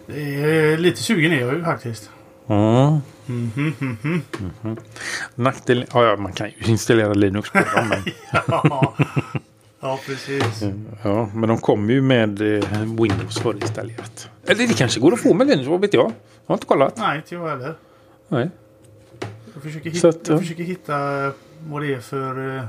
Är 0.07 0.77
lite 0.77 1.03
sugen 1.03 1.31
är 1.31 1.39
jag 1.39 1.53
ju 1.53 1.63
faktiskt. 1.63 2.09
Ja. 2.47 3.01
Mhm, 3.25 3.73
mhm. 3.79 4.77
Nackdel, 5.35 5.85
ja, 5.93 6.05
ja, 6.05 6.15
man 6.17 6.33
kan 6.33 6.47
ju 6.47 6.71
installera 6.71 7.13
Linux 7.13 7.49
på 7.51 7.57
dem. 7.57 7.89
Men, 7.89 8.03
Ja. 8.47 8.95
Ja, 9.79 9.99
precis. 10.05 10.63
ja, 11.03 11.29
men 11.33 11.49
de 11.49 11.57
kommer 11.57 11.93
ju 11.93 12.01
med 12.01 12.41
eh, 12.41 12.79
Windows 12.79 13.39
förinstallerat. 13.39 14.29
Eller 14.45 14.67
det 14.67 14.77
kanske 14.77 14.99
går 14.99 15.13
att 15.13 15.19
få 15.19 15.33
med 15.33 15.47
Linux, 15.47 15.67
vad 15.67 15.81
vet 15.81 15.93
jag? 15.93 16.05
Jag 16.05 16.13
har 16.45 16.55
inte 16.55 16.65
kollat. 16.65 16.97
Nej, 16.97 17.17
inte 17.17 17.35
jag 17.35 17.49
heller. 17.49 17.75
Nej. 18.27 18.49
Jag 19.53 19.63
försöker 19.63 19.89
hitta, 19.89 20.07
att, 20.07 20.27
ja. 20.27 20.33
jag 20.33 20.39
försöker 20.39 20.63
hitta 20.63 20.97
vad 21.67 21.81
det 21.81 21.93
är 21.93 21.99
för 21.99 22.57
eh, 22.57 22.63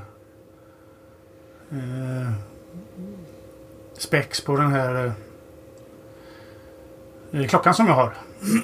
eh, 1.71 2.33
specs 3.99 4.41
på 4.41 4.57
den 4.57 4.73
här 4.73 5.13
eh, 7.33 7.47
klockan 7.47 7.75
som 7.75 7.87
jag 7.87 7.95
har. 7.95 8.15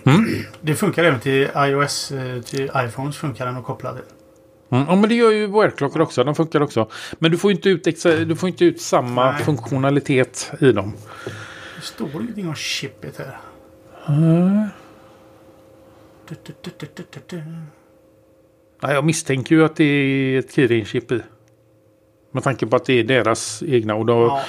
Mm. 0.05 0.25
Det 0.61 0.75
funkar 0.75 1.05
även 1.05 1.21
till 1.21 1.51
iOS, 1.57 2.13
eh, 2.13 2.43
till 2.43 2.71
iPhones 2.77 3.17
funkar 3.17 3.47
den 3.47 3.57
att 3.57 3.65
koppla 3.65 3.93
till. 3.93 4.03
Mm, 4.71 4.85
ja, 4.89 4.97
men 4.97 5.09
det 5.09 5.15
gör 5.15 5.31
ju 5.31 5.47
Wear-klockor 5.47 6.01
också. 6.01 6.25
De 6.25 6.35
funkar 6.35 6.61
också. 6.61 6.89
Men 7.19 7.31
du 7.31 7.39
får 7.39 7.51
inte 7.51 7.69
ut, 7.69 7.87
exa- 7.87 8.25
du 8.25 8.37
får 8.37 8.49
inte 8.49 8.65
ut 8.65 8.81
samma 8.81 9.33
Nej. 9.33 9.45
funktionalitet 9.45 10.53
i 10.61 10.73
dem. 10.73 10.93
Det 11.77 11.83
står 11.83 12.09
ingenting 12.23 12.49
om 12.49 12.55
chippet 12.55 13.19
här. 13.19 13.39
Du, 16.29 16.37
du, 16.53 16.87
du, 16.87 17.21
du. 17.27 17.43
Ja, 18.81 18.93
jag 18.93 19.05
misstänker 19.05 19.55
ju 19.57 19.65
att 19.65 19.77
det 19.77 19.85
är 19.85 20.39
ett 20.39 20.57
Kirin-chip 20.57 21.13
i. 21.13 21.23
Med 22.31 22.43
tanke 22.43 22.67
på 22.67 22.77
att 22.77 22.85
det 22.85 22.93
är 23.01 23.05
deras 23.05 23.63
egna. 23.63 23.95
Och 23.95 24.07
då, 24.07 24.15
Ja, 24.27 24.43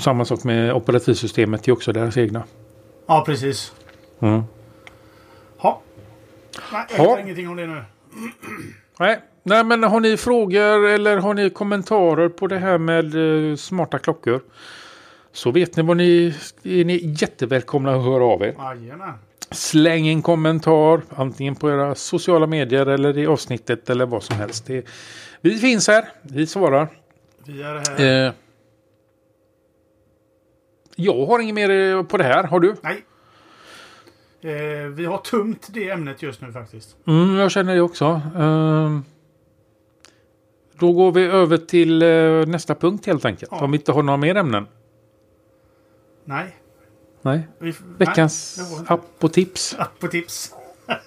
samma 0.00 0.24
sak 0.24 0.44
med 0.44 0.72
operativsystemet 0.72 1.68
är 1.68 1.72
också 1.72 1.92
deras 1.92 2.16
egna. 2.16 2.44
ja, 3.06 3.22
precis. 3.26 3.72
Mm. 4.20 4.42
Ha. 5.56 5.82
Nej, 6.72 6.86
jag 6.90 6.98
hittar 7.04 7.20
ingenting 7.20 7.48
om 7.48 7.56
det 7.56 7.66
nu. 7.66 7.84
Nej. 8.98 9.20
Nej, 9.42 9.64
men 9.64 9.82
har 9.82 10.00
ni 10.00 10.16
frågor 10.16 10.86
eller 10.86 11.16
har 11.16 11.34
ni 11.34 11.50
kommentarer 11.50 12.28
på 12.28 12.46
det 12.46 12.58
här 12.58 12.78
med 12.78 13.50
eh, 13.50 13.56
smarta 13.56 13.98
klockor? 13.98 14.40
Så 15.32 15.50
vet 15.50 15.76
ni 15.76 15.82
vad 15.82 15.96
ni 15.96 16.34
är 16.62 16.84
ni 16.84 17.14
jättevälkomna 17.20 17.94
att 17.94 18.04
höra 18.04 18.24
av 18.24 18.42
er. 18.42 18.54
Jajamän. 18.58 19.12
Släng 19.50 20.08
en 20.08 20.22
kommentar 20.22 21.02
antingen 21.08 21.54
på 21.54 21.70
era 21.70 21.94
sociala 21.94 22.46
medier 22.46 22.86
eller 22.86 23.18
i 23.18 23.26
avsnittet 23.26 23.90
eller 23.90 24.06
vad 24.06 24.22
som 24.22 24.36
helst. 24.36 24.66
Det, 24.66 24.86
vi 25.40 25.58
finns 25.58 25.88
här, 25.88 26.08
vi 26.22 26.46
svarar. 26.46 26.88
Vi 27.46 27.62
är 27.62 27.98
här. 27.98 28.26
Eh, 28.26 28.32
jag 30.96 31.26
har 31.26 31.38
inget 31.38 31.54
mer 31.54 31.70
eh, 31.70 32.02
på 32.02 32.16
det 32.16 32.24
här, 32.24 32.44
har 32.44 32.60
du? 32.60 32.76
Nej. 32.82 33.04
Eh, 34.44 34.88
vi 34.88 35.04
har 35.04 35.18
tömt 35.18 35.68
det 35.72 35.90
ämnet 35.90 36.22
just 36.22 36.40
nu 36.40 36.52
faktiskt. 36.52 36.96
Mm, 37.06 37.36
jag 37.36 37.50
känner 37.50 37.74
det 37.74 37.80
också. 37.80 38.20
Eh, 38.36 38.98
då 40.78 40.92
går 40.92 41.12
vi 41.12 41.24
över 41.24 41.56
till 41.56 42.02
eh, 42.02 42.46
nästa 42.46 42.74
punkt 42.74 43.06
helt 43.06 43.24
enkelt. 43.24 43.52
Ja. 43.52 43.64
Om 43.64 43.70
vi 43.70 43.78
inte 43.78 43.92
har 43.92 44.02
några 44.02 44.16
mer 44.16 44.36
ämnen. 44.36 44.66
Nej. 46.24 46.56
Nej. 47.22 47.48
Vi, 47.58 47.74
Veckans 47.98 48.58
Nej, 48.78 48.86
app 48.88 49.24
och 49.24 49.32
tips. 49.32 49.76
App 49.78 49.98
på 50.00 50.08
tips. 50.08 50.54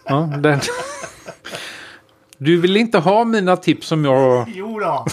Ja, 0.04 0.34
den. 0.38 0.60
Du 2.38 2.62
vill 2.62 2.78
inte 2.78 2.98
ha 2.98 3.24
mina 3.24 3.58
tips 3.58 3.88
som 3.88 4.06
jag... 4.06 4.54
Jo 4.56 4.80
då. 4.80 5.06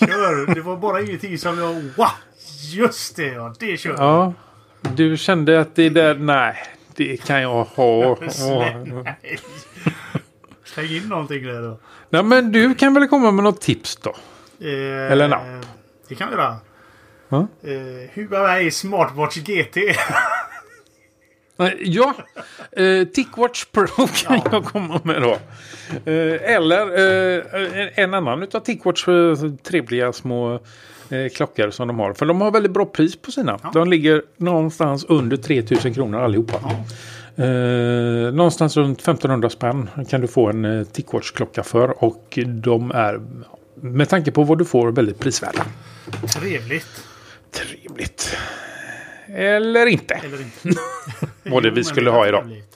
Kör. 0.00 0.54
Det 0.54 0.60
var 0.60 0.76
bara 0.76 1.02
ingenting 1.02 1.38
som 1.38 1.58
jag... 1.58 1.74
Wow! 1.74 2.06
Just 2.72 3.16
det 3.16 3.26
ja. 3.26 3.54
Det 3.58 3.76
kör. 3.76 3.94
Ja, 3.98 4.32
du 4.96 5.16
kände 5.16 5.60
att 5.60 5.74
det 5.74 5.88
där... 5.88 6.14
Nej, 6.14 6.56
det 7.08 7.16
kan 7.16 7.42
jag 7.42 7.64
ha. 7.64 8.16
Släng, 10.64 10.86
in 10.90 11.08
någonting 11.08 11.44
där 11.46 11.62
då. 11.62 11.78
Nej, 12.10 12.22
men 12.22 12.52
du 12.52 12.74
kan 12.74 12.94
väl 12.94 13.08
komma 13.08 13.30
med 13.30 13.44
något 13.44 13.60
tips 13.60 13.96
då? 13.96 14.10
Eh, 14.60 15.12
Eller 15.12 15.24
en 15.24 15.32
app. 15.32 15.42
Det 16.08 16.14
kan 16.14 16.28
vi 16.30 16.34
göra. 16.34 16.56
Eh, 17.62 18.10
Huawei 18.14 18.70
Smartwatch 18.70 19.36
GT. 19.36 19.76
Nej, 21.56 21.76
Ja, 21.80 22.14
eh, 22.72 23.04
Tickwatch 23.04 23.64
Pro 23.64 23.86
kan 23.86 24.36
Ja. 24.36 24.42
jag 24.52 24.64
komma 24.64 25.00
med 25.04 25.22
då. 25.22 25.32
Eh, 26.12 26.52
eller 26.54 26.86
eh, 27.36 27.88
en 27.94 28.14
annan 28.14 28.42
utav 28.42 28.60
Tickwatch 28.60 29.08
eh, 29.08 29.36
trevliga 29.62 30.12
små 30.12 30.60
eh, 31.10 31.28
klockor 31.28 31.70
som 31.70 31.88
de 31.88 31.98
har. 31.98 32.12
För 32.12 32.26
de 32.26 32.40
har 32.40 32.50
väldigt 32.50 32.72
bra 32.72 32.86
pris 32.86 33.16
på 33.16 33.32
sina. 33.32 33.58
Ja. 33.62 33.70
De 33.74 33.90
ligger 33.90 34.22
någonstans 34.36 35.04
under 35.04 35.36
3000 35.36 35.94
kronor 35.94 36.20
allihopa. 36.20 36.60
Ja. 36.62 37.44
Eh, 37.44 38.32
någonstans 38.32 38.76
runt 38.76 39.00
1500 39.00 39.50
spänn 39.50 39.88
kan 40.10 40.20
du 40.20 40.26
få 40.28 40.48
en 40.48 40.64
eh, 40.64 40.84
Tickwatch-klocka 40.84 41.62
för. 41.62 42.04
Och 42.04 42.38
de 42.46 42.90
är 42.90 43.20
med 43.74 44.08
tanke 44.08 44.30
på 44.32 44.44
vad 44.44 44.58
du 44.58 44.64
får 44.64 44.92
väldigt 44.92 45.18
prisvärda. 45.18 45.64
Trevligt. 46.40 47.04
Trevligt. 47.50 48.36
Eller 49.26 49.86
inte. 49.86 50.14
Eller 50.14 50.40
inte. 50.40 50.80
Vad 51.50 51.62
det 51.62 51.70
vi 51.70 51.84
skulle 51.84 52.10
ha 52.10 52.28
idag. 52.28 52.42
trevligt. 52.42 52.68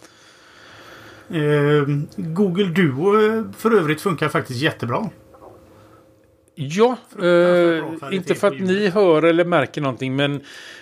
Eh, 1.31 1.97
Google 2.17 2.65
Duo 2.65 3.29
eh, 3.39 3.45
för 3.59 3.71
övrigt 3.79 4.01
funkar 4.01 4.29
faktiskt 4.29 4.61
jättebra. 4.61 5.11
Ja, 6.59 6.97
eh, 7.23 8.15
inte 8.15 8.35
för 8.35 8.47
att 8.49 8.61
ni 8.61 8.89
hör 8.89 9.23
eller 9.23 9.45
märker 9.45 9.81
någonting 9.81 10.17
men 10.17 10.35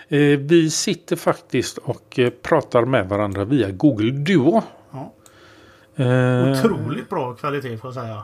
eh, 0.08 0.18
vi 0.38 0.70
sitter 0.70 1.16
faktiskt 1.16 1.78
och 1.78 2.18
eh, 2.18 2.30
pratar 2.30 2.84
med 2.84 3.08
varandra 3.08 3.44
via 3.44 3.70
Google 3.70 4.10
Duo. 4.10 4.62
Ja. 4.90 5.12
Eh, 6.04 6.50
Otroligt 6.52 7.08
bra 7.08 7.34
kvalitet 7.34 7.78
får 7.78 7.88
jag 7.88 7.94
säga. 7.94 8.22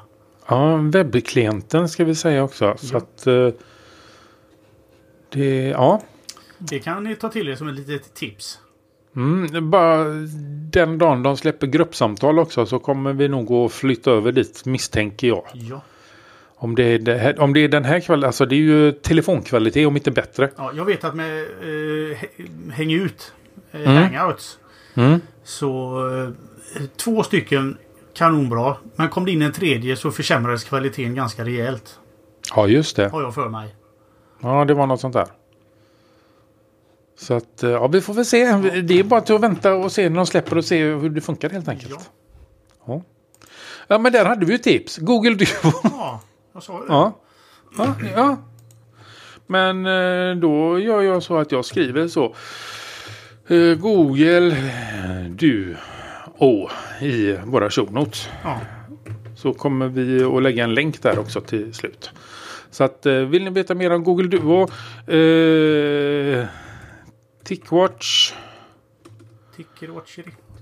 Ja, 0.49 0.77
webbklienten 0.77 1.89
ska 1.89 2.05
vi 2.05 2.15
säga 2.15 2.45
också. 2.45 2.75
Så 2.79 2.95
Ja. 2.95 2.99
att 2.99 3.27
eh, 3.27 3.49
det, 5.33 5.65
ja. 5.69 6.03
Det 6.59 6.79
kan 6.79 7.05
ni 7.05 7.17
ta 7.17 7.29
till 7.29 7.49
er 7.49 7.55
som 7.55 7.69
ett 7.69 7.75
litet 7.75 8.15
tips. 8.15 8.59
Mm, 9.17 9.71
bara 9.71 10.05
den 10.71 10.99
dagen 10.99 11.23
de 11.23 11.37
släpper 11.37 11.67
gruppsamtal 11.67 12.39
också 12.39 12.67
så 12.67 12.79
kommer 12.79 13.13
vi 13.13 13.29
nog 13.29 13.53
att 13.53 13.73
flytta 13.73 14.11
över 14.11 14.33
dit 14.33 14.67
misstänker 14.67 15.27
jag. 15.29 15.45
Ja. 15.53 15.81
Om 16.63 16.75
det 16.75 16.83
är, 16.83 16.99
det 16.99 17.15
här, 17.19 17.41
om 17.41 17.53
det 17.53 17.61
är 17.61 17.69
den 17.69 17.85
här 17.85 18.01
kvaliteten, 18.01 18.27
alltså 18.29 18.47
det 18.47 18.55
är 18.55 18.59
ju 18.59 18.93
telefonkvalitet 18.93 19.87
om 19.87 19.97
inte 19.97 20.11
bättre. 20.11 20.51
Ja, 20.57 20.73
jag 20.77 20.85
vet 20.85 21.05
att 21.05 21.15
med 21.15 21.43
eh, 21.43 22.17
hä- 22.17 22.71
Häng 22.73 22.93
ut, 22.93 23.33
eh, 23.73 23.81
Mm. 23.81 23.97
Hangouts, 24.03 24.59
Mm. 24.95 25.21
så 25.45 25.99
eh, 26.77 26.83
två 26.97 27.23
stycken 27.23 27.77
kanonbra. 28.15 28.77
Men 28.97 29.09
kom 29.09 29.25
det 29.25 29.31
in 29.33 29.43
en 29.43 29.53
tredje 29.53 29.97
så 29.97 30.11
försämrades 30.11 30.65
kvaliteten 30.65 31.15
ganska 31.15 31.45
rejält. 31.45 31.99
Ja, 32.57 32.67
just 32.69 32.97
det. 32.97 33.09
Har 33.09 33.23
jag 33.23 33.35
för 33.35 33.49
mig. 33.49 33.75
Ja, 34.43 34.65
det 34.65 34.75
var 34.75 34.87
något 34.87 35.01
sånt 35.01 35.15
där. 35.15 35.27
Så 37.19 37.35
att, 37.35 37.63
eh, 37.63 37.71
ja, 37.71 37.87
vi 37.89 38.01
får 38.01 38.15
väl 38.15 38.25
se. 38.25 38.53
Det 38.83 38.99
är 38.99 39.05
bara 39.05 39.21
till 39.21 39.35
att 39.35 39.41
vänta 39.41 39.75
och 39.75 39.93
se 39.93 40.09
när 40.09 40.17
de 40.17 40.27
släpper 40.27 40.59
och 40.59 40.65
se 40.65 40.85
hur 40.85 41.11
det 41.11 41.21
funkar 41.21 41.51
helt 41.51 41.69
enkelt. 41.69 41.91
Ja. 41.93 42.01
Ja, 42.87 43.03
ja 43.89 43.99
men 43.99 44.13
där 44.13 44.25
hade 44.25 44.47
vi 44.47 44.53
ju 44.53 44.59
tips. 44.59 44.99
Google 44.99 45.35
Duo. 45.35 45.47
Ja, 45.83 46.21
jag 46.53 46.63
sa 46.63 46.79
det. 46.81 46.87
ja. 46.89 47.21
Ja, 47.79 47.95
ja. 48.17 48.37
Men 49.47 49.87
eh, 49.87 50.37
då 50.37 50.79
gör 50.79 51.03
jag 51.03 51.23
så 51.23 51.39
att 51.39 51.53
jag 51.53 51.65
skriver 51.65 52.09
så. 52.09 52.35
Eh, 53.47 53.75
Google 53.75 54.57
Duo 55.29 56.69
i 57.01 57.33
våra 57.45 57.71
show 57.71 57.93
notes. 57.93 58.29
Ja. 58.45 58.61
Så 59.37 59.53
kommer 59.53 59.89
vi 59.89 60.25
att 60.25 60.43
lägga 60.43 60.65
en 60.65 60.75
länk 60.75 61.03
där 61.03 61.19
också 61.19 61.41
till 61.41 61.75
slut. 61.75 62.11
Så 62.71 62.85
att 62.85 63.07
eh, 63.07 63.15
vill 63.15 63.45
ni 63.45 63.51
veta 63.51 63.75
mer 63.75 63.91
om 63.91 64.05
Google 64.05 64.29
Duo. 64.29 64.63
Eh, 65.15 66.47
Tickwatch. 67.45 68.33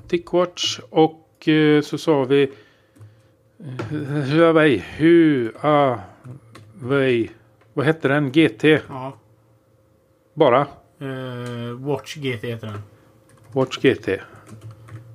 Tickwatch 0.09 0.81
och 0.91 1.49
eh, 1.49 1.83
så 1.83 1.99
sa 1.99 2.25
vi 2.25 2.53
Huawei. 3.61 4.85
Huawei. 5.61 7.31
Vad 7.75 7.87
hette 7.87 8.09
den? 8.09 8.33
GT? 8.33 8.65
Ja. 8.65 9.19
Bara? 10.35 10.61
Eh, 11.01 11.73
Watch 11.79 12.17
GT 12.17 12.45
heter 12.45 12.67
den. 12.67 12.81
Watch 13.53 13.79
GT. 13.79 14.09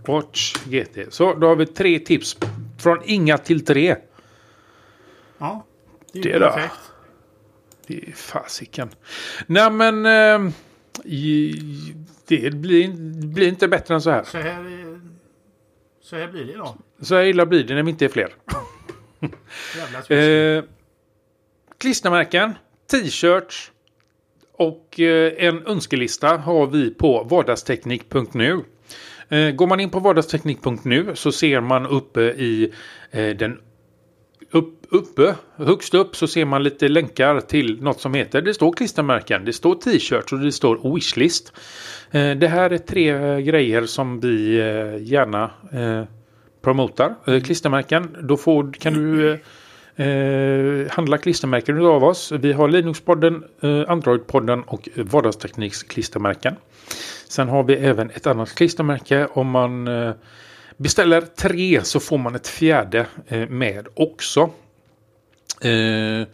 Watch 0.07 0.55
GT. 0.65 0.97
Så 1.13 1.33
då 1.33 1.47
har 1.47 1.55
vi 1.55 1.65
tre 1.65 1.99
tips. 1.99 2.37
Från 2.79 2.97
inga 3.05 3.37
till 3.37 3.65
tre. 3.65 3.95
Ja. 5.37 5.65
Det 6.13 6.19
är 6.19 6.23
Det 6.23 6.39
då. 6.39 6.51
perfekt. 6.51 6.79
Det 7.87 8.07
är 8.07 8.11
fasiken. 8.11 8.89
Nej 9.47 9.71
men. 9.71 10.05
Eh, 10.05 10.51
det 12.27 12.53
blir, 12.53 12.93
blir 13.33 13.47
inte 13.47 13.67
bättre 13.67 13.93
än 13.93 14.01
så 14.01 14.09
här. 14.09 14.23
Så 14.23 14.37
här, 14.37 14.59
eh, 14.65 14.97
så 16.03 16.15
här 16.15 16.27
blir 16.27 16.45
det 16.45 16.51
idag. 16.53 16.75
Så 17.01 17.15
här 17.15 17.23
illa 17.23 17.45
blir 17.45 17.63
det 17.63 17.75
när 17.75 17.83
vi 17.83 17.91
inte 17.91 18.05
är 18.05 18.09
fler. 18.09 18.35
Eh, 20.09 20.63
klistermärken, 21.77 22.53
t-shirts 22.91 23.71
och 24.51 24.99
eh, 24.99 25.33
en 25.37 25.67
önskelista 25.67 26.37
har 26.37 26.67
vi 26.67 26.93
på 26.93 27.23
vardagsteknik.nu. 27.23 28.63
Eh, 29.29 29.51
går 29.51 29.67
man 29.67 29.79
in 29.79 29.89
på 29.89 29.99
vardagsteknik.nu 29.99 31.15
så 31.15 31.31
ser 31.31 31.61
man 31.61 31.85
uppe 31.85 32.21
i 32.21 32.73
eh, 33.11 33.29
den 33.29 33.61
uppe, 34.93 35.35
högst 35.55 35.93
upp 35.93 36.15
så 36.15 36.27
ser 36.27 36.45
man 36.45 36.63
lite 36.63 36.87
länkar 36.87 37.39
till 37.39 37.81
något 37.81 38.01
som 38.01 38.13
heter, 38.13 38.41
det 38.41 38.53
står 38.53 38.73
klistermärken, 38.73 39.45
det 39.45 39.53
står 39.53 39.75
t-shirts 39.75 40.33
och 40.33 40.39
det 40.39 40.51
står 40.51 40.95
wishlist. 40.95 41.53
Eh, 42.11 42.31
det 42.31 42.47
här 42.47 42.69
är 42.69 42.77
tre 42.77 43.09
eh, 43.09 43.37
grejer 43.37 43.85
som 43.85 44.19
vi 44.19 44.59
eh, 44.59 45.03
gärna 45.03 45.51
promotar. 46.61 47.39
Klistermärken, 47.39 48.17
då 48.21 48.37
får, 48.37 48.73
kan 48.73 48.93
du 48.93 49.39
eh, 49.95 50.91
handla 50.91 51.17
klistermärken 51.17 51.85
av 51.85 52.03
oss. 52.03 52.31
Vi 52.31 52.53
har 52.53 52.67
Linuxpodden, 52.67 53.43
eh, 53.61 53.83
Androidpodden 53.87 54.63
och 54.63 54.89
vardagstekniks 54.95 55.83
klistermärken. 55.83 56.55
Sen 57.27 57.49
har 57.49 57.63
vi 57.63 57.73
även 57.73 58.09
ett 58.09 58.27
annat 58.27 58.55
klistermärke. 58.55 59.27
Om 59.33 59.49
man 59.49 59.87
eh, 59.87 60.11
beställer 60.77 61.21
tre 61.21 61.83
så 61.83 61.99
får 61.99 62.17
man 62.17 62.35
ett 62.35 62.47
fjärde 62.47 63.05
eh, 63.27 63.49
med 63.49 63.87
också. 63.93 64.49
Eh, 65.63 66.27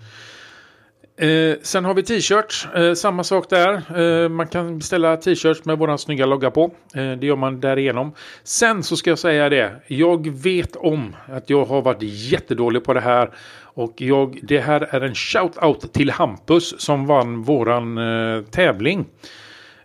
eh, 1.29 1.55
sen 1.61 1.85
har 1.85 1.93
vi 1.93 2.03
t-shirts. 2.03 2.67
Eh, 2.75 2.93
samma 2.93 3.23
sak 3.23 3.49
där. 3.49 3.99
Eh, 3.99 4.29
man 4.29 4.47
kan 4.47 4.77
beställa 4.77 5.17
t-shirts 5.17 5.65
med 5.65 5.77
våran 5.77 5.97
snygga 5.97 6.25
logga 6.25 6.51
på. 6.51 6.71
Eh, 6.95 7.11
det 7.11 7.25
gör 7.25 7.35
man 7.35 7.59
därigenom. 7.59 8.13
Sen 8.43 8.83
så 8.83 8.95
ska 8.97 9.09
jag 9.09 9.19
säga 9.19 9.49
det. 9.49 9.71
Jag 9.87 10.29
vet 10.29 10.75
om 10.75 11.15
att 11.25 11.49
jag 11.49 11.65
har 11.65 11.81
varit 11.81 12.01
jättedålig 12.01 12.83
på 12.83 12.93
det 12.93 13.01
här. 13.01 13.31
Och 13.61 13.93
jag, 14.01 14.39
det 14.43 14.59
här 14.59 14.81
är 14.81 15.01
en 15.01 15.13
shout-out 15.13 15.91
till 15.91 16.09
Hampus 16.11 16.81
som 16.81 17.05
vann 17.05 17.43
våran 17.43 17.97
eh, 17.97 18.43
tävling. 18.43 19.05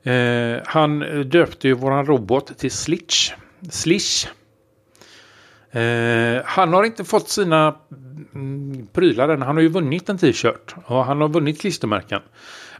Eh, 0.02 0.56
han 0.64 0.98
döpte 1.30 1.68
ju 1.68 1.74
våran 1.74 2.06
robot 2.06 2.58
till 2.58 2.70
Slitch. 2.70 3.32
Slish. 3.70 4.26
Eh, 5.70 6.42
han 6.44 6.72
har 6.72 6.84
inte 6.84 7.04
fått 7.04 7.28
sina 7.28 7.74
Mm, 8.34 8.86
prylar 8.92 9.28
än. 9.28 9.42
Han 9.42 9.56
har 9.56 9.62
ju 9.62 9.68
vunnit 9.68 10.08
en 10.08 10.18
t-shirt 10.18 10.74
och 10.84 11.04
han 11.04 11.20
har 11.20 11.28
vunnit 11.28 11.60
klistermärken. 11.60 12.20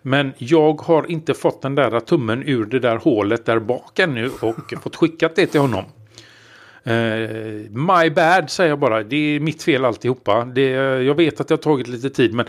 Men 0.03 0.33
jag 0.39 0.81
har 0.81 1.11
inte 1.11 1.35
fått 1.35 1.63
den 1.63 1.75
där 1.75 2.01
tummen 2.01 2.43
ur 2.47 2.65
det 2.65 2.79
där 2.79 2.97
hålet 2.97 3.47
där 3.47 3.59
bak 3.59 3.99
ännu 3.99 4.31
och 4.41 4.73
fått 4.83 4.97
skickat 4.97 5.37
det 5.37 5.47
till 5.47 5.61
honom. 5.61 5.85
Uh, 6.87 7.71
my 7.71 8.11
bad 8.11 8.51
säger 8.51 8.71
jag 8.71 8.79
bara. 8.79 9.03
Det 9.03 9.17
är 9.17 9.41
mitt 9.41 9.63
fel 9.63 9.85
alltihopa. 9.85 10.45
Det, 10.45 10.71
jag 11.03 11.15
vet 11.15 11.41
att 11.41 11.49
det 11.49 11.55
har 11.55 11.63
tagit 11.63 11.89
lite 11.89 12.11
tid 12.11 12.35
men 12.35 12.47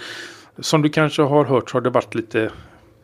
som 0.60 0.82
du 0.82 0.90
kanske 0.90 1.22
har 1.22 1.46
hört 1.46 1.70
så 1.70 1.78
har 1.78 1.82
det 1.82 1.90
varit 1.90 2.16
lite 2.16 2.52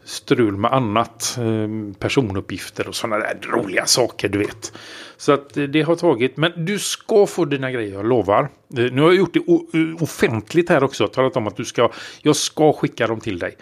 strul 0.03 0.57
med 0.57 0.73
annat. 0.73 1.37
Ehm, 1.39 1.93
personuppgifter 1.93 2.87
och 2.87 2.95
sådana 2.95 3.17
där 3.17 3.39
roliga 3.47 3.85
saker 3.85 4.29
du 4.29 4.37
vet. 4.37 4.73
Så 5.17 5.31
att 5.31 5.57
eh, 5.57 5.63
det 5.63 5.81
har 5.81 5.95
tagit. 5.95 6.37
Men 6.37 6.65
du 6.65 6.79
ska 6.79 7.25
få 7.25 7.45
dina 7.45 7.71
grejer, 7.71 7.93
jag 7.93 8.05
lovar. 8.05 8.41
Eh, 8.41 8.47
nu 8.91 9.01
har 9.01 9.07
jag 9.07 9.17
gjort 9.17 9.33
det 9.33 9.39
eh, 9.39 10.03
offentligt 10.03 10.69
här 10.69 10.83
också. 10.83 11.07
Talat 11.07 11.37
om 11.37 11.47
att 11.47 11.57
du 11.57 11.65
ska, 11.65 11.91
jag 12.21 12.35
ska 12.35 12.73
skicka 12.73 13.07
dem 13.07 13.19
till 13.19 13.39
dig. 13.39 13.57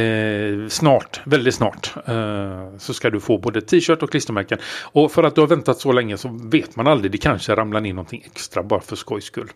Eh, 0.00 0.68
snart, 0.68 1.20
väldigt 1.24 1.54
snart. 1.54 1.94
Eh, 2.06 2.76
så 2.78 2.94
ska 2.94 3.10
du 3.10 3.20
få 3.20 3.38
både 3.38 3.60
t-shirt 3.60 4.02
och 4.02 4.10
klistermärken. 4.10 4.58
Och 4.82 5.12
för 5.12 5.22
att 5.22 5.34
du 5.34 5.40
har 5.40 5.48
väntat 5.48 5.78
så 5.78 5.92
länge 5.92 6.16
så 6.16 6.40
vet 6.42 6.76
man 6.76 6.86
aldrig. 6.86 7.12
Det 7.12 7.18
kanske 7.18 7.54
ramlar 7.56 7.86
in 7.86 7.96
någonting 7.96 8.22
extra 8.26 8.62
bara 8.62 8.80
för 8.80 8.96
skojs 8.96 9.24
skull. 9.24 9.48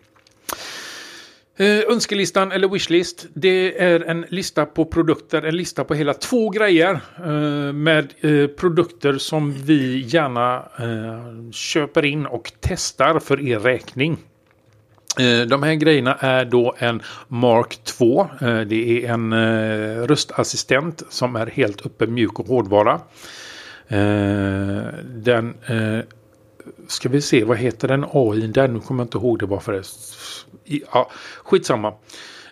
Eh, 1.59 1.79
önskelistan 1.91 2.51
eller 2.51 2.67
wishlist. 2.67 3.25
Det 3.33 3.81
är 3.83 3.99
en 3.99 4.25
lista 4.29 4.65
på 4.65 4.85
produkter. 4.85 5.41
En 5.41 5.55
lista 5.57 5.83
på 5.83 5.93
hela 5.93 6.13
två 6.13 6.49
grejer. 6.49 6.99
Eh, 7.25 7.73
med 7.73 8.13
eh, 8.21 8.47
produkter 8.47 9.13
som 9.17 9.53
vi 9.53 10.05
gärna 10.07 10.55
eh, 10.79 11.51
köper 11.51 12.05
in 12.05 12.25
och 12.25 12.51
testar 12.59 13.19
för 13.19 13.41
er 13.47 13.59
räkning. 13.59 14.17
Eh, 15.19 15.47
De 15.47 15.63
här 15.63 15.73
grejerna 15.73 16.15
är 16.15 16.45
då 16.45 16.75
en 16.77 17.01
Mark 17.27 17.77
2. 17.83 18.21
Eh, 18.41 18.59
Det 18.61 19.05
är 19.05 19.13
en 19.13 19.33
eh, 19.33 20.07
röstassistent 20.07 21.03
som 21.09 21.35
är 21.35 21.45
helt 21.47 21.85
öppen 21.85 22.13
mjuk 22.13 22.39
och 22.39 22.47
hårdvara. 22.47 23.01
Eh, 23.87 24.81
Den 25.03 25.53
eh, 25.67 25.99
ska 26.87 27.09
vi 27.09 27.21
se, 27.21 27.43
vad 27.43 27.57
heter 27.57 27.87
den 27.87 28.05
AI 28.11 28.47
där? 28.47 28.67
Nu 28.67 28.79
kommer 28.79 29.03
jag 29.03 29.05
inte 29.05 29.17
ihåg 29.17 29.39
det 29.39 29.47
bara 29.47 29.59
för 29.59 29.73
det. 29.73 29.83
Ja, 30.93 31.11
skitsamma. 31.43 31.93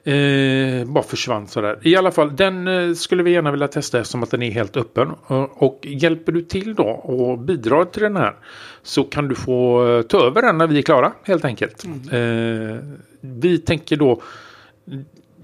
Eh, 0.06 0.86
bara 0.86 1.04
försvann 1.04 1.48
sådär. 1.48 1.80
I 1.82 1.96
alla 1.96 2.12
fall, 2.12 2.36
den 2.36 2.68
eh, 2.68 2.94
skulle 2.94 3.24
vi 3.24 3.32
gärna 3.32 3.52
vilja 3.52 3.68
testa 3.68 4.00
eftersom 4.00 4.24
att 4.24 4.32
den 4.32 4.42
är 4.42 4.52
helt 4.52 4.78
öppen. 4.78 5.12
Och, 5.28 5.64
och 5.64 5.80
hjälper 5.84 6.32
du 6.32 6.42
till 6.42 6.76
då 6.76 6.84
och 6.84 7.40
bidrar 7.40 7.86
till 7.86 8.02
den 8.02 8.16
här 8.16 8.36
så 8.84 9.04
kan 9.04 9.28
du 9.28 9.36
få 9.36 9.88
eh, 9.88 10.02
ta 10.02 10.26
över 10.28 10.42
den 10.42 10.58
när 10.58 10.68
vi 10.68 10.78
är 10.78 10.82
klara 10.82 11.14
helt 11.24 11.46
enkelt. 11.46 11.86
Eh, 12.12 12.78
vi 13.22 13.58
tänker 13.66 13.98
då 13.98 14.22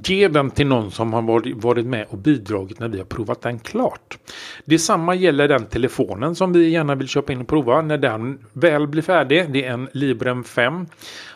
ge 0.10 0.28
den 0.28 0.52
till 0.52 0.68
någon 0.68 0.92
som 0.92 1.14
har 1.14 1.22
varit, 1.56 1.86
med 1.86 2.06
och 2.10 2.18
bidragit 2.18 2.80
när 2.80 2.88
vi 2.88 2.98
har 2.98 3.06
provat 3.06 3.42
den 3.42 3.60
klart. 3.60 4.18
Detsamma 4.66 5.16
gäller 5.16 5.48
den 5.48 5.66
telefonen 5.66 6.36
som 6.36 6.54
vi 6.54 6.70
gärna 6.70 6.96
vill 6.96 7.08
köpa 7.08 7.34
in 7.34 7.42
och 7.42 7.48
prova 7.48 7.82
när 7.82 7.98
den 7.98 8.40
väl 8.54 8.88
blir 8.88 9.02
färdig. 9.02 9.52
Det 9.52 9.66
är 9.66 9.74
en 9.74 9.90
Librem 9.94 10.44
5. 10.44 10.86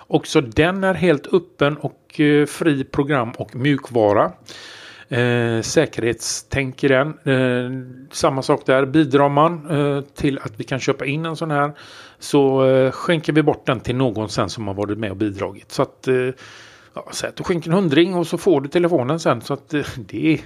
Också 0.08 0.42
den 0.42 0.84
är 0.84 0.94
helt 0.94 1.34
öppen 1.34 1.78
och 1.78 2.20
eh, 2.20 2.46
fri 2.46 2.84
program 2.84 3.32
och 3.32 3.56
mjukvara. 3.56 4.32
Eh, 5.10 5.62
säkerhetstänk 5.62 6.84
i 6.84 6.88
den. 6.88 7.08
Eh, 7.08 7.70
samma 8.12 8.42
sak 8.42 8.66
där. 8.66 8.86
Bidrar 8.86 9.30
man 9.30 9.70
eh, 9.70 10.02
till 10.02 10.40
att 10.40 10.54
vi 10.60 10.64
kan 10.64 10.80
köpa 10.80 11.06
in 11.06 11.26
en 11.26 11.36
sån 11.36 11.52
här 11.52 11.72
så 12.20 12.66
eh, 12.66 12.92
skänker 12.92 13.34
vi 13.34 13.44
bort 13.44 13.66
den 13.66 13.80
till 13.80 13.96
någon 13.96 14.30
sen 14.30 14.50
som 14.50 14.68
har 14.68 14.74
varit 14.74 14.98
med 14.98 15.12
och 15.12 15.18
bidragit. 15.18 15.72
Så 15.72 15.82
att 15.82 16.08
eh, 16.08 16.30
ja, 16.96 17.08
säg 17.12 17.30
att 17.30 17.36
du 17.36 17.44
skänker 17.44 17.70
en 17.70 17.74
hundring 17.74 18.16
och 18.16 18.28
så 18.28 18.38
får 18.38 18.62
du 18.62 18.70
telefonen 18.70 19.20
sen. 19.20 19.42
Så 19.42 19.54
att 19.54 19.74
eh, 19.74 19.86
det 19.96 20.42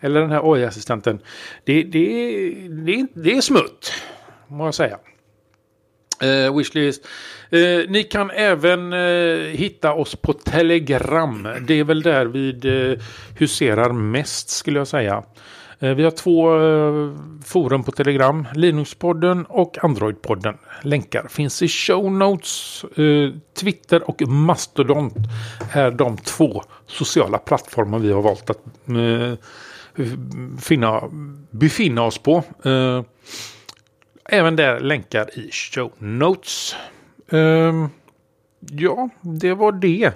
eller 0.00 0.20
den 0.20 0.30
här 0.30 0.52
AI-assistenten. 0.52 1.18
Det, 1.64 1.82
det, 1.82 2.08
det, 2.68 3.06
det 3.14 3.36
är 3.36 3.40
smutt. 3.40 3.92
Må 4.48 4.64
jag 4.64 4.74
säga. 4.74 4.98
Eh, 6.22 6.56
wishlist. 6.56 7.06
Eh, 7.50 7.88
ni 7.88 8.02
kan 8.10 8.30
även 8.30 8.92
eh, 8.92 9.38
hitta 9.38 9.92
oss 9.92 10.16
på 10.16 10.32
Telegram. 10.32 11.48
Det 11.66 11.74
är 11.74 11.84
väl 11.84 12.02
där 12.02 12.26
vi 12.26 12.48
eh, 12.48 13.04
huserar 13.38 13.92
mest 13.92 14.50
skulle 14.50 14.78
jag 14.78 14.88
säga. 14.88 15.22
Eh, 15.78 15.94
vi 15.94 16.04
har 16.04 16.10
två 16.10 16.60
eh, 16.60 17.12
forum 17.44 17.84
på 17.84 17.92
Telegram. 17.92 18.46
Linuxpodden 18.54 19.46
och 19.46 19.84
Androidpodden. 19.84 20.58
Länkar 20.82 21.28
finns 21.28 21.62
i 21.62 21.68
show 21.68 22.12
notes. 22.12 22.84
Eh, 22.84 23.30
Twitter 23.54 24.10
och 24.10 24.28
Mastodon 24.28 25.10
är 25.72 25.90
de 25.90 26.16
två 26.16 26.62
sociala 26.86 27.38
plattformar 27.38 27.98
vi 27.98 28.12
har 28.12 28.22
valt 28.22 28.50
att 28.50 28.62
finna, 30.60 31.02
befinna 31.50 32.02
oss 32.02 32.18
på. 32.18 32.42
Även 34.24 34.56
där 34.56 34.80
länkar 34.80 35.38
i 35.38 35.50
show 35.52 35.92
notes. 35.98 36.76
Ja, 38.70 39.08
det 39.20 39.54
var 39.54 39.72
det. 39.72 40.12